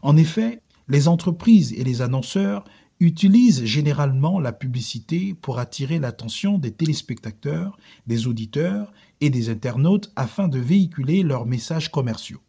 En 0.02 0.18
effet, 0.18 0.62
les 0.88 1.08
entreprises 1.08 1.74
et 1.74 1.84
les 1.84 2.02
annonceurs 2.02 2.66
utilisent 3.00 3.66
généralement 3.66 4.40
la 4.40 4.52
publicité 4.52 5.34
pour 5.34 5.60
attirer 5.60 6.00
l'attention 6.00 6.58
des 6.58 6.72
téléspectateurs, 6.72 7.78
des 8.08 8.28
auditeurs 8.28 8.92
et 9.22 9.30
des 9.30 9.50
internautes 9.50 10.12
afin 10.16 10.48
de 10.48 10.60
véhiculer 10.60 11.24
leurs 11.24 11.46
messages 11.46 11.92
commerciaux. 11.92 12.42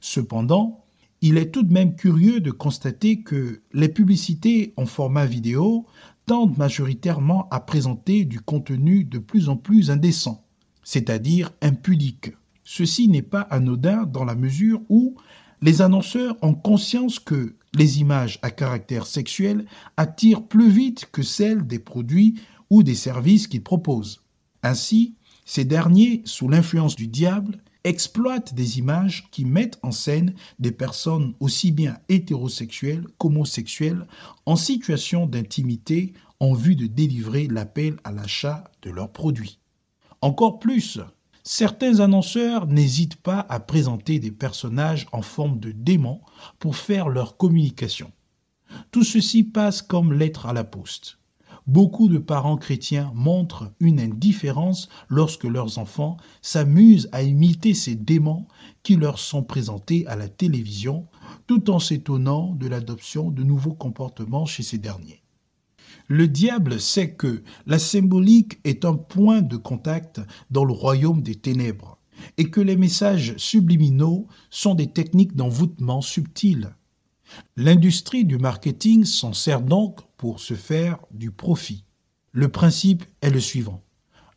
Cependant, 0.00 0.84
il 1.20 1.36
est 1.36 1.50
tout 1.50 1.62
de 1.62 1.72
même 1.72 1.96
curieux 1.96 2.40
de 2.40 2.50
constater 2.50 3.22
que 3.22 3.62
les 3.72 3.88
publicités 3.88 4.72
en 4.76 4.86
format 4.86 5.26
vidéo 5.26 5.86
tendent 6.26 6.58
majoritairement 6.58 7.48
à 7.50 7.60
présenter 7.60 8.24
du 8.24 8.40
contenu 8.40 9.04
de 9.04 9.18
plus 9.18 9.48
en 9.48 9.56
plus 9.56 9.90
indécent, 9.90 10.46
c'est-à-dire 10.84 11.50
impudique. 11.62 12.32
Ceci 12.62 13.08
n'est 13.08 13.22
pas 13.22 13.40
anodin 13.40 14.04
dans 14.04 14.26
la 14.26 14.34
mesure 14.34 14.82
où 14.90 15.16
les 15.60 15.82
annonceurs 15.82 16.36
ont 16.42 16.54
conscience 16.54 17.18
que 17.18 17.56
les 17.74 18.00
images 18.00 18.38
à 18.42 18.50
caractère 18.50 19.06
sexuel 19.06 19.66
attirent 19.96 20.46
plus 20.46 20.70
vite 20.70 21.08
que 21.12 21.22
celles 21.22 21.66
des 21.66 21.78
produits 21.78 22.40
ou 22.70 22.82
des 22.82 22.94
services 22.94 23.46
qu'ils 23.46 23.62
proposent. 23.62 24.22
Ainsi, 24.62 25.14
ces 25.44 25.64
derniers, 25.64 26.22
sous 26.24 26.48
l'influence 26.48 26.96
du 26.96 27.08
diable, 27.08 27.58
exploitent 27.84 28.54
des 28.54 28.78
images 28.78 29.28
qui 29.30 29.44
mettent 29.44 29.78
en 29.82 29.92
scène 29.92 30.34
des 30.58 30.72
personnes 30.72 31.34
aussi 31.40 31.72
bien 31.72 31.96
hétérosexuelles 32.08 33.06
qu'homosexuelles 33.16 34.06
en 34.46 34.56
situation 34.56 35.26
d'intimité 35.26 36.12
en 36.40 36.52
vue 36.52 36.76
de 36.76 36.86
délivrer 36.86 37.46
l'appel 37.46 37.96
à 38.04 38.12
l'achat 38.12 38.64
de 38.82 38.90
leurs 38.90 39.12
produits. 39.12 39.58
Encore 40.20 40.58
plus, 40.58 41.00
Certains 41.50 42.00
annonceurs 42.00 42.66
n'hésitent 42.66 43.16
pas 43.16 43.46
à 43.48 43.58
présenter 43.58 44.18
des 44.18 44.30
personnages 44.30 45.06
en 45.12 45.22
forme 45.22 45.58
de 45.58 45.72
démons 45.72 46.20
pour 46.58 46.76
faire 46.76 47.08
leur 47.08 47.38
communication. 47.38 48.12
Tout 48.90 49.02
ceci 49.02 49.44
passe 49.44 49.80
comme 49.80 50.12
lettre 50.12 50.44
à 50.44 50.52
la 50.52 50.62
poste. 50.62 51.16
Beaucoup 51.66 52.10
de 52.10 52.18
parents 52.18 52.58
chrétiens 52.58 53.10
montrent 53.14 53.72
une 53.80 53.98
indifférence 53.98 54.90
lorsque 55.08 55.44
leurs 55.44 55.78
enfants 55.78 56.18
s'amusent 56.42 57.08
à 57.12 57.22
imiter 57.22 57.72
ces 57.72 57.94
démons 57.94 58.46
qui 58.82 58.96
leur 58.96 59.18
sont 59.18 59.42
présentés 59.42 60.06
à 60.06 60.16
la 60.16 60.28
télévision, 60.28 61.06
tout 61.46 61.70
en 61.70 61.78
s'étonnant 61.78 62.52
de 62.56 62.66
l'adoption 62.66 63.30
de 63.30 63.42
nouveaux 63.42 63.72
comportements 63.72 64.44
chez 64.44 64.62
ces 64.62 64.76
derniers. 64.76 65.22
Le 66.10 66.26
diable 66.26 66.80
sait 66.80 67.12
que 67.12 67.42
la 67.66 67.78
symbolique 67.78 68.60
est 68.64 68.86
un 68.86 68.94
point 68.94 69.42
de 69.42 69.58
contact 69.58 70.22
dans 70.50 70.64
le 70.64 70.72
royaume 70.72 71.20
des 71.20 71.34
ténèbres 71.34 71.98
et 72.38 72.48
que 72.48 72.62
les 72.62 72.76
messages 72.76 73.36
subliminaux 73.36 74.26
sont 74.48 74.74
des 74.74 74.90
techniques 74.90 75.36
d'envoûtement 75.36 76.00
subtiles. 76.00 76.74
L'industrie 77.56 78.24
du 78.24 78.38
marketing 78.38 79.04
s'en 79.04 79.34
sert 79.34 79.60
donc 79.60 80.00
pour 80.16 80.40
se 80.40 80.54
faire 80.54 80.98
du 81.10 81.30
profit. 81.30 81.84
Le 82.32 82.48
principe 82.48 83.04
est 83.20 83.28
le 83.28 83.40
suivant. 83.40 83.82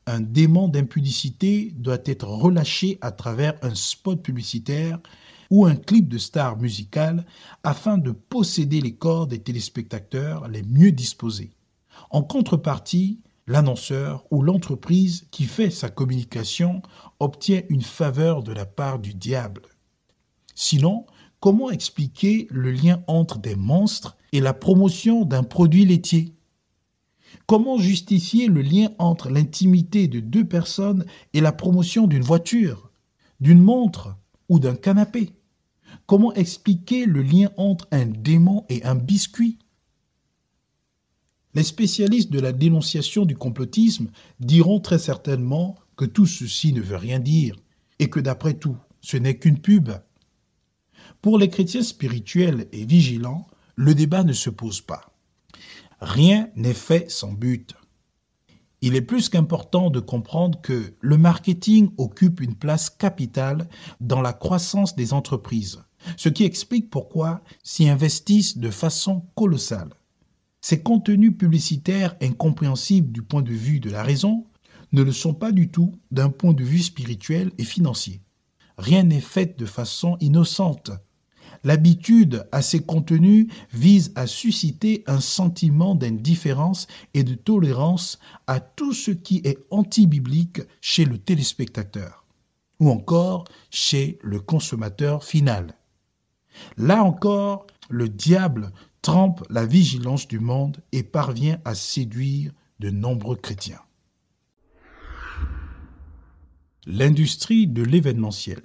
Un 0.05 0.19
démon 0.19 0.67
d'impudicité 0.67 1.73
doit 1.77 2.01
être 2.03 2.27
relâché 2.27 2.97
à 2.99 3.11
travers 3.11 3.53
un 3.61 3.75
spot 3.75 4.21
publicitaire 4.21 4.99
ou 5.49 5.65
un 5.65 5.75
clip 5.75 6.09
de 6.09 6.17
star 6.17 6.57
musicale 6.57 7.25
afin 7.63 7.97
de 7.97 8.11
posséder 8.11 8.81
les 8.81 8.95
corps 8.95 9.27
des 9.27 9.39
téléspectateurs 9.39 10.49
les 10.49 10.63
mieux 10.63 10.91
disposés. 10.91 11.51
En 12.09 12.23
contrepartie, 12.23 13.19
l'annonceur 13.47 14.25
ou 14.31 14.41
l'entreprise 14.41 15.27
qui 15.31 15.43
fait 15.43 15.69
sa 15.69 15.89
communication 15.89 16.81
obtient 17.19 17.61
une 17.69 17.81
faveur 17.81 18.43
de 18.43 18.53
la 18.53 18.65
part 18.65 18.99
du 18.99 19.13
diable. 19.13 19.63
Sinon, 20.55 21.05
comment 21.39 21.69
expliquer 21.69 22.47
le 22.49 22.71
lien 22.71 23.03
entre 23.07 23.39
des 23.39 23.55
monstres 23.55 24.17
et 24.31 24.39
la 24.39 24.53
promotion 24.53 25.25
d'un 25.25 25.43
produit 25.43 25.85
laitier? 25.85 26.35
Comment 27.45 27.77
justifier 27.77 28.47
le 28.47 28.61
lien 28.61 28.89
entre 28.99 29.29
l'intimité 29.29 30.07
de 30.07 30.19
deux 30.19 30.45
personnes 30.45 31.05
et 31.33 31.41
la 31.41 31.51
promotion 31.51 32.07
d'une 32.07 32.23
voiture, 32.23 32.91
d'une 33.39 33.61
montre 33.61 34.17
ou 34.49 34.59
d'un 34.59 34.75
canapé? 34.75 35.33
Comment 36.05 36.33
expliquer 36.33 37.05
le 37.05 37.21
lien 37.21 37.49
entre 37.57 37.87
un 37.91 38.05
démon 38.05 38.65
et 38.69 38.83
un 38.83 38.95
biscuit? 38.95 39.59
Les 41.53 41.63
spécialistes 41.63 42.31
de 42.31 42.39
la 42.39 42.53
dénonciation 42.53 43.25
du 43.25 43.35
complotisme 43.35 44.07
diront 44.39 44.79
très 44.79 44.99
certainement 44.99 45.75
que 45.97 46.05
tout 46.05 46.25
ceci 46.25 46.71
ne 46.71 46.81
veut 46.81 46.95
rien 46.97 47.19
dire 47.19 47.55
et 47.99 48.09
que 48.09 48.19
d'après 48.19 48.53
tout, 48.53 48.77
ce 49.01 49.17
n'est 49.17 49.37
qu'une 49.37 49.59
pub. 49.59 49.89
Pour 51.21 51.37
les 51.37 51.49
chrétiens 51.49 51.83
spirituels 51.83 52.67
et 52.71 52.85
vigilants, 52.85 53.47
le 53.75 53.93
débat 53.93 54.23
ne 54.23 54.33
se 54.33 54.49
pose 54.49 54.81
pas. 54.81 55.13
Rien 55.99 56.49
n'est 56.55 56.73
fait 56.73 57.11
sans 57.11 57.33
but. 57.33 57.75
Il 58.81 58.95
est 58.95 59.01
plus 59.01 59.29
qu'important 59.29 59.91
de 59.91 59.99
comprendre 59.99 60.59
que 60.61 60.95
le 60.99 61.17
marketing 61.17 61.91
occupe 61.97 62.41
une 62.41 62.55
place 62.55 62.89
capitale 62.89 63.67
dans 63.99 64.21
la 64.21 64.33
croissance 64.33 64.95
des 64.95 65.13
entreprises, 65.13 65.83
ce 66.17 66.29
qui 66.29 66.45
explique 66.45 66.89
pourquoi 66.89 67.41
s'y 67.61 67.87
investissent 67.87 68.57
de 68.57 68.71
façon 68.71 69.25
colossale. 69.35 69.91
Ces 70.61 70.81
contenus 70.81 71.35
publicitaires 71.35 72.15
incompréhensibles 72.21 73.11
du 73.11 73.23
point 73.23 73.41
de 73.41 73.51
vue 73.51 73.79
de 73.79 73.89
la 73.89 74.03
raison 74.03 74.45
ne 74.91 75.01
le 75.01 75.11
sont 75.11 75.33
pas 75.33 75.51
du 75.51 75.69
tout 75.69 75.93
d'un 76.11 76.29
point 76.29 76.53
de 76.53 76.63
vue 76.63 76.83
spirituel 76.83 77.51
et 77.57 77.63
financier. 77.63 78.21
Rien 78.77 79.03
n'est 79.03 79.21
fait 79.21 79.57
de 79.57 79.65
façon 79.65 80.17
innocente. 80.19 80.91
L'habitude 81.63 82.47
à 82.51 82.61
ces 82.61 82.81
contenus 82.83 83.47
vise 83.73 84.11
à 84.15 84.25
susciter 84.27 85.03
un 85.07 85.19
sentiment 85.19 85.95
d'indifférence 85.95 86.87
et 87.13 87.23
de 87.23 87.35
tolérance 87.35 88.19
à 88.47 88.59
tout 88.59 88.93
ce 88.93 89.11
qui 89.11 89.41
est 89.43 89.59
anti-biblique 89.69 90.61
chez 90.79 91.05
le 91.05 91.17
téléspectateur 91.17 92.25
ou 92.79 92.89
encore 92.89 93.45
chez 93.69 94.17
le 94.23 94.39
consommateur 94.39 95.23
final. 95.23 95.75
Là 96.77 97.03
encore, 97.03 97.67
le 97.89 98.09
diable 98.09 98.71
trempe 99.01 99.43
la 99.49 99.65
vigilance 99.65 100.27
du 100.27 100.39
monde 100.39 100.77
et 100.91 101.03
parvient 101.03 101.59
à 101.65 101.75
séduire 101.75 102.51
de 102.79 102.89
nombreux 102.89 103.35
chrétiens. 103.35 103.81
L'industrie 106.85 107.67
de 107.67 107.83
l'événementiel. 107.83 108.61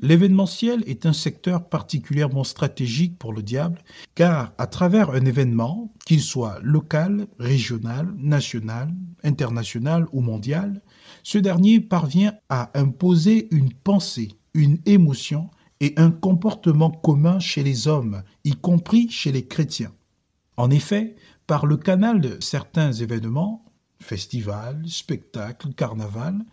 L'événementiel 0.00 0.82
est 0.86 1.06
un 1.06 1.12
secteur 1.12 1.68
particulièrement 1.68 2.44
stratégique 2.44 3.18
pour 3.18 3.32
le 3.32 3.42
diable, 3.42 3.82
car 4.14 4.52
à 4.58 4.66
travers 4.66 5.10
un 5.10 5.24
événement, 5.24 5.92
qu'il 6.04 6.20
soit 6.20 6.58
local, 6.62 7.28
régional, 7.38 8.12
national, 8.16 8.92
international 9.22 10.06
ou 10.12 10.20
mondial, 10.20 10.82
ce 11.22 11.38
dernier 11.38 11.80
parvient 11.80 12.34
à 12.48 12.76
imposer 12.78 13.48
une 13.52 13.72
pensée, 13.72 14.32
une 14.52 14.78
émotion 14.84 15.48
et 15.80 15.94
un 15.96 16.10
comportement 16.10 16.90
commun 16.90 17.38
chez 17.38 17.62
les 17.62 17.88
hommes, 17.88 18.22
y 18.44 18.52
compris 18.52 19.08
chez 19.10 19.32
les 19.32 19.46
chrétiens. 19.46 19.92
En 20.56 20.70
effet, 20.70 21.16
par 21.46 21.66
le 21.66 21.76
canal 21.76 22.20
de 22.20 22.38
certains 22.40 22.92
événements, 22.92 23.64
festivals, 24.00 24.82
spectacles, 24.86 25.74
carnaval, 25.74 26.44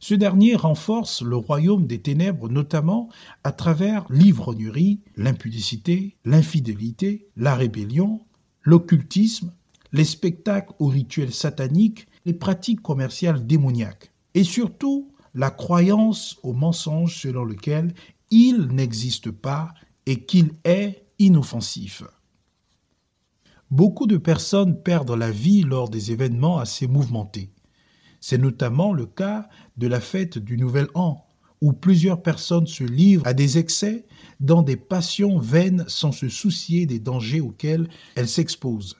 ce 0.00 0.14
dernier 0.14 0.54
renforce 0.54 1.22
le 1.22 1.36
royaume 1.36 1.86
des 1.86 2.00
ténèbres 2.00 2.48
notamment 2.48 3.08
à 3.42 3.52
travers 3.52 4.04
l'ivrognerie, 4.10 5.00
l'impudicité, 5.16 6.16
l'infidélité, 6.24 7.28
la 7.36 7.54
rébellion, 7.54 8.20
l'occultisme, 8.62 9.52
les 9.92 10.04
spectacles 10.04 10.74
aux 10.78 10.88
rituels 10.88 11.32
sataniques, 11.32 12.06
les 12.26 12.34
pratiques 12.34 12.82
commerciales 12.82 13.46
démoniaques, 13.46 14.12
et 14.34 14.44
surtout 14.44 15.10
la 15.34 15.50
croyance 15.50 16.38
au 16.42 16.52
mensonge 16.52 17.16
selon 17.18 17.44
lequel 17.44 17.94
il 18.30 18.68
n'existe 18.68 19.30
pas 19.30 19.72
et 20.06 20.24
qu'il 20.24 20.50
est 20.64 21.06
inoffensif. 21.18 22.02
Beaucoup 23.70 24.06
de 24.06 24.16
personnes 24.16 24.82
perdent 24.82 25.16
la 25.16 25.30
vie 25.30 25.62
lors 25.62 25.88
des 25.88 26.12
événements 26.12 26.58
assez 26.58 26.86
mouvementés. 26.86 27.50
C'est 28.20 28.38
notamment 28.38 28.92
le 28.92 29.06
cas 29.06 29.48
de 29.76 29.86
la 29.86 30.00
fête 30.00 30.38
du 30.38 30.56
Nouvel 30.56 30.88
An, 30.94 31.26
où 31.60 31.72
plusieurs 31.72 32.22
personnes 32.22 32.66
se 32.66 32.84
livrent 32.84 33.26
à 33.26 33.32
des 33.32 33.58
excès 33.58 34.06
dans 34.40 34.62
des 34.62 34.76
passions 34.76 35.38
vaines 35.38 35.84
sans 35.88 36.12
se 36.12 36.28
soucier 36.28 36.86
des 36.86 36.98
dangers 36.98 37.40
auxquels 37.40 37.88
elles 38.16 38.28
s'exposent. 38.28 38.96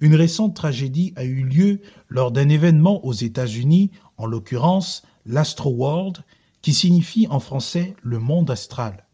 Une 0.00 0.14
récente 0.14 0.54
tragédie 0.54 1.12
a 1.16 1.24
eu 1.24 1.44
lieu 1.44 1.80
lors 2.08 2.30
d'un 2.30 2.48
événement 2.48 3.04
aux 3.06 3.12
États-Unis, 3.12 3.90
en 4.16 4.26
l'occurrence 4.26 5.02
l'Astro 5.24 5.70
World, 5.70 6.18
qui 6.64 6.72
signifie 6.72 7.26
en 7.28 7.40
français 7.40 7.94
le 8.02 8.18
monde 8.18 8.50
astral. 8.50 9.06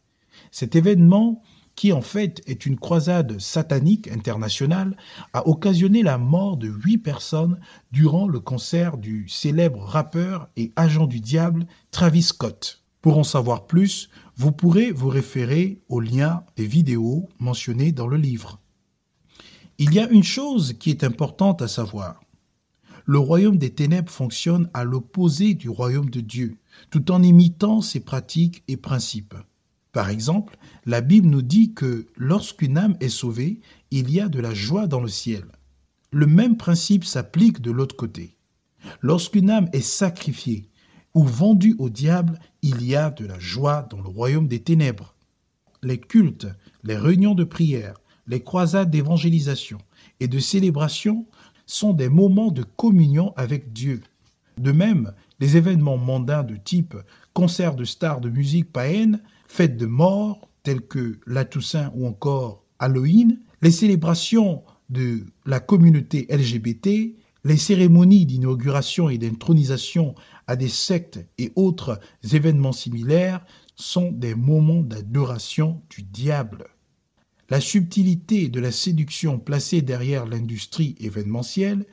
Cet 0.53 0.77
événement 0.77 1.43
qui 1.75 1.93
en 1.93 2.01
fait 2.01 2.43
est 2.47 2.65
une 2.65 2.79
croisade 2.79 3.41
satanique 3.41 4.07
internationale, 4.07 4.97
a 5.33 5.49
occasionné 5.49 6.05
la 6.05 6.17
mort 6.17 6.57
de 6.57 6.69
huit 6.69 6.99
personnes 6.99 7.59
durant 7.91 8.29
le 8.29 8.39
concert 8.39 8.99
du 8.99 9.29
célèbre 9.29 9.81
rappeur 9.81 10.49
et 10.57 10.73
agent 10.77 11.07
du 11.07 11.19
diable 11.19 11.67
Travis 11.91 12.23
Scott. 12.23 12.85
Pour 13.01 13.19
en 13.19 13.25
savoir 13.25 13.67
plus, 13.67 14.11
vous 14.37 14.53
pourrez 14.53 14.93
vous 14.93 15.09
référer 15.09 15.81
au 15.89 15.99
lien 15.99 16.45
des 16.55 16.67
vidéos 16.67 17.29
mentionnées 17.41 17.91
dans 17.91 18.07
le 18.07 18.17
livre. 18.17 18.61
Il 19.79 19.93
y 19.93 19.99
a 19.99 20.09
une 20.09 20.23
chose 20.23 20.75
qui 20.79 20.91
est 20.91 21.03
importante 21.03 21.63
à 21.63 21.69
savoir. 21.69 22.21
Le 23.07 23.19
royaume 23.19 23.59
des 23.59 23.75
ténèbres 23.75 24.13
fonctionne 24.13 24.71
à 24.73 24.85
l'opposé 24.85 25.55
du 25.55 25.69
royaume 25.69 26.11
de 26.11 26.21
Dieu, 26.21 26.60
tout 26.91 27.11
en 27.11 27.23
imitant 27.23 27.81
ses 27.81 28.01
pratiques 28.01 28.63
et 28.69 28.77
principes. 28.77 29.35
Par 29.93 30.09
exemple, 30.09 30.57
la 30.87 31.01
Bible 31.01 31.29
nous 31.29 31.43
dit 31.43 31.75
que 31.75 32.07
lorsqu'une 32.17 32.79
âme 32.79 32.97
est 33.01 33.09
sauvée, 33.09 33.61
il 33.91 34.11
y 34.11 34.21
a 34.21 34.29
de 34.29 34.41
la 34.41 34.55
joie 34.55 34.87
dans 34.87 35.01
le 35.01 35.09
ciel. 35.09 35.45
Le 36.13 36.27
même 36.27 36.57
principe 36.57 37.05
s'applique 37.05 37.61
de 37.61 37.71
l'autre 37.71 37.97
côté. 37.97 38.37
Lorsqu'une 39.01 39.51
âme 39.51 39.69
est 39.73 39.81
sacrifiée 39.81 40.71
ou 41.15 41.25
vendue 41.25 41.75
au 41.79 41.91
diable, 41.91 42.39
il 42.63 42.85
y 42.85 42.95
a 42.95 43.11
de 43.11 43.27
la 43.27 43.39
joie 43.39 43.87
dans 43.91 44.01
le 44.01 44.09
royaume 44.09 44.49
des 44.49 44.63
ténèbres. 44.63 45.15
Les 45.83 45.99
cultes, 45.99 46.47
les 46.85 46.97
réunions 46.97 47.35
de 47.35 47.45
prière, 47.45 47.95
les 48.27 48.43
croisades 48.43 48.91
d'évangélisation 48.91 49.79
et 50.21 50.29
de 50.29 50.39
célébration 50.39 51.27
sont 51.67 51.93
des 51.93 52.09
moments 52.09 52.53
de 52.53 52.63
communion 52.63 53.33
avec 53.37 53.73
Dieu. 53.73 54.03
De 54.59 54.73
même, 54.73 55.13
les 55.41 55.57
événements 55.57 55.97
mondains 55.97 56.43
de 56.43 56.57
type 56.57 56.97
concert 57.33 57.75
de 57.75 57.85
stars 57.85 58.21
de 58.21 58.31
musique 58.31 58.73
païenne 58.73 59.23
fêtes 59.49 59.77
de 59.77 59.87
mort 59.87 60.49
telles 60.63 60.83
que 60.83 61.19
la 61.27 61.45
Toussaint 61.45 61.91
ou 61.95 62.07
encore 62.07 62.65
Halloween, 62.79 63.41
les 63.63 63.71
célébrations 63.71 64.63
de 64.91 65.25
la 65.47 65.61
communauté 65.61 66.27
LGBT, 66.31 67.17
les 67.45 67.57
cérémonies 67.57 68.27
d'inauguration 68.27 69.09
et 69.09 69.19
d'intronisation 69.19 70.15
à 70.47 70.57
des 70.57 70.69
sectes 70.69 71.25
et 71.39 71.53
autres 71.57 71.99
événements 72.33 72.73
similaires 72.73 73.45
sont 73.77 74.13
des 74.13 74.35
moments 74.35 74.83
d'adoration 74.83 75.81
du 75.89 76.03
diable. 76.03 76.67
La 77.49 77.61
subtilité 77.61 78.49
de 78.49 78.61
la 78.61 78.71
séduction 78.71 79.39
placée 79.39 79.83
derrière 79.83 80.27
l'industrie 80.27 80.97
événementielle 81.01 81.87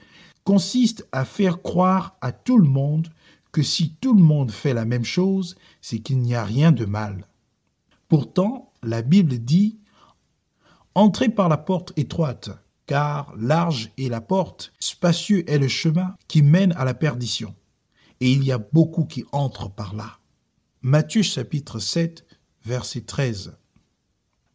consiste 0.44 1.08
à 1.12 1.26
faire 1.26 1.62
croire 1.62 2.18
à 2.22 2.32
tout 2.32 2.58
le 2.58 2.68
monde 2.68 3.08
si 3.62 3.96
tout 4.02 4.14
le 4.14 4.24
monde 4.24 4.52
fait 4.52 4.74
la 4.74 4.86
même 4.86 5.06
chose, 5.06 5.56
c'est 5.82 6.00
qu'il 6.00 6.20
n'y 6.20 6.36
a 6.36 6.44
rien 6.44 6.72
de 6.72 6.86
mal. 6.86 7.28
Pourtant, 8.08 8.72
la 8.84 9.02
Bible 9.02 9.40
dit 9.40 9.80
Entrez 10.96 11.30
par 11.30 11.50
la 11.50 11.58
porte 11.58 11.94
étroite, 11.96 12.50
car 12.86 13.34
large 13.38 13.92
est 13.98 14.10
la 14.10 14.22
porte, 14.22 14.74
spacieux 14.80 15.48
est 15.50 15.60
le 15.60 15.68
chemin 15.68 16.16
qui 16.28 16.42
mène 16.42 16.72
à 16.74 16.86
la 16.86 16.94
perdition, 16.94 17.54
et 18.20 18.32
il 18.32 18.44
y 18.44 18.52
a 18.52 18.58
beaucoup 18.58 19.06
qui 19.06 19.26
entrent 19.32 19.70
par 19.70 19.94
là. 19.94 20.20
Matthieu 20.82 21.22
chapitre 21.22 21.80
7, 21.80 22.26
verset 22.66 23.02
13. 23.02 23.58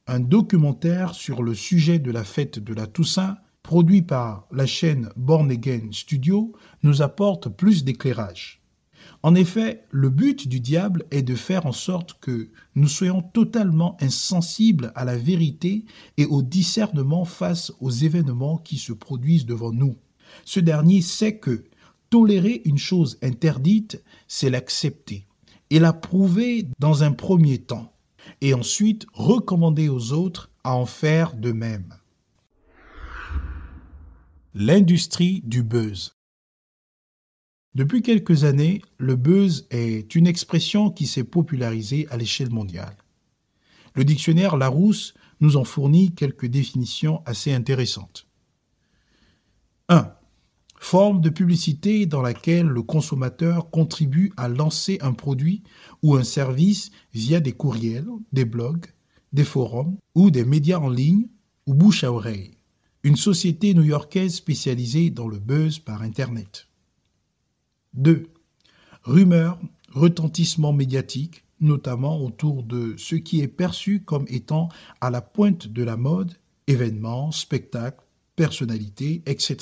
Un 0.06 0.20
documentaire 0.20 1.14
sur 1.14 1.42
le 1.42 1.54
sujet 1.54 1.98
de 1.98 2.10
la 2.10 2.24
fête 2.24 2.58
de 2.58 2.74
la 2.74 2.86
Toussaint, 2.86 3.36
produit 3.62 4.02
par 4.02 4.46
la 4.50 4.66
chaîne 4.66 5.10
Born 5.14 5.50
Again 5.50 5.90
Studio, 5.92 6.52
nous 6.82 7.02
apporte 7.02 7.50
plus 7.50 7.84
d'éclairage. 7.84 8.61
En 9.22 9.36
effet, 9.36 9.84
le 9.90 10.10
but 10.10 10.48
du 10.48 10.58
diable 10.58 11.04
est 11.12 11.22
de 11.22 11.36
faire 11.36 11.66
en 11.66 11.72
sorte 11.72 12.18
que 12.20 12.50
nous 12.74 12.88
soyons 12.88 13.22
totalement 13.22 13.96
insensibles 14.00 14.92
à 14.96 15.04
la 15.04 15.16
vérité 15.16 15.84
et 16.16 16.26
au 16.26 16.42
discernement 16.42 17.24
face 17.24 17.72
aux 17.80 17.90
événements 17.90 18.58
qui 18.58 18.78
se 18.78 18.92
produisent 18.92 19.46
devant 19.46 19.70
nous. 19.70 19.96
Ce 20.44 20.58
dernier 20.58 21.02
sait 21.02 21.38
que 21.38 21.64
tolérer 22.10 22.62
une 22.64 22.78
chose 22.78 23.18
interdite, 23.22 24.02
c'est 24.26 24.50
l'accepter 24.50 25.26
et 25.70 25.78
la 25.78 25.94
prouver 25.94 26.66
dans 26.80 27.02
un 27.02 27.12
premier 27.12 27.56
temps, 27.56 27.94
et 28.42 28.52
ensuite 28.52 29.06
recommander 29.14 29.88
aux 29.88 30.12
autres 30.12 30.50
à 30.64 30.76
en 30.76 30.84
faire 30.84 31.34
de 31.34 31.52
même. 31.52 31.94
L'industrie 34.52 35.42
du 35.46 35.62
buzz. 35.62 36.14
Depuis 37.74 38.02
quelques 38.02 38.44
années, 38.44 38.82
le 38.98 39.16
buzz 39.16 39.66
est 39.70 40.14
une 40.14 40.26
expression 40.26 40.90
qui 40.90 41.06
s'est 41.06 41.24
popularisée 41.24 42.06
à 42.10 42.16
l'échelle 42.16 42.50
mondiale. 42.50 42.96
Le 43.94 44.04
dictionnaire 44.04 44.56
Larousse 44.56 45.14
nous 45.40 45.56
en 45.56 45.64
fournit 45.64 46.14
quelques 46.14 46.46
définitions 46.46 47.22
assez 47.24 47.52
intéressantes. 47.52 48.26
1. 49.88 50.12
Forme 50.78 51.20
de 51.20 51.30
publicité 51.30 52.06
dans 52.06 52.22
laquelle 52.22 52.66
le 52.66 52.82
consommateur 52.82 53.70
contribue 53.70 54.32
à 54.36 54.48
lancer 54.48 54.98
un 55.00 55.12
produit 55.12 55.62
ou 56.02 56.16
un 56.16 56.24
service 56.24 56.90
via 57.14 57.40
des 57.40 57.52
courriels, 57.52 58.08
des 58.32 58.44
blogs, 58.44 58.86
des 59.32 59.44
forums 59.44 59.96
ou 60.14 60.30
des 60.30 60.44
médias 60.44 60.78
en 60.78 60.88
ligne 60.88 61.28
ou 61.66 61.74
bouche 61.74 62.04
à 62.04 62.12
oreille 62.12 62.58
une 63.04 63.16
société 63.16 63.74
new-yorkaise 63.74 64.34
spécialisée 64.34 65.10
dans 65.10 65.26
le 65.26 65.38
buzz 65.38 65.80
par 65.80 66.02
Internet. 66.02 66.68
2. 67.94 68.26
Rumeurs, 69.04 69.58
retentissement 69.90 70.72
médiatique, 70.72 71.44
notamment 71.60 72.20
autour 72.20 72.62
de 72.62 72.94
ce 72.96 73.14
qui 73.14 73.40
est 73.40 73.48
perçu 73.48 74.00
comme 74.00 74.24
étant 74.28 74.68
à 75.00 75.10
la 75.10 75.20
pointe 75.20 75.68
de 75.68 75.82
la 75.82 75.96
mode, 75.96 76.32
événements, 76.66 77.30
spectacles, 77.30 78.04
personnalités, 78.36 79.22
etc. 79.26 79.56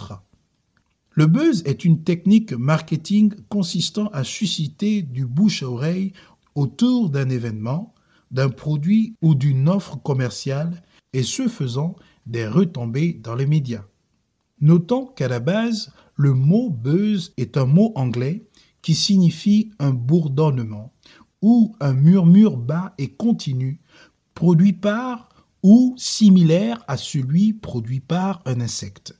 Le 1.13 1.27
buzz 1.27 1.63
est 1.67 1.85
une 1.85 2.05
technique 2.05 2.53
marketing 2.53 3.35
consistant 3.49 4.07
à 4.09 4.23
susciter 4.23 5.03
du 5.03 5.27
bouche 5.27 5.63
à 5.63 5.69
oreille 5.69 6.13
autour 6.55 7.11
d'un 7.11 7.29
événement, 7.29 7.95
d'un 8.31 8.49
produit 8.49 9.17
ou 9.21 9.35
d'une 9.35 9.69
offre 9.69 9.97
commerciale 9.97 10.83
et 11.13 11.25
ce 11.25 11.49
faisant 11.49 11.97
des 12.27 12.47
retombées 12.47 13.13
dans 13.13 13.35
les 13.35 13.47
médias. 13.47 13.85
Notons 14.61 15.07
qu'à 15.07 15.29
la 15.29 15.41
base, 15.41 15.93
le 16.17 16.35
mot 16.35 16.71
buzz 16.71 17.33
est 17.37 17.57
un 17.57 17.67
mot 17.67 17.93
anglais 17.95 18.47
qui 18.83 18.95
signifie 18.95 19.71
un 19.79 19.91
bourdonnement 19.91 20.93
ou 21.43 21.75
un 21.81 21.95
murmure 21.95 22.57
bas 22.57 22.95
et 22.99 23.09
continu 23.09 23.81
produit 24.35 24.75
par 24.75 25.29
ou 25.63 25.95
similaire 25.97 26.83
à 26.89 26.97
celui 26.97 27.53
produit 27.53 28.01
par 28.01 28.43
un 28.45 28.61
insecte. 28.61 29.19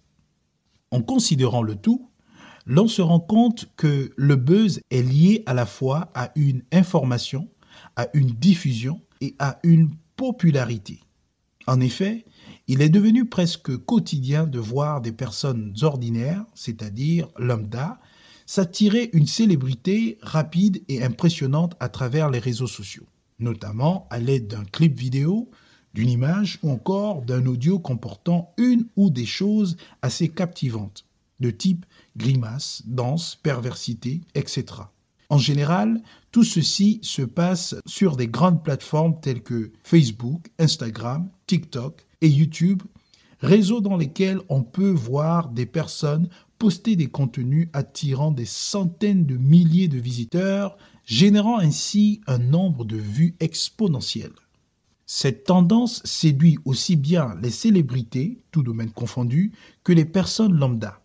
En 0.91 1.03
considérant 1.03 1.63
le 1.63 1.77
tout, 1.77 2.11
l'on 2.67 2.89
se 2.89 3.03
rend 3.03 3.21
compte 3.21 3.71
que 3.77 4.11
le 4.17 4.37
buzz 4.37 4.81
est 4.91 5.03
lié 5.03 5.43
à 5.47 5.55
la 5.55 5.67
fois 5.67 6.11
à 6.15 6.33
une 6.37 6.63
information, 6.73 7.49
à 7.97 8.09
une 8.15 8.31
diffusion 8.31 9.01
et 9.21 9.35
à 9.39 9.59
une 9.63 9.91
popularité. 10.17 11.01
En 11.67 11.81
effet, 11.81 12.25
il 12.69 12.83
est 12.83 12.89
devenu 12.89 13.25
presque 13.25 13.77
quotidien 13.77 14.47
de 14.47 14.59
voir 14.59 15.01
des 15.01 15.13
personnes 15.13 15.75
ordinaires, 15.83 16.45
c'est-à-dire 16.55 17.29
lambda, 17.39 17.99
s'attirer 18.47 19.11
une 19.13 19.27
célébrité 19.27 20.19
rapide 20.23 20.83
et 20.89 21.03
impressionnante 21.03 21.77
à 21.81 21.89
travers 21.89 22.31
les 22.31 22.39
réseaux 22.39 22.67
sociaux, 22.67 23.07
notamment 23.39 24.07
à 24.11 24.19
l'aide 24.19 24.49
d'un 24.49 24.65
clip 24.65 24.99
vidéo, 24.99 25.51
d'une 25.95 26.11
image 26.11 26.59
ou 26.63 26.71
encore 26.71 27.23
d'un 27.23 27.47
audio 27.47 27.79
comportant 27.79 28.53
une 28.57 28.87
ou 28.97 29.11
des 29.11 29.27
choses 29.27 29.77
assez 30.03 30.29
captivantes, 30.29 31.07
de 31.41 31.51
type 31.51 31.87
grimace, 32.17 32.83
danse, 32.87 33.37
perversité, 33.43 34.21
etc. 34.35 34.65
En 35.29 35.39
général, 35.39 36.03
tout 36.33 36.45
ceci 36.45 36.99
se 37.03 37.23
passe 37.23 37.77
sur 37.87 38.17
des 38.17 38.27
grandes 38.27 38.65
plateformes 38.65 39.21
telles 39.21 39.43
que 39.43 39.71
Facebook, 39.85 40.49
Instagram, 40.59 41.29
TikTok, 41.47 42.05
et 42.21 42.29
YouTube, 42.29 42.83
réseaux 43.41 43.81
dans 43.81 43.97
lesquels 43.97 44.41
on 44.49 44.63
peut 44.63 44.91
voir 44.91 45.49
des 45.49 45.67
personnes 45.67 46.29
poster 46.61 46.95
des 46.95 47.09
contenus 47.09 47.69
attirant 47.73 48.31
des 48.31 48.45
centaines 48.45 49.25
de 49.25 49.39
milliers 49.39 49.89
de 49.89 49.99
visiteurs, 49.99 50.77
générant 51.07 51.59
ainsi 51.59 52.21
un 52.27 52.37
nombre 52.37 52.85
de 52.85 52.99
vues 52.99 53.35
exponentiel. 53.41 54.31
Cette 55.07 55.45
tendance 55.45 56.03
séduit 56.05 56.59
aussi 56.67 56.97
bien 56.97 57.35
les 57.43 57.51
célébrités, 57.51 58.43
tout 58.51 58.63
domaine 58.63 58.91
confondu, 58.91 59.53
que 59.83 59.93
les 59.93 60.05
personnes 60.05 60.53
lambda. 60.53 61.01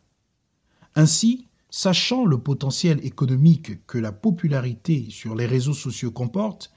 Ainsi, 0.94 1.48
sachant 1.70 2.26
le 2.26 2.38
potentiel 2.38 3.00
économique 3.06 3.86
que 3.88 3.98
la 3.98 4.12
popularité 4.12 5.08
sur 5.10 5.36
les 5.36 5.46
réseaux 5.46 5.74
sociaux 5.74 6.12
comporte, 6.12 6.72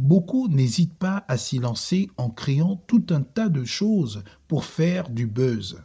beaucoup 0.00 0.48
n'hésitent 0.48 0.98
pas 0.98 1.24
à 1.28 1.36
s'y 1.36 1.58
lancer 1.58 2.10
en 2.16 2.30
créant 2.30 2.76
tout 2.86 3.04
un 3.10 3.20
tas 3.20 3.50
de 3.50 3.64
choses 3.64 4.24
pour 4.48 4.64
faire 4.64 5.10
du 5.10 5.26
buzz. 5.26 5.82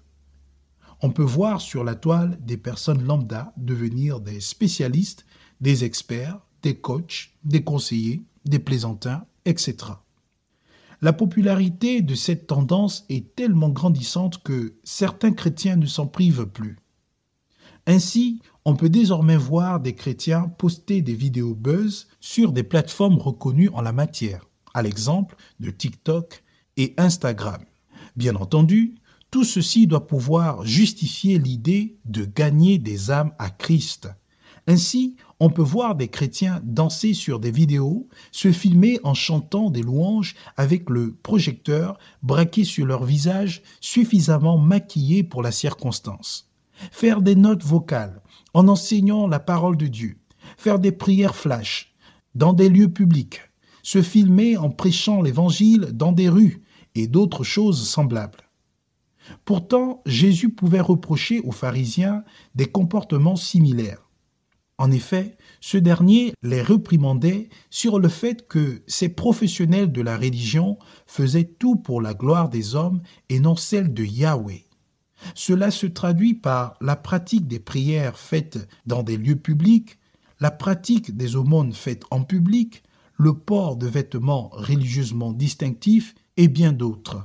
On 1.02 1.12
peut 1.12 1.24
voir 1.24 1.60
sur 1.60 1.84
la 1.84 1.96
toile 1.96 2.40
des 2.42 2.56
personnes 2.56 3.04
lambda 3.04 3.54
devenir 3.58 4.22
des 4.22 4.40
spécialistes, 4.40 5.26
des 5.60 5.84
experts, 5.84 6.40
des 6.64 6.78
coachs, 6.80 7.32
des 7.44 7.64
conseillers, 7.64 8.24
des 8.46 8.60
plaisantins, 8.60 9.26
etc. 9.44 9.76
La 11.02 11.12
popularité 11.12 12.02
de 12.02 12.16
cette 12.16 12.48
tendance 12.48 13.06
est 13.10 13.36
tellement 13.36 13.70
grandissante 13.70 14.42
que 14.44 14.76
certains 14.86 15.34
chrétiens 15.34 15.76
ne 15.76 15.86
s'en 15.86 16.08
privent 16.08 16.46
plus. 16.46 16.78
Ainsi, 17.88 18.42
on 18.66 18.76
peut 18.76 18.90
désormais 18.90 19.38
voir 19.38 19.80
des 19.80 19.94
chrétiens 19.94 20.50
poster 20.58 21.02
des 21.02 21.14
vidéos 21.14 21.54
buzz 21.54 22.08
sur 22.20 22.52
des 22.52 22.64
plateformes 22.64 23.20
reconnues 23.20 23.70
en 23.74 23.82
la 23.82 23.92
matière, 23.92 24.46
à 24.74 24.82
l'exemple 24.82 25.36
de 25.60 25.70
TikTok 25.70 26.44
et 26.78 26.96
Instagram. 26.98 27.64
Bien 28.16 28.36
entendu, 28.36 28.96
tout 29.30 29.44
ceci 29.44 29.86
doit 29.86 30.08
pouvoir 30.08 30.66
justifier 30.66 31.38
l'idée 31.38 31.98
de 32.06 32.26
gagner 32.26 32.80
des 32.80 33.12
âmes 33.12 33.34
à 33.38 33.52
Christ. 33.52 34.10
Ainsi, 34.68 35.16
on 35.40 35.52
peut 35.52 35.62
voir 35.62 35.94
des 35.94 36.08
chrétiens 36.08 36.60
danser 36.64 37.14
sur 37.14 37.40
des 37.40 37.52
vidéos, 37.52 38.08
se 38.32 38.52
filmer 38.52 39.00
en 39.04 39.14
chantant 39.14 39.70
des 39.70 39.84
louanges 39.84 40.36
avec 40.58 40.90
le 40.90 41.14
projecteur 41.14 42.00
braqué 42.24 42.64
sur 42.64 42.88
leur 42.88 43.04
visage 43.04 43.62
suffisamment 43.80 44.58
maquillé 44.58 45.24
pour 45.24 45.44
la 45.44 45.52
circonstance 45.52 46.45
faire 46.92 47.22
des 47.22 47.36
notes 47.36 47.64
vocales 47.64 48.22
en 48.54 48.68
enseignant 48.68 49.28
la 49.28 49.40
parole 49.40 49.78
de 49.78 49.88
Dieu, 49.88 50.18
faire 50.58 50.80
des 50.80 50.92
prières 50.92 51.36
flash 51.36 51.94
dans 52.36 52.54
des 52.54 52.70
lieux 52.70 52.92
publics, 52.92 53.42
se 53.84 54.02
filmer 54.02 54.58
en 54.58 54.70
prêchant 54.70 55.22
l'Évangile 55.22 55.90
dans 55.94 56.12
des 56.12 56.30
rues 56.30 56.64
et 56.96 57.08
d'autres 57.08 57.44
choses 57.44 57.88
semblables. 57.88 58.50
Pourtant, 59.44 60.02
Jésus 60.06 60.50
pouvait 60.50 60.82
reprocher 60.82 61.40
aux 61.42 61.52
pharisiens 61.52 62.24
des 62.54 62.68
comportements 62.68 63.36
similaires. 63.36 64.06
En 64.78 64.92
effet, 64.92 65.38
ce 65.62 65.78
dernier 65.78 66.34
les 66.44 66.62
réprimandait 66.62 67.50
sur 67.70 67.98
le 67.98 68.10
fait 68.10 68.48
que 68.48 68.84
ces 68.88 69.10
professionnels 69.10 69.92
de 69.92 70.02
la 70.02 70.18
religion 70.18 70.78
faisaient 71.08 71.46
tout 71.46 71.78
pour 71.78 72.02
la 72.02 72.14
gloire 72.14 72.50
des 72.50 72.76
hommes 72.76 73.02
et 73.30 73.40
non 73.40 73.56
celle 73.56 73.94
de 73.94 74.04
Yahweh. 74.04 74.65
Cela 75.34 75.72
se 75.72 75.88
traduit 75.88 76.34
par 76.34 76.78
la 76.82 76.96
pratique 76.96 77.48
des 77.48 77.60
prières 77.60 78.18
faites 78.18 78.68
dans 78.86 79.04
des 79.04 79.18
lieux 79.18 79.36
publics, 79.36 79.98
la 80.40 80.52
pratique 80.52 81.16
des 81.16 81.36
aumônes 81.36 81.74
faites 81.74 82.04
en 82.12 82.24
public, 82.24 82.84
le 83.18 83.34
port 83.34 83.78
de 83.78 83.88
vêtements 83.88 84.50
religieusement 84.52 85.32
distinctifs 85.32 86.14
et 86.38 86.48
bien 86.48 86.74
d'autres. 86.74 87.24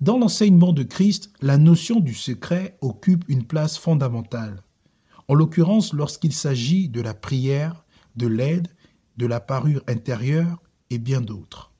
Dans 0.00 0.18
l'enseignement 0.18 0.72
de 0.72 0.82
Christ, 0.82 1.32
la 1.40 1.58
notion 1.58 2.00
du 2.00 2.14
secret 2.14 2.78
occupe 2.80 3.24
une 3.28 3.44
place 3.44 3.78
fondamentale, 3.78 4.62
en 5.28 5.34
l'occurrence 5.34 5.92
lorsqu'il 5.92 6.32
s'agit 6.32 6.88
de 6.88 7.00
la 7.00 7.14
prière, 7.14 7.84
de 8.16 8.26
l'aide, 8.26 8.68
de 9.16 9.26
la 9.26 9.40
parure 9.40 9.82
intérieure 9.86 10.62
et 10.90 10.98
bien 10.98 11.20
d'autres. 11.20 11.72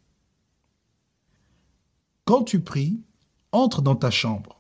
Quand 2.25 2.45
tu 2.45 2.61
pries, 2.61 3.01
entre 3.53 3.83
dans 3.83 3.97
ta 3.97 4.11
chambre 4.11 4.60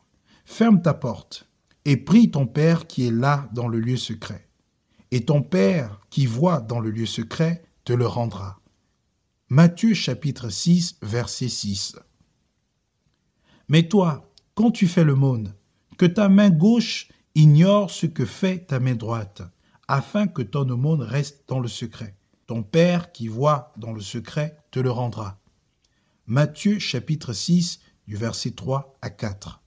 Ferme 0.53 0.83
ta 0.83 0.95
porte 0.95 1.49
et 1.85 1.97
prie 1.97 2.33
ton 2.33 2.45
Père 2.45 2.89
qui 2.89 3.07
est 3.07 3.13
là 3.13 3.49
dans 3.53 3.69
le 3.69 3.79
lieu 3.79 3.97
secret. 3.97 4.49
Et 5.13 5.25
ton 5.25 5.43
Père 5.43 6.01
qui 6.11 6.27
voit 6.27 6.61
dans 6.61 6.81
le 6.81 6.91
lieu 6.91 7.07
secret 7.07 7.63
te 7.85 7.93
le 7.93 8.05
rendra. 8.05 8.61
Matthieu 9.49 9.95
chapitre 9.95 10.49
6 10.49 10.99
verset 11.03 11.49
6. 11.49 11.97
Mais 13.69 13.89
toi, 13.89 14.29
quand 14.57 14.73
tu 14.73 14.89
fais 14.89 15.05
monde, 15.05 15.55
que 15.97 16.05
ta 16.05 16.29
main 16.29 16.51
gauche 16.51 17.09
ignore 17.37 17.89
ce 17.89 18.07
que 18.07 18.27
fait 18.27 18.67
ta 18.67 18.81
main 18.81 18.97
droite, 18.97 19.43
afin 19.87 20.27
que 20.27 20.43
ton 20.43 20.69
aumône 20.69 21.03
reste 21.03 21.45
dans 21.47 21.61
le 21.61 21.69
secret. 21.69 22.17
Ton 22.49 22.65
Père 22.65 23.13
qui 23.13 23.29
voit 23.29 23.73
dans 23.77 23.93
le 23.93 24.01
secret 24.01 24.59
te 24.73 24.81
le 24.81 24.91
rendra. 24.91 25.39
Matthieu 26.27 26.81
chapitre 26.81 27.33
6 27.33 27.81
du 28.09 28.17
verset 28.17 28.51
3 28.51 28.99
à 29.01 29.11
4. 29.11 29.60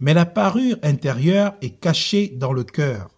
Mais 0.00 0.14
la 0.14 0.26
parure 0.26 0.78
intérieure 0.82 1.54
est 1.62 1.78
cachée 1.80 2.28
dans 2.28 2.52
le 2.52 2.64
cœur, 2.64 3.10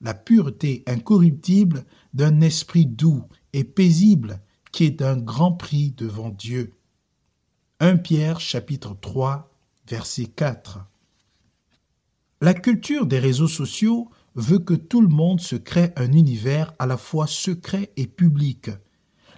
la 0.00 0.14
pureté 0.14 0.82
incorruptible 0.86 1.84
d'un 2.14 2.40
esprit 2.40 2.86
doux 2.86 3.24
et 3.52 3.64
paisible 3.64 4.40
qui 4.72 4.84
est 4.84 4.90
d'un 4.90 5.16
grand 5.16 5.52
prix 5.52 5.92
devant 5.96 6.30
Dieu. 6.30 6.72
1 7.80 7.98
Pierre 7.98 8.40
chapitre 8.40 8.96
3 9.00 9.50
verset 9.88 10.26
4. 10.26 10.80
La 12.40 12.54
culture 12.54 13.06
des 13.06 13.18
réseaux 13.18 13.48
sociaux 13.48 14.10
veut 14.34 14.58
que 14.58 14.74
tout 14.74 15.02
le 15.02 15.08
monde 15.08 15.40
se 15.40 15.56
crée 15.56 15.92
un 15.96 16.12
univers 16.12 16.72
à 16.78 16.86
la 16.86 16.96
fois 16.96 17.26
secret 17.26 17.92
et 17.96 18.06
public, 18.06 18.70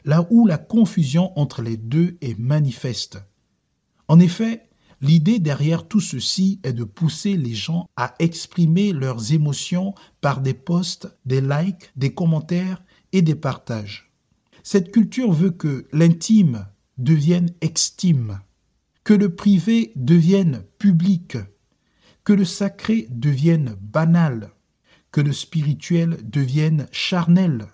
là 0.05 0.27
où 0.31 0.47
la 0.47 0.59
confusion 0.59 1.39
entre 1.39 1.63
les 1.63 1.77
deux 1.77 2.17
est 2.21 2.39
manifeste. 2.39 3.19
En 4.09 4.21
effet, 4.21 4.69
l'idée 5.05 5.39
derrière 5.39 5.87
tout 5.87 6.01
ceci 6.01 6.61
est 6.63 6.73
de 6.73 6.85
pousser 6.85 7.37
les 7.37 7.55
gens 7.55 7.87
à 7.95 8.15
exprimer 8.19 8.93
leurs 8.93 9.33
émotions 9.33 9.95
par 10.23 10.41
des 10.41 10.55
posts, 10.55 11.09
des 11.27 11.43
likes, 11.43 11.93
des 11.95 12.15
commentaires 12.15 12.83
et 13.13 13.21
des 13.21 13.35
partages. 13.35 14.11
Cette 14.63 14.93
culture 14.93 15.31
veut 15.31 15.51
que 15.51 15.87
l'intime 15.93 16.67
devienne 16.97 17.51
extime, 17.61 18.41
que 19.05 19.13
le 19.13 19.35
privé 19.35 19.93
devienne 19.95 20.65
public, 20.79 21.37
que 22.25 22.33
le 22.33 22.47
sacré 22.47 23.07
devienne 23.11 23.77
banal, 23.83 24.53
que 25.13 25.21
le 25.21 25.35
spirituel 25.35 26.19
devienne 26.25 26.87
charnel, 26.93 27.67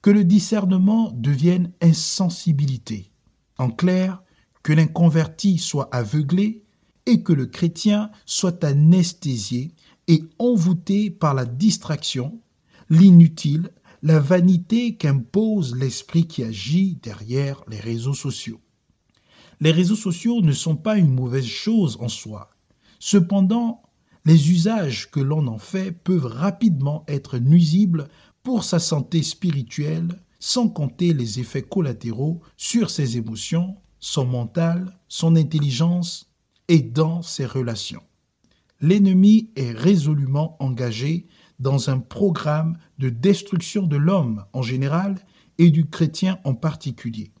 que 0.00 0.10
le 0.10 0.24
discernement 0.24 1.12
devienne 1.14 1.70
insensibilité. 1.82 3.10
En 3.58 3.70
clair, 3.70 4.23
que 4.64 4.72
l'inconverti 4.72 5.58
soit 5.58 5.94
aveuglé 5.94 6.64
et 7.06 7.22
que 7.22 7.34
le 7.34 7.46
chrétien 7.46 8.10
soit 8.26 8.64
anesthésié 8.64 9.74
et 10.08 10.24
envoûté 10.38 11.10
par 11.10 11.34
la 11.34 11.44
distraction, 11.44 12.40
l'inutile, 12.88 13.70
la 14.02 14.18
vanité 14.18 14.96
qu'impose 14.96 15.76
l'esprit 15.76 16.26
qui 16.26 16.42
agit 16.42 16.98
derrière 17.02 17.62
les 17.68 17.78
réseaux 17.78 18.14
sociaux. 18.14 18.60
Les 19.60 19.70
réseaux 19.70 19.96
sociaux 19.96 20.40
ne 20.40 20.52
sont 20.52 20.76
pas 20.76 20.96
une 20.96 21.14
mauvaise 21.14 21.46
chose 21.46 21.98
en 22.00 22.08
soi. 22.08 22.50
Cependant, 22.98 23.82
les 24.24 24.50
usages 24.50 25.10
que 25.10 25.20
l'on 25.20 25.46
en 25.46 25.58
fait 25.58 25.92
peuvent 25.92 26.26
rapidement 26.26 27.04
être 27.06 27.38
nuisibles 27.38 28.08
pour 28.42 28.64
sa 28.64 28.78
santé 28.78 29.22
spirituelle, 29.22 30.18
sans 30.40 30.68
compter 30.68 31.12
les 31.12 31.38
effets 31.38 31.62
collatéraux 31.62 32.40
sur 32.56 32.88
ses 32.88 33.18
émotions, 33.18 33.76
son 34.04 34.26
mental, 34.26 34.98
son 35.08 35.34
intelligence 35.34 36.30
et 36.68 36.80
dans 36.82 37.22
ses 37.22 37.46
relations. 37.46 38.02
L'ennemi 38.82 39.48
est 39.56 39.72
résolument 39.72 40.58
engagé 40.62 41.26
dans 41.58 41.88
un 41.88 42.00
programme 42.00 42.76
de 42.98 43.08
destruction 43.08 43.86
de 43.86 43.96
l'homme 43.96 44.44
en 44.52 44.60
général 44.60 45.16
et 45.56 45.70
du 45.70 45.86
chrétien 45.86 46.38
en 46.44 46.54
particulier. 46.54 47.32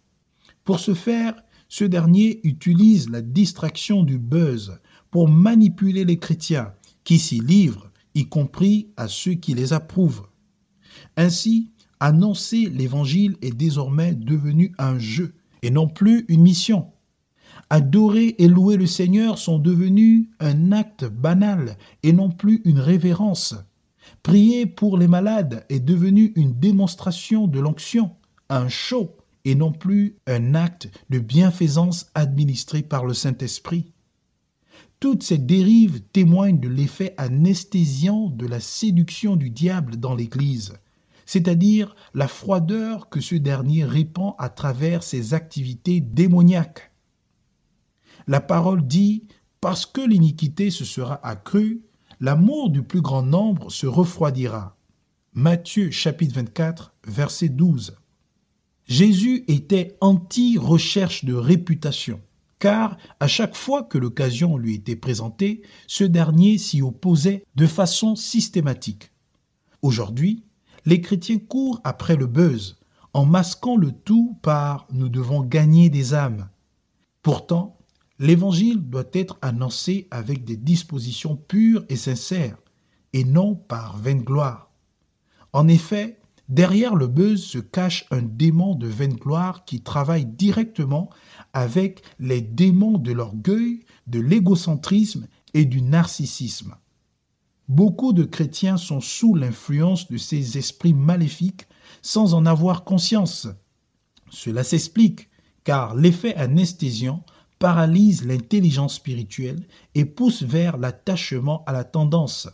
Pour 0.64 0.80
ce 0.80 0.94
faire, 0.94 1.34
ce 1.68 1.84
dernier 1.84 2.40
utilise 2.44 3.10
la 3.10 3.20
distraction 3.20 4.02
du 4.02 4.18
buzz 4.18 4.80
pour 5.10 5.28
manipuler 5.28 6.06
les 6.06 6.18
chrétiens 6.18 6.72
qui 7.04 7.18
s'y 7.18 7.40
livrent, 7.40 7.90
y 8.14 8.26
compris 8.26 8.88
à 8.96 9.06
ceux 9.06 9.34
qui 9.34 9.52
les 9.52 9.74
approuvent. 9.74 10.28
Ainsi, 11.18 11.72
annoncer 12.00 12.70
l'Évangile 12.70 13.36
est 13.42 13.54
désormais 13.54 14.14
devenu 14.14 14.72
un 14.78 14.98
jeu 14.98 15.34
et 15.64 15.70
non 15.70 15.88
plus 15.88 16.26
une 16.28 16.42
mission. 16.42 16.86
Adorer 17.70 18.34
et 18.38 18.48
louer 18.48 18.76
le 18.76 18.86
Seigneur 18.86 19.38
sont 19.38 19.58
devenus 19.58 20.28
un 20.38 20.72
acte 20.72 21.04
banal 21.06 21.78
et 22.02 22.12
non 22.12 22.30
plus 22.30 22.60
une 22.64 22.78
révérence. 22.78 23.54
Prier 24.22 24.66
pour 24.66 24.98
les 24.98 25.08
malades 25.08 25.64
est 25.70 25.80
devenu 25.80 26.32
une 26.36 26.52
démonstration 26.52 27.46
de 27.46 27.58
l'onction, 27.58 28.10
un 28.50 28.68
show 28.68 29.16
et 29.46 29.54
non 29.54 29.72
plus 29.72 30.16
un 30.26 30.54
acte 30.54 30.90
de 31.08 31.18
bienfaisance 31.18 32.10
administré 32.14 32.82
par 32.82 33.06
le 33.06 33.14
Saint-Esprit. 33.14 33.92
Toutes 35.00 35.22
ces 35.22 35.38
dérives 35.38 36.02
témoignent 36.12 36.60
de 36.60 36.68
l'effet 36.68 37.14
anesthésiant 37.16 38.28
de 38.28 38.46
la 38.46 38.60
séduction 38.60 39.36
du 39.36 39.50
diable 39.50 39.96
dans 39.96 40.14
l'Église, 40.14 40.74
c'est-à-dire 41.26 41.94
la 42.14 42.28
froideur 42.28 43.08
que 43.08 43.20
ce 43.20 43.34
dernier 43.34 43.84
répand 43.84 44.34
à 44.38 44.48
travers 44.48 45.02
ses 45.02 45.34
activités 45.34 46.00
démoniaques. 46.00 46.92
La 48.26 48.40
parole 48.40 48.86
dit 48.86 49.28
Parce 49.60 49.86
que 49.86 50.00
l'iniquité 50.00 50.70
se 50.70 50.84
sera 50.84 51.20
accrue, 51.26 51.82
l'amour 52.20 52.70
du 52.70 52.82
plus 52.82 53.00
grand 53.00 53.22
nombre 53.22 53.70
se 53.70 53.86
refroidira. 53.86 54.76
Matthieu 55.32 55.90
chapitre 55.90 56.34
24, 56.36 56.94
verset 57.06 57.48
12. 57.48 57.96
Jésus 58.86 59.44
était 59.48 59.96
anti-recherche 60.00 61.24
de 61.24 61.34
réputation 61.34 62.20
car 62.64 62.96
à 63.20 63.28
chaque 63.28 63.56
fois 63.56 63.82
que 63.82 63.98
l'occasion 63.98 64.56
lui 64.56 64.76
était 64.76 64.96
présentée, 64.96 65.60
ce 65.86 66.02
dernier 66.02 66.56
s'y 66.56 66.80
opposait 66.80 67.44
de 67.56 67.66
façon 67.66 68.16
systématique. 68.16 69.12
Aujourd'hui, 69.82 70.44
les 70.84 71.00
chrétiens 71.00 71.38
courent 71.38 71.80
après 71.84 72.16
le 72.16 72.26
buzz, 72.26 72.76
en 73.12 73.24
masquant 73.24 73.76
le 73.76 73.92
tout 73.92 74.38
par 74.42 74.86
nous 74.90 75.08
devons 75.08 75.42
gagner 75.42 75.88
des 75.88 76.14
âmes. 76.14 76.48
Pourtant, 77.22 77.78
l'évangile 78.18 78.88
doit 78.88 79.04
être 79.12 79.38
annoncé 79.40 80.08
avec 80.10 80.44
des 80.44 80.56
dispositions 80.56 81.36
pures 81.36 81.84
et 81.88 81.96
sincères, 81.96 82.58
et 83.12 83.24
non 83.24 83.54
par 83.54 83.96
vaine 83.96 84.22
gloire. 84.22 84.70
En 85.52 85.68
effet, 85.68 86.18
Derrière 86.48 86.94
le 86.94 87.06
buzz 87.06 87.42
se 87.42 87.58
cache 87.58 88.04
un 88.10 88.20
démon 88.20 88.74
de 88.74 88.86
vaine 88.86 89.14
gloire 89.14 89.64
qui 89.64 89.80
travaille 89.80 90.26
directement 90.26 91.08
avec 91.54 92.02
les 92.18 92.42
démons 92.42 92.98
de 92.98 93.12
l'orgueil, 93.12 93.80
de 94.06 94.20
l'égocentrisme 94.20 95.26
et 95.54 95.64
du 95.64 95.80
narcissisme. 95.80 96.76
Beaucoup 97.68 98.12
de 98.12 98.24
chrétiens 98.24 98.76
sont 98.76 99.00
sous 99.00 99.34
l'influence 99.34 100.10
de 100.10 100.18
ces 100.18 100.58
esprits 100.58 100.92
maléfiques 100.92 101.66
sans 102.02 102.34
en 102.34 102.44
avoir 102.44 102.84
conscience. 102.84 103.48
Cela 104.30 104.64
s'explique 104.64 105.30
car 105.64 105.94
l'effet 105.94 106.34
anesthésiant 106.36 107.24
paralyse 107.58 108.26
l'intelligence 108.26 108.96
spirituelle 108.96 109.66
et 109.94 110.04
pousse 110.04 110.42
vers 110.42 110.76
l'attachement 110.76 111.64
à 111.64 111.72
la 111.72 111.84
tendance, 111.84 112.48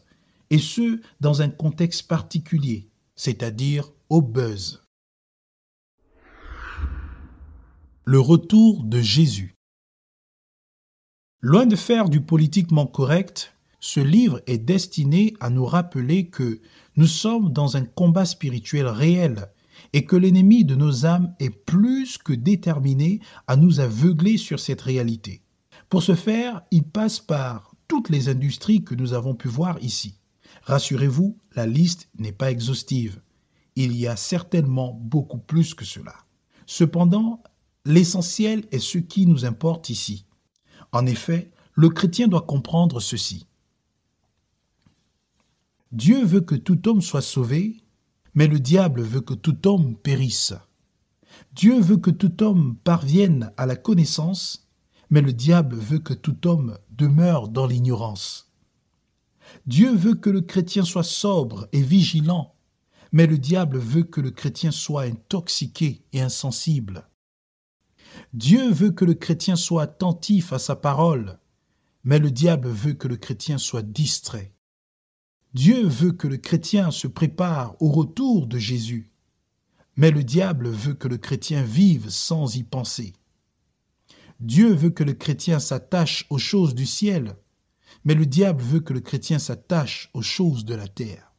et 0.50 0.58
ce 0.58 1.00
dans 1.20 1.42
un 1.42 1.48
contexte 1.48 2.06
particulier, 2.06 2.88
c'est-à-dire 3.16 3.90
au 4.08 4.22
buzz. 4.22 4.84
Le 8.04 8.20
retour 8.20 8.84
de 8.84 9.00
Jésus. 9.00 9.56
Loin 11.40 11.66
de 11.66 11.76
faire 11.76 12.08
du 12.08 12.20
politiquement 12.20 12.86
correct, 12.86 13.54
ce 13.80 14.00
livre 14.00 14.42
est 14.46 14.58
destiné 14.58 15.34
à 15.40 15.48
nous 15.48 15.64
rappeler 15.64 16.28
que 16.28 16.60
nous 16.96 17.06
sommes 17.06 17.52
dans 17.52 17.76
un 17.76 17.84
combat 17.84 18.26
spirituel 18.26 18.86
réel 18.86 19.48
et 19.94 20.04
que 20.04 20.16
l'ennemi 20.16 20.64
de 20.64 20.74
nos 20.74 21.06
âmes 21.06 21.34
est 21.40 21.50
plus 21.50 22.18
que 22.18 22.34
déterminé 22.34 23.20
à 23.46 23.56
nous 23.56 23.80
aveugler 23.80 24.36
sur 24.36 24.60
cette 24.60 24.82
réalité. 24.82 25.42
Pour 25.88 26.02
ce 26.02 26.14
faire, 26.14 26.62
il 26.70 26.84
passe 26.84 27.18
par 27.18 27.74
toutes 27.88 28.10
les 28.10 28.28
industries 28.28 28.84
que 28.84 28.94
nous 28.94 29.14
avons 29.14 29.34
pu 29.34 29.48
voir 29.48 29.78
ici. 29.82 30.14
Rassurez-vous, 30.64 31.38
la 31.56 31.66
liste 31.66 32.08
n'est 32.18 32.32
pas 32.32 32.50
exhaustive. 32.50 33.20
Il 33.76 33.96
y 33.96 34.06
a 34.06 34.14
certainement 34.14 34.92
beaucoup 34.92 35.38
plus 35.38 35.74
que 35.74 35.84
cela. 35.84 36.14
Cependant, 36.66 37.42
l'essentiel 37.86 38.64
est 38.70 38.78
ce 38.78 38.98
qui 38.98 39.26
nous 39.26 39.46
importe 39.46 39.88
ici. 39.88 40.26
En 40.92 41.06
effet, 41.06 41.50
le 41.74 41.88
chrétien 41.88 42.28
doit 42.28 42.42
comprendre 42.42 43.00
ceci. 43.00 43.46
Dieu 45.92 46.24
veut 46.24 46.40
que 46.40 46.54
tout 46.54 46.88
homme 46.88 47.02
soit 47.02 47.22
sauvé, 47.22 47.82
mais 48.34 48.46
le 48.46 48.60
diable 48.60 49.02
veut 49.02 49.22
que 49.22 49.34
tout 49.34 49.66
homme 49.66 49.96
périsse. 49.96 50.54
Dieu 51.52 51.80
veut 51.80 51.96
que 51.96 52.12
tout 52.12 52.44
homme 52.44 52.76
parvienne 52.84 53.52
à 53.56 53.66
la 53.66 53.74
connaissance, 53.74 54.68
mais 55.10 55.20
le 55.20 55.32
diable 55.32 55.74
veut 55.74 55.98
que 55.98 56.14
tout 56.14 56.46
homme 56.46 56.78
demeure 56.90 57.48
dans 57.48 57.66
l'ignorance. 57.66 58.52
Dieu 59.66 59.92
veut 59.92 60.14
que 60.14 60.30
le 60.30 60.42
chrétien 60.42 60.84
soit 60.84 61.02
sobre 61.02 61.68
et 61.72 61.82
vigilant, 61.82 62.54
mais 63.10 63.26
le 63.26 63.38
diable 63.38 63.78
veut 63.78 64.04
que 64.04 64.20
le 64.20 64.30
chrétien 64.30 64.70
soit 64.70 65.02
intoxiqué 65.02 66.04
et 66.12 66.20
insensible. 66.20 67.08
Dieu 68.32 68.70
veut 68.70 68.92
que 68.92 69.04
le 69.04 69.14
chrétien 69.14 69.56
soit 69.56 69.82
attentif 69.82 70.52
à 70.52 70.60
sa 70.60 70.76
parole, 70.76 71.40
mais 72.04 72.20
le 72.20 72.30
diable 72.30 72.68
veut 72.68 72.94
que 72.94 73.08
le 73.08 73.16
chrétien 73.16 73.58
soit 73.58 73.82
distrait. 73.82 74.54
Dieu 75.52 75.84
veut 75.84 76.12
que 76.12 76.28
le 76.28 76.36
chrétien 76.36 76.92
se 76.92 77.08
prépare 77.08 77.74
au 77.82 77.90
retour 77.90 78.46
de 78.46 78.56
Jésus, 78.56 79.10
mais 79.96 80.12
le 80.12 80.22
diable 80.22 80.68
veut 80.68 80.94
que 80.94 81.08
le 81.08 81.18
chrétien 81.18 81.64
vive 81.64 82.08
sans 82.08 82.54
y 82.54 82.62
penser. 82.62 83.14
Dieu 84.38 84.72
veut 84.72 84.90
que 84.90 85.02
le 85.02 85.12
chrétien 85.12 85.58
s'attache 85.58 86.24
aux 86.30 86.38
choses 86.38 86.74
du 86.74 86.86
ciel, 86.86 87.36
mais 88.04 88.14
le 88.14 88.26
diable 88.26 88.62
veut 88.62 88.80
que 88.80 88.92
le 88.92 89.00
chrétien 89.00 89.40
s'attache 89.40 90.08
aux 90.14 90.22
choses 90.22 90.64
de 90.64 90.74
la 90.74 90.86
terre. 90.86 91.34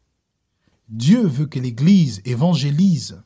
Dieu 0.89 1.25
veut 1.25 1.47
que 1.47 1.59
l'Église 1.59 2.21
évangélise, 2.25 3.23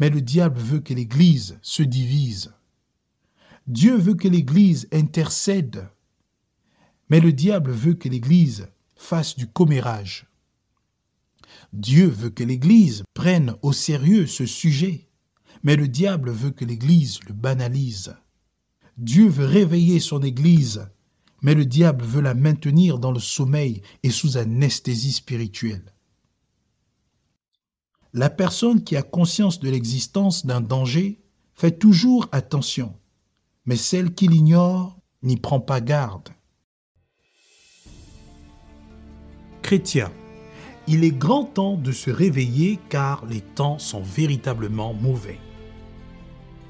mais 0.00 0.10
le 0.10 0.20
diable 0.20 0.60
veut 0.60 0.80
que 0.80 0.94
l'Église 0.94 1.58
se 1.62 1.84
divise. 1.84 2.52
Dieu 3.68 3.96
veut 3.96 4.14
que 4.14 4.28
l'Église 4.28 4.88
intercède, 4.92 5.88
mais 7.08 7.20
le 7.20 7.32
diable 7.32 7.70
veut 7.70 7.94
que 7.94 8.08
l'Église 8.08 8.68
fasse 8.98 9.36
du 9.36 9.46
commérage. 9.46 10.26
Dieu 11.72 12.08
veut 12.08 12.30
que 12.30 12.44
l'Église 12.44 13.04
prenne 13.14 13.54
au 13.62 13.72
sérieux 13.72 14.26
ce 14.26 14.44
sujet, 14.44 15.08
mais 15.62 15.76
le 15.76 15.88
diable 15.88 16.30
veut 16.30 16.50
que 16.50 16.64
l'Église 16.64 17.20
le 17.26 17.32
banalise. 17.32 18.14
Dieu 18.98 19.28
veut 19.28 19.46
réveiller 19.46 20.00
son 20.00 20.20
Église, 20.22 20.90
mais 21.40 21.54
le 21.54 21.64
diable 21.64 22.04
veut 22.04 22.20
la 22.20 22.34
maintenir 22.34 22.98
dans 22.98 23.12
le 23.12 23.20
sommeil 23.20 23.82
et 24.02 24.10
sous 24.10 24.36
anesthésie 24.36 25.12
spirituelle. 25.12 25.94
La 28.12 28.30
personne 28.30 28.82
qui 28.82 28.96
a 28.96 29.02
conscience 29.02 29.60
de 29.60 29.70
l'existence 29.70 30.44
d'un 30.44 30.60
danger 30.60 31.22
fait 31.54 31.78
toujours 31.78 32.26
attention, 32.32 32.96
mais 33.66 33.76
celle 33.76 34.14
qui 34.14 34.26
l'ignore 34.26 34.98
n'y 35.22 35.36
prend 35.36 35.60
pas 35.60 35.80
garde. 35.80 36.30
Chrétien, 39.68 40.10
il 40.86 41.04
est 41.04 41.10
grand 41.10 41.44
temps 41.44 41.76
de 41.76 41.92
se 41.92 42.10
réveiller 42.10 42.78
car 42.88 43.26
les 43.26 43.42
temps 43.42 43.78
sont 43.78 44.00
véritablement 44.00 44.94
mauvais. 44.94 45.38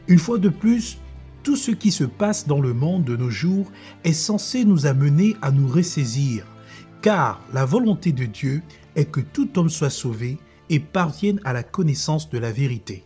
Une 0.08 0.18
fois 0.18 0.38
de 0.38 0.48
plus, 0.48 0.98
tout 1.44 1.54
ce 1.54 1.70
qui 1.70 1.92
se 1.92 2.02
passe 2.02 2.48
dans 2.48 2.60
le 2.60 2.74
monde 2.74 3.04
de 3.04 3.14
nos 3.14 3.30
jours 3.30 3.70
est 4.02 4.12
censé 4.12 4.64
nous 4.64 4.86
amener 4.86 5.36
à 5.42 5.52
nous 5.52 5.68
ressaisir, 5.68 6.44
car 7.00 7.40
la 7.52 7.64
volonté 7.64 8.10
de 8.10 8.24
Dieu 8.24 8.62
est 8.96 9.04
que 9.04 9.20
tout 9.20 9.60
homme 9.60 9.70
soit 9.70 9.90
sauvé 9.90 10.36
et 10.68 10.80
parvienne 10.80 11.40
à 11.44 11.52
la 11.52 11.62
connaissance 11.62 12.28
de 12.30 12.38
la 12.38 12.50
vérité. 12.50 13.04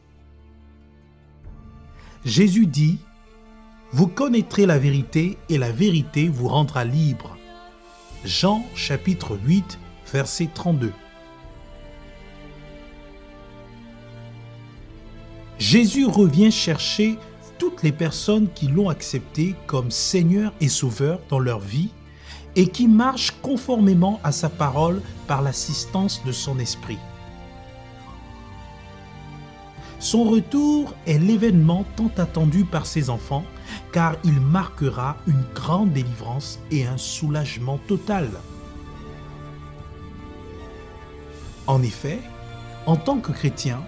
Jésus 2.25 2.65
dit, 2.65 2.99
Vous 3.93 4.07
connaîtrez 4.07 4.65
la 4.65 4.79
vérité 4.79 5.37
et 5.51 5.59
la 5.59 5.71
vérité 5.71 6.29
vous 6.29 6.49
rendra 6.49 6.83
libre. 6.83 7.37
Jean 8.25 8.65
chapitre 8.75 9.37
8 9.45 9.81
verset 10.13 10.49
32. 10.53 10.93
Jésus 15.59 16.07
revient 16.07 16.51
chercher 16.51 17.19
toutes 17.59 17.83
les 17.83 17.93
personnes 17.93 18.49
qui 18.55 18.67
l'ont 18.67 18.89
accepté 18.89 19.55
comme 19.67 19.91
Seigneur 19.91 20.53
et 20.61 20.69
Sauveur 20.69 21.21
dans 21.29 21.39
leur 21.39 21.61
vie 21.61 21.91
et 22.57 22.67
qui 22.67 22.89
marchent 22.89 23.35
conformément 23.41 24.21
à 24.25 24.33
sa 24.33 24.51
parole 24.51 25.01
par 25.27 25.41
l'assistance 25.41 26.23
de 26.27 26.33
son 26.33 26.59
esprit. 26.59 26.99
Son 29.99 30.25
retour 30.25 30.93
est 31.07 31.19
l'événement 31.19 31.85
tant 31.97 32.11
attendu 32.19 32.65
par 32.65 32.85
ses 32.85 33.09
enfants 33.09 33.45
car 33.93 34.17
il 34.25 34.41
marquera 34.41 35.17
une 35.29 35.45
grande 35.55 35.93
délivrance 35.93 36.59
et 36.73 36.85
un 36.85 36.99
soulagement 36.99 37.79
total. 37.87 38.29
En 41.67 41.83
effet, 41.83 42.21
en 42.87 42.97
tant 42.97 43.19
que 43.19 43.33
chrétiens, 43.33 43.83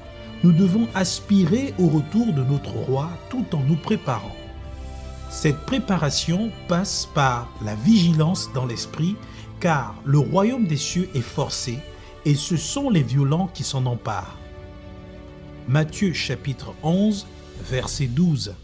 nous 0.45 0.53
devons 0.53 0.87
aspirer 0.95 1.75
au 1.79 1.89
retour 1.89 2.33
de 2.33 2.43
notre 2.45 2.70
roi 2.70 3.11
tout 3.31 3.47
en 3.53 3.61
nous 3.61 3.77
préparant. 3.77 4.35
Cette 5.31 5.61
préparation 5.66 6.51
passe 6.68 7.09
par 7.14 7.53
la 7.64 7.75
vigilance 7.75 8.51
dans 8.55 8.66
l'esprit, 8.66 9.16
car 9.59 9.95
le 10.05 10.18
royaume 10.18 10.66
des 10.66 10.77
cieux 10.77 11.09
est 11.14 11.20
forcé, 11.20 11.79
et 12.25 12.35
ce 12.35 12.57
sont 12.57 12.91
les 12.91 13.03
violents 13.03 13.49
qui 13.53 13.64
s'en 13.64 13.87
emparent. 13.87 14.39
Matthieu 15.66 16.12
chapitre 16.12 16.75
11, 16.83 17.27
verset 17.68 18.07
12. 18.07 18.55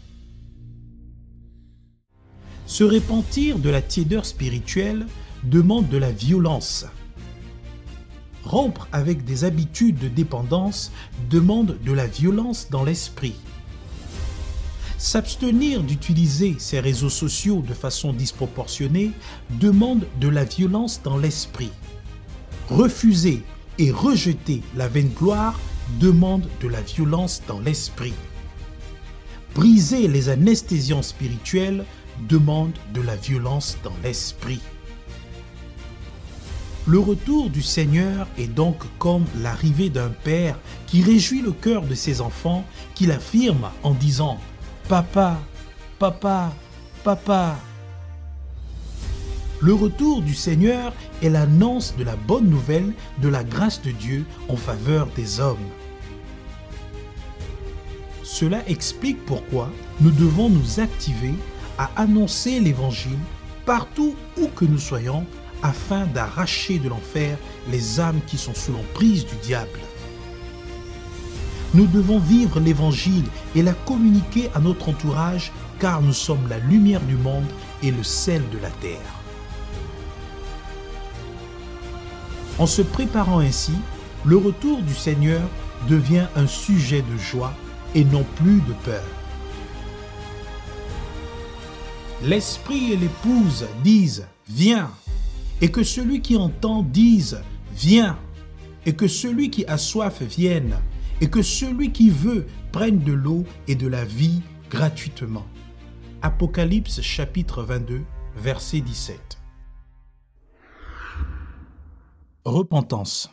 Se 2.67 2.83
repentir 2.83 3.59
de 3.59 3.69
la 3.69 3.81
tiédeur 3.81 4.25
spirituelle 4.25 5.05
demande 5.43 5.89
de 5.89 5.97
la 5.97 6.11
violence. 6.11 6.85
Rompre 8.43 8.87
avec 8.91 9.23
des 9.23 9.43
habitudes 9.43 9.99
de 9.99 10.07
dépendance 10.07 10.91
demande 11.29 11.77
de 11.85 11.91
la 11.91 12.07
violence 12.07 12.67
dans 12.69 12.83
l'esprit. 12.83 13.35
S'abstenir 14.97 15.83
d'utiliser 15.83 16.55
ces 16.59 16.79
réseaux 16.79 17.09
sociaux 17.09 17.63
de 17.67 17.73
façon 17.73 18.13
disproportionnée 18.13 19.11
demande 19.49 20.05
de 20.19 20.27
la 20.27 20.43
violence 20.43 21.01
dans 21.03 21.17
l'esprit. 21.17 21.71
Refuser 22.69 23.41
et 23.79 23.91
rejeter 23.91 24.61
la 24.75 24.87
vaine 24.87 25.09
gloire 25.09 25.59
demande 25.99 26.47
de 26.61 26.67
la 26.67 26.81
violence 26.81 27.41
dans 27.47 27.59
l'esprit. 27.59 28.13
Briser 29.55 30.07
les 30.07 30.29
anesthésiants 30.29 31.01
spirituels 31.01 31.83
demande 32.29 32.73
de 32.93 33.01
la 33.01 33.15
violence 33.15 33.77
dans 33.83 33.95
l'esprit. 34.03 34.61
Le 36.87 36.97
retour 36.97 37.51
du 37.51 37.61
Seigneur 37.61 38.27
est 38.39 38.47
donc 38.47 38.77
comme 38.97 39.25
l'arrivée 39.39 39.91
d'un 39.91 40.09
père 40.09 40.57
qui 40.87 41.03
réjouit 41.03 41.41
le 41.41 41.51
cœur 41.51 41.83
de 41.83 41.93
ses 41.93 42.21
enfants, 42.21 42.65
qui 42.95 43.05
l'affirme 43.05 43.69
en 43.83 43.91
disant⁇ 43.93 44.39
Papa, 44.89 45.39
papa, 45.99 46.51
papa⁇ 47.03 47.55
Le 49.59 49.75
retour 49.75 50.23
du 50.23 50.33
Seigneur 50.33 50.91
est 51.21 51.29
l'annonce 51.29 51.95
de 51.97 52.03
la 52.03 52.15
bonne 52.15 52.49
nouvelle 52.49 52.93
de 53.19 53.29
la 53.29 53.43
grâce 53.43 53.83
de 53.83 53.91
Dieu 53.91 54.25
en 54.49 54.55
faveur 54.55 55.07
des 55.15 55.39
hommes. 55.39 55.57
Cela 58.23 58.67
explique 58.67 59.23
pourquoi 59.27 59.69
nous 59.99 60.11
devons 60.11 60.49
nous 60.49 60.79
activer 60.79 61.35
à 61.77 61.91
annoncer 61.95 62.59
l'Évangile 62.59 63.19
partout 63.67 64.15
où 64.39 64.47
que 64.47 64.65
nous 64.65 64.79
soyons 64.79 65.27
afin 65.63 66.05
d'arracher 66.05 66.79
de 66.79 66.89
l'enfer 66.89 67.37
les 67.69 67.99
âmes 67.99 68.21
qui 68.27 68.37
sont 68.37 68.53
sous 68.53 68.71
l'emprise 68.71 69.25
du 69.25 69.35
diable. 69.37 69.79
Nous 71.73 71.87
devons 71.87 72.19
vivre 72.19 72.59
l'Évangile 72.59 73.25
et 73.55 73.61
la 73.61 73.73
communiquer 73.73 74.49
à 74.53 74.59
notre 74.59 74.89
entourage 74.89 75.51
car 75.79 76.01
nous 76.01 76.13
sommes 76.13 76.47
la 76.49 76.59
lumière 76.59 77.01
du 77.01 77.15
monde 77.15 77.47
et 77.81 77.91
le 77.91 78.03
sel 78.03 78.41
de 78.51 78.57
la 78.57 78.69
terre. 78.69 78.99
En 82.59 82.67
se 82.67 82.81
préparant 82.81 83.39
ainsi, 83.39 83.73
le 84.25 84.37
retour 84.37 84.81
du 84.81 84.93
Seigneur 84.93 85.41
devient 85.87 86.27
un 86.35 86.45
sujet 86.45 87.01
de 87.01 87.17
joie 87.17 87.53
et 87.95 88.03
non 88.03 88.25
plus 88.35 88.61
de 88.61 88.73
peur. 88.85 89.03
L'Esprit 92.21 92.93
et 92.93 92.97
l'épouse 92.97 93.65
disent, 93.83 94.27
viens, 94.47 94.91
et 95.61 95.69
que 95.69 95.83
celui 95.83 96.21
qui 96.21 96.35
entend 96.35 96.81
dise, 96.81 97.41
viens, 97.73 98.17
et 98.85 98.95
que 98.95 99.07
celui 99.07 99.51
qui 99.51 99.65
a 99.67 99.77
soif 99.77 100.21
vienne, 100.23 100.75
et 101.21 101.29
que 101.29 101.43
celui 101.43 101.91
qui 101.91 102.09
veut 102.09 102.47
prenne 102.71 102.99
de 102.99 103.13
l'eau 103.13 103.45
et 103.67 103.75
de 103.75 103.87
la 103.87 104.03
vie 104.03 104.41
gratuitement. 104.71 105.45
Apocalypse 106.23 107.01
chapitre 107.01 107.61
22, 107.61 108.01
verset 108.35 108.81
17. 108.81 109.39
Repentance. 112.43 113.29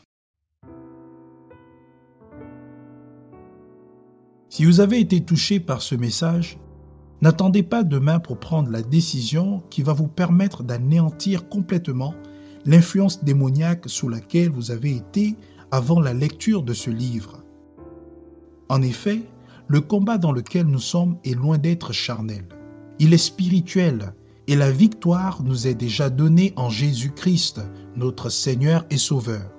Si 4.51 4.65
vous 4.65 4.81
avez 4.81 5.01
été 5.01 5.25
touché 5.25 5.61
par 5.61 5.81
ce 5.81 5.95
message, 5.95 6.59
N'attendez 7.21 7.65
pas 7.65 7.83
demain 7.83 8.21
pour 8.21 8.39
prendre 8.39 8.71
la 8.71 8.83
décision 8.83 9.63
qui 9.71 9.83
va 9.83 9.93
vous 9.93 10.07
permettre 10.07 10.63
d'anéantir 10.63 11.49
complètement 11.49 12.15
l'influence 12.65 13.25
démoniaque 13.25 13.85
sous 13.89 14.09
laquelle 14.09 14.51
vous 14.51 14.71
avez 14.71 14.95
été 14.95 15.37
avant 15.71 16.01
la 16.01 16.15
lecture 16.15 16.63
de 16.63 16.73
ce 16.73 16.91
livre. 16.91 17.43
En 18.69 18.83
effet, 18.83 19.23
le 19.67 19.81
combat 19.81 20.19
dans 20.19 20.33
lequel 20.33 20.67
nous 20.67 20.79
sommes 20.79 21.19
est 21.25 21.35
loin 21.35 21.59
d'être 21.59 21.93
charnel. 21.93 22.45
Il 23.01 23.13
est 23.13 23.19
spirituel 23.19 24.13
et 24.47 24.57
la 24.57 24.71
victoire 24.71 25.43
nous 25.43 25.67
est 25.67 25.75
déjà 25.75 26.11
donnée 26.11 26.53
en 26.57 26.71
Jésus-Christ, 26.71 27.61
notre 27.97 28.31
Seigneur 28.31 28.87
et 28.91 28.97
Sauveur. 28.97 29.58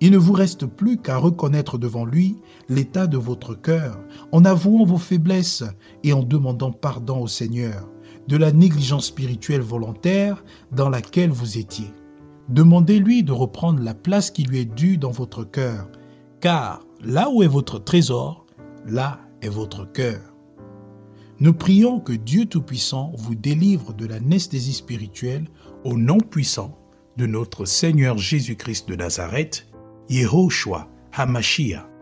Il 0.00 0.12
ne 0.12 0.18
vous 0.18 0.34
reste 0.34 0.66
plus 0.66 0.98
qu'à 0.98 1.16
reconnaître 1.16 1.78
devant 1.78 2.04
lui 2.04 2.36
l'état 2.68 3.06
de 3.06 3.16
votre 3.16 3.54
cœur, 3.54 3.98
en 4.30 4.44
avouant 4.44 4.84
vos 4.84 4.98
faiblesses 4.98 5.64
et 6.04 6.12
en 6.12 6.22
demandant 6.22 6.72
pardon 6.72 7.22
au 7.22 7.28
Seigneur 7.28 7.88
de 8.28 8.36
la 8.36 8.52
négligence 8.52 9.06
spirituelle 9.06 9.60
volontaire 9.60 10.44
dans 10.72 10.88
laquelle 10.88 11.30
vous 11.30 11.58
étiez. 11.58 11.90
Demandez-lui 12.48 13.22
de 13.22 13.32
reprendre 13.32 13.82
la 13.82 13.94
place 13.94 14.30
qui 14.30 14.44
lui 14.44 14.60
est 14.60 14.74
due 14.74 14.98
dans 14.98 15.10
votre 15.10 15.44
cœur, 15.44 15.88
car 16.40 16.84
là 17.00 17.30
où 17.30 17.42
est 17.42 17.48
votre 17.48 17.78
trésor, 17.78 18.46
là 18.86 19.20
est 19.42 19.48
votre 19.48 19.90
cœur. 19.90 20.20
Nous 21.38 21.52
prions 21.52 22.00
que 22.00 22.12
Dieu 22.12 22.46
Tout-Puissant 22.46 23.12
vous 23.16 23.34
délivre 23.34 23.92
de 23.92 24.06
l'anesthésie 24.06 24.72
spirituelle 24.72 25.46
au 25.84 25.96
nom 25.96 26.18
puissant 26.18 26.78
de 27.16 27.26
notre 27.26 27.64
Seigneur 27.64 28.18
Jésus-Christ 28.18 28.88
de 28.88 28.96
Nazareth 28.96 29.65
Yehoshua 30.08 30.86
HaMashiach 31.12 31.95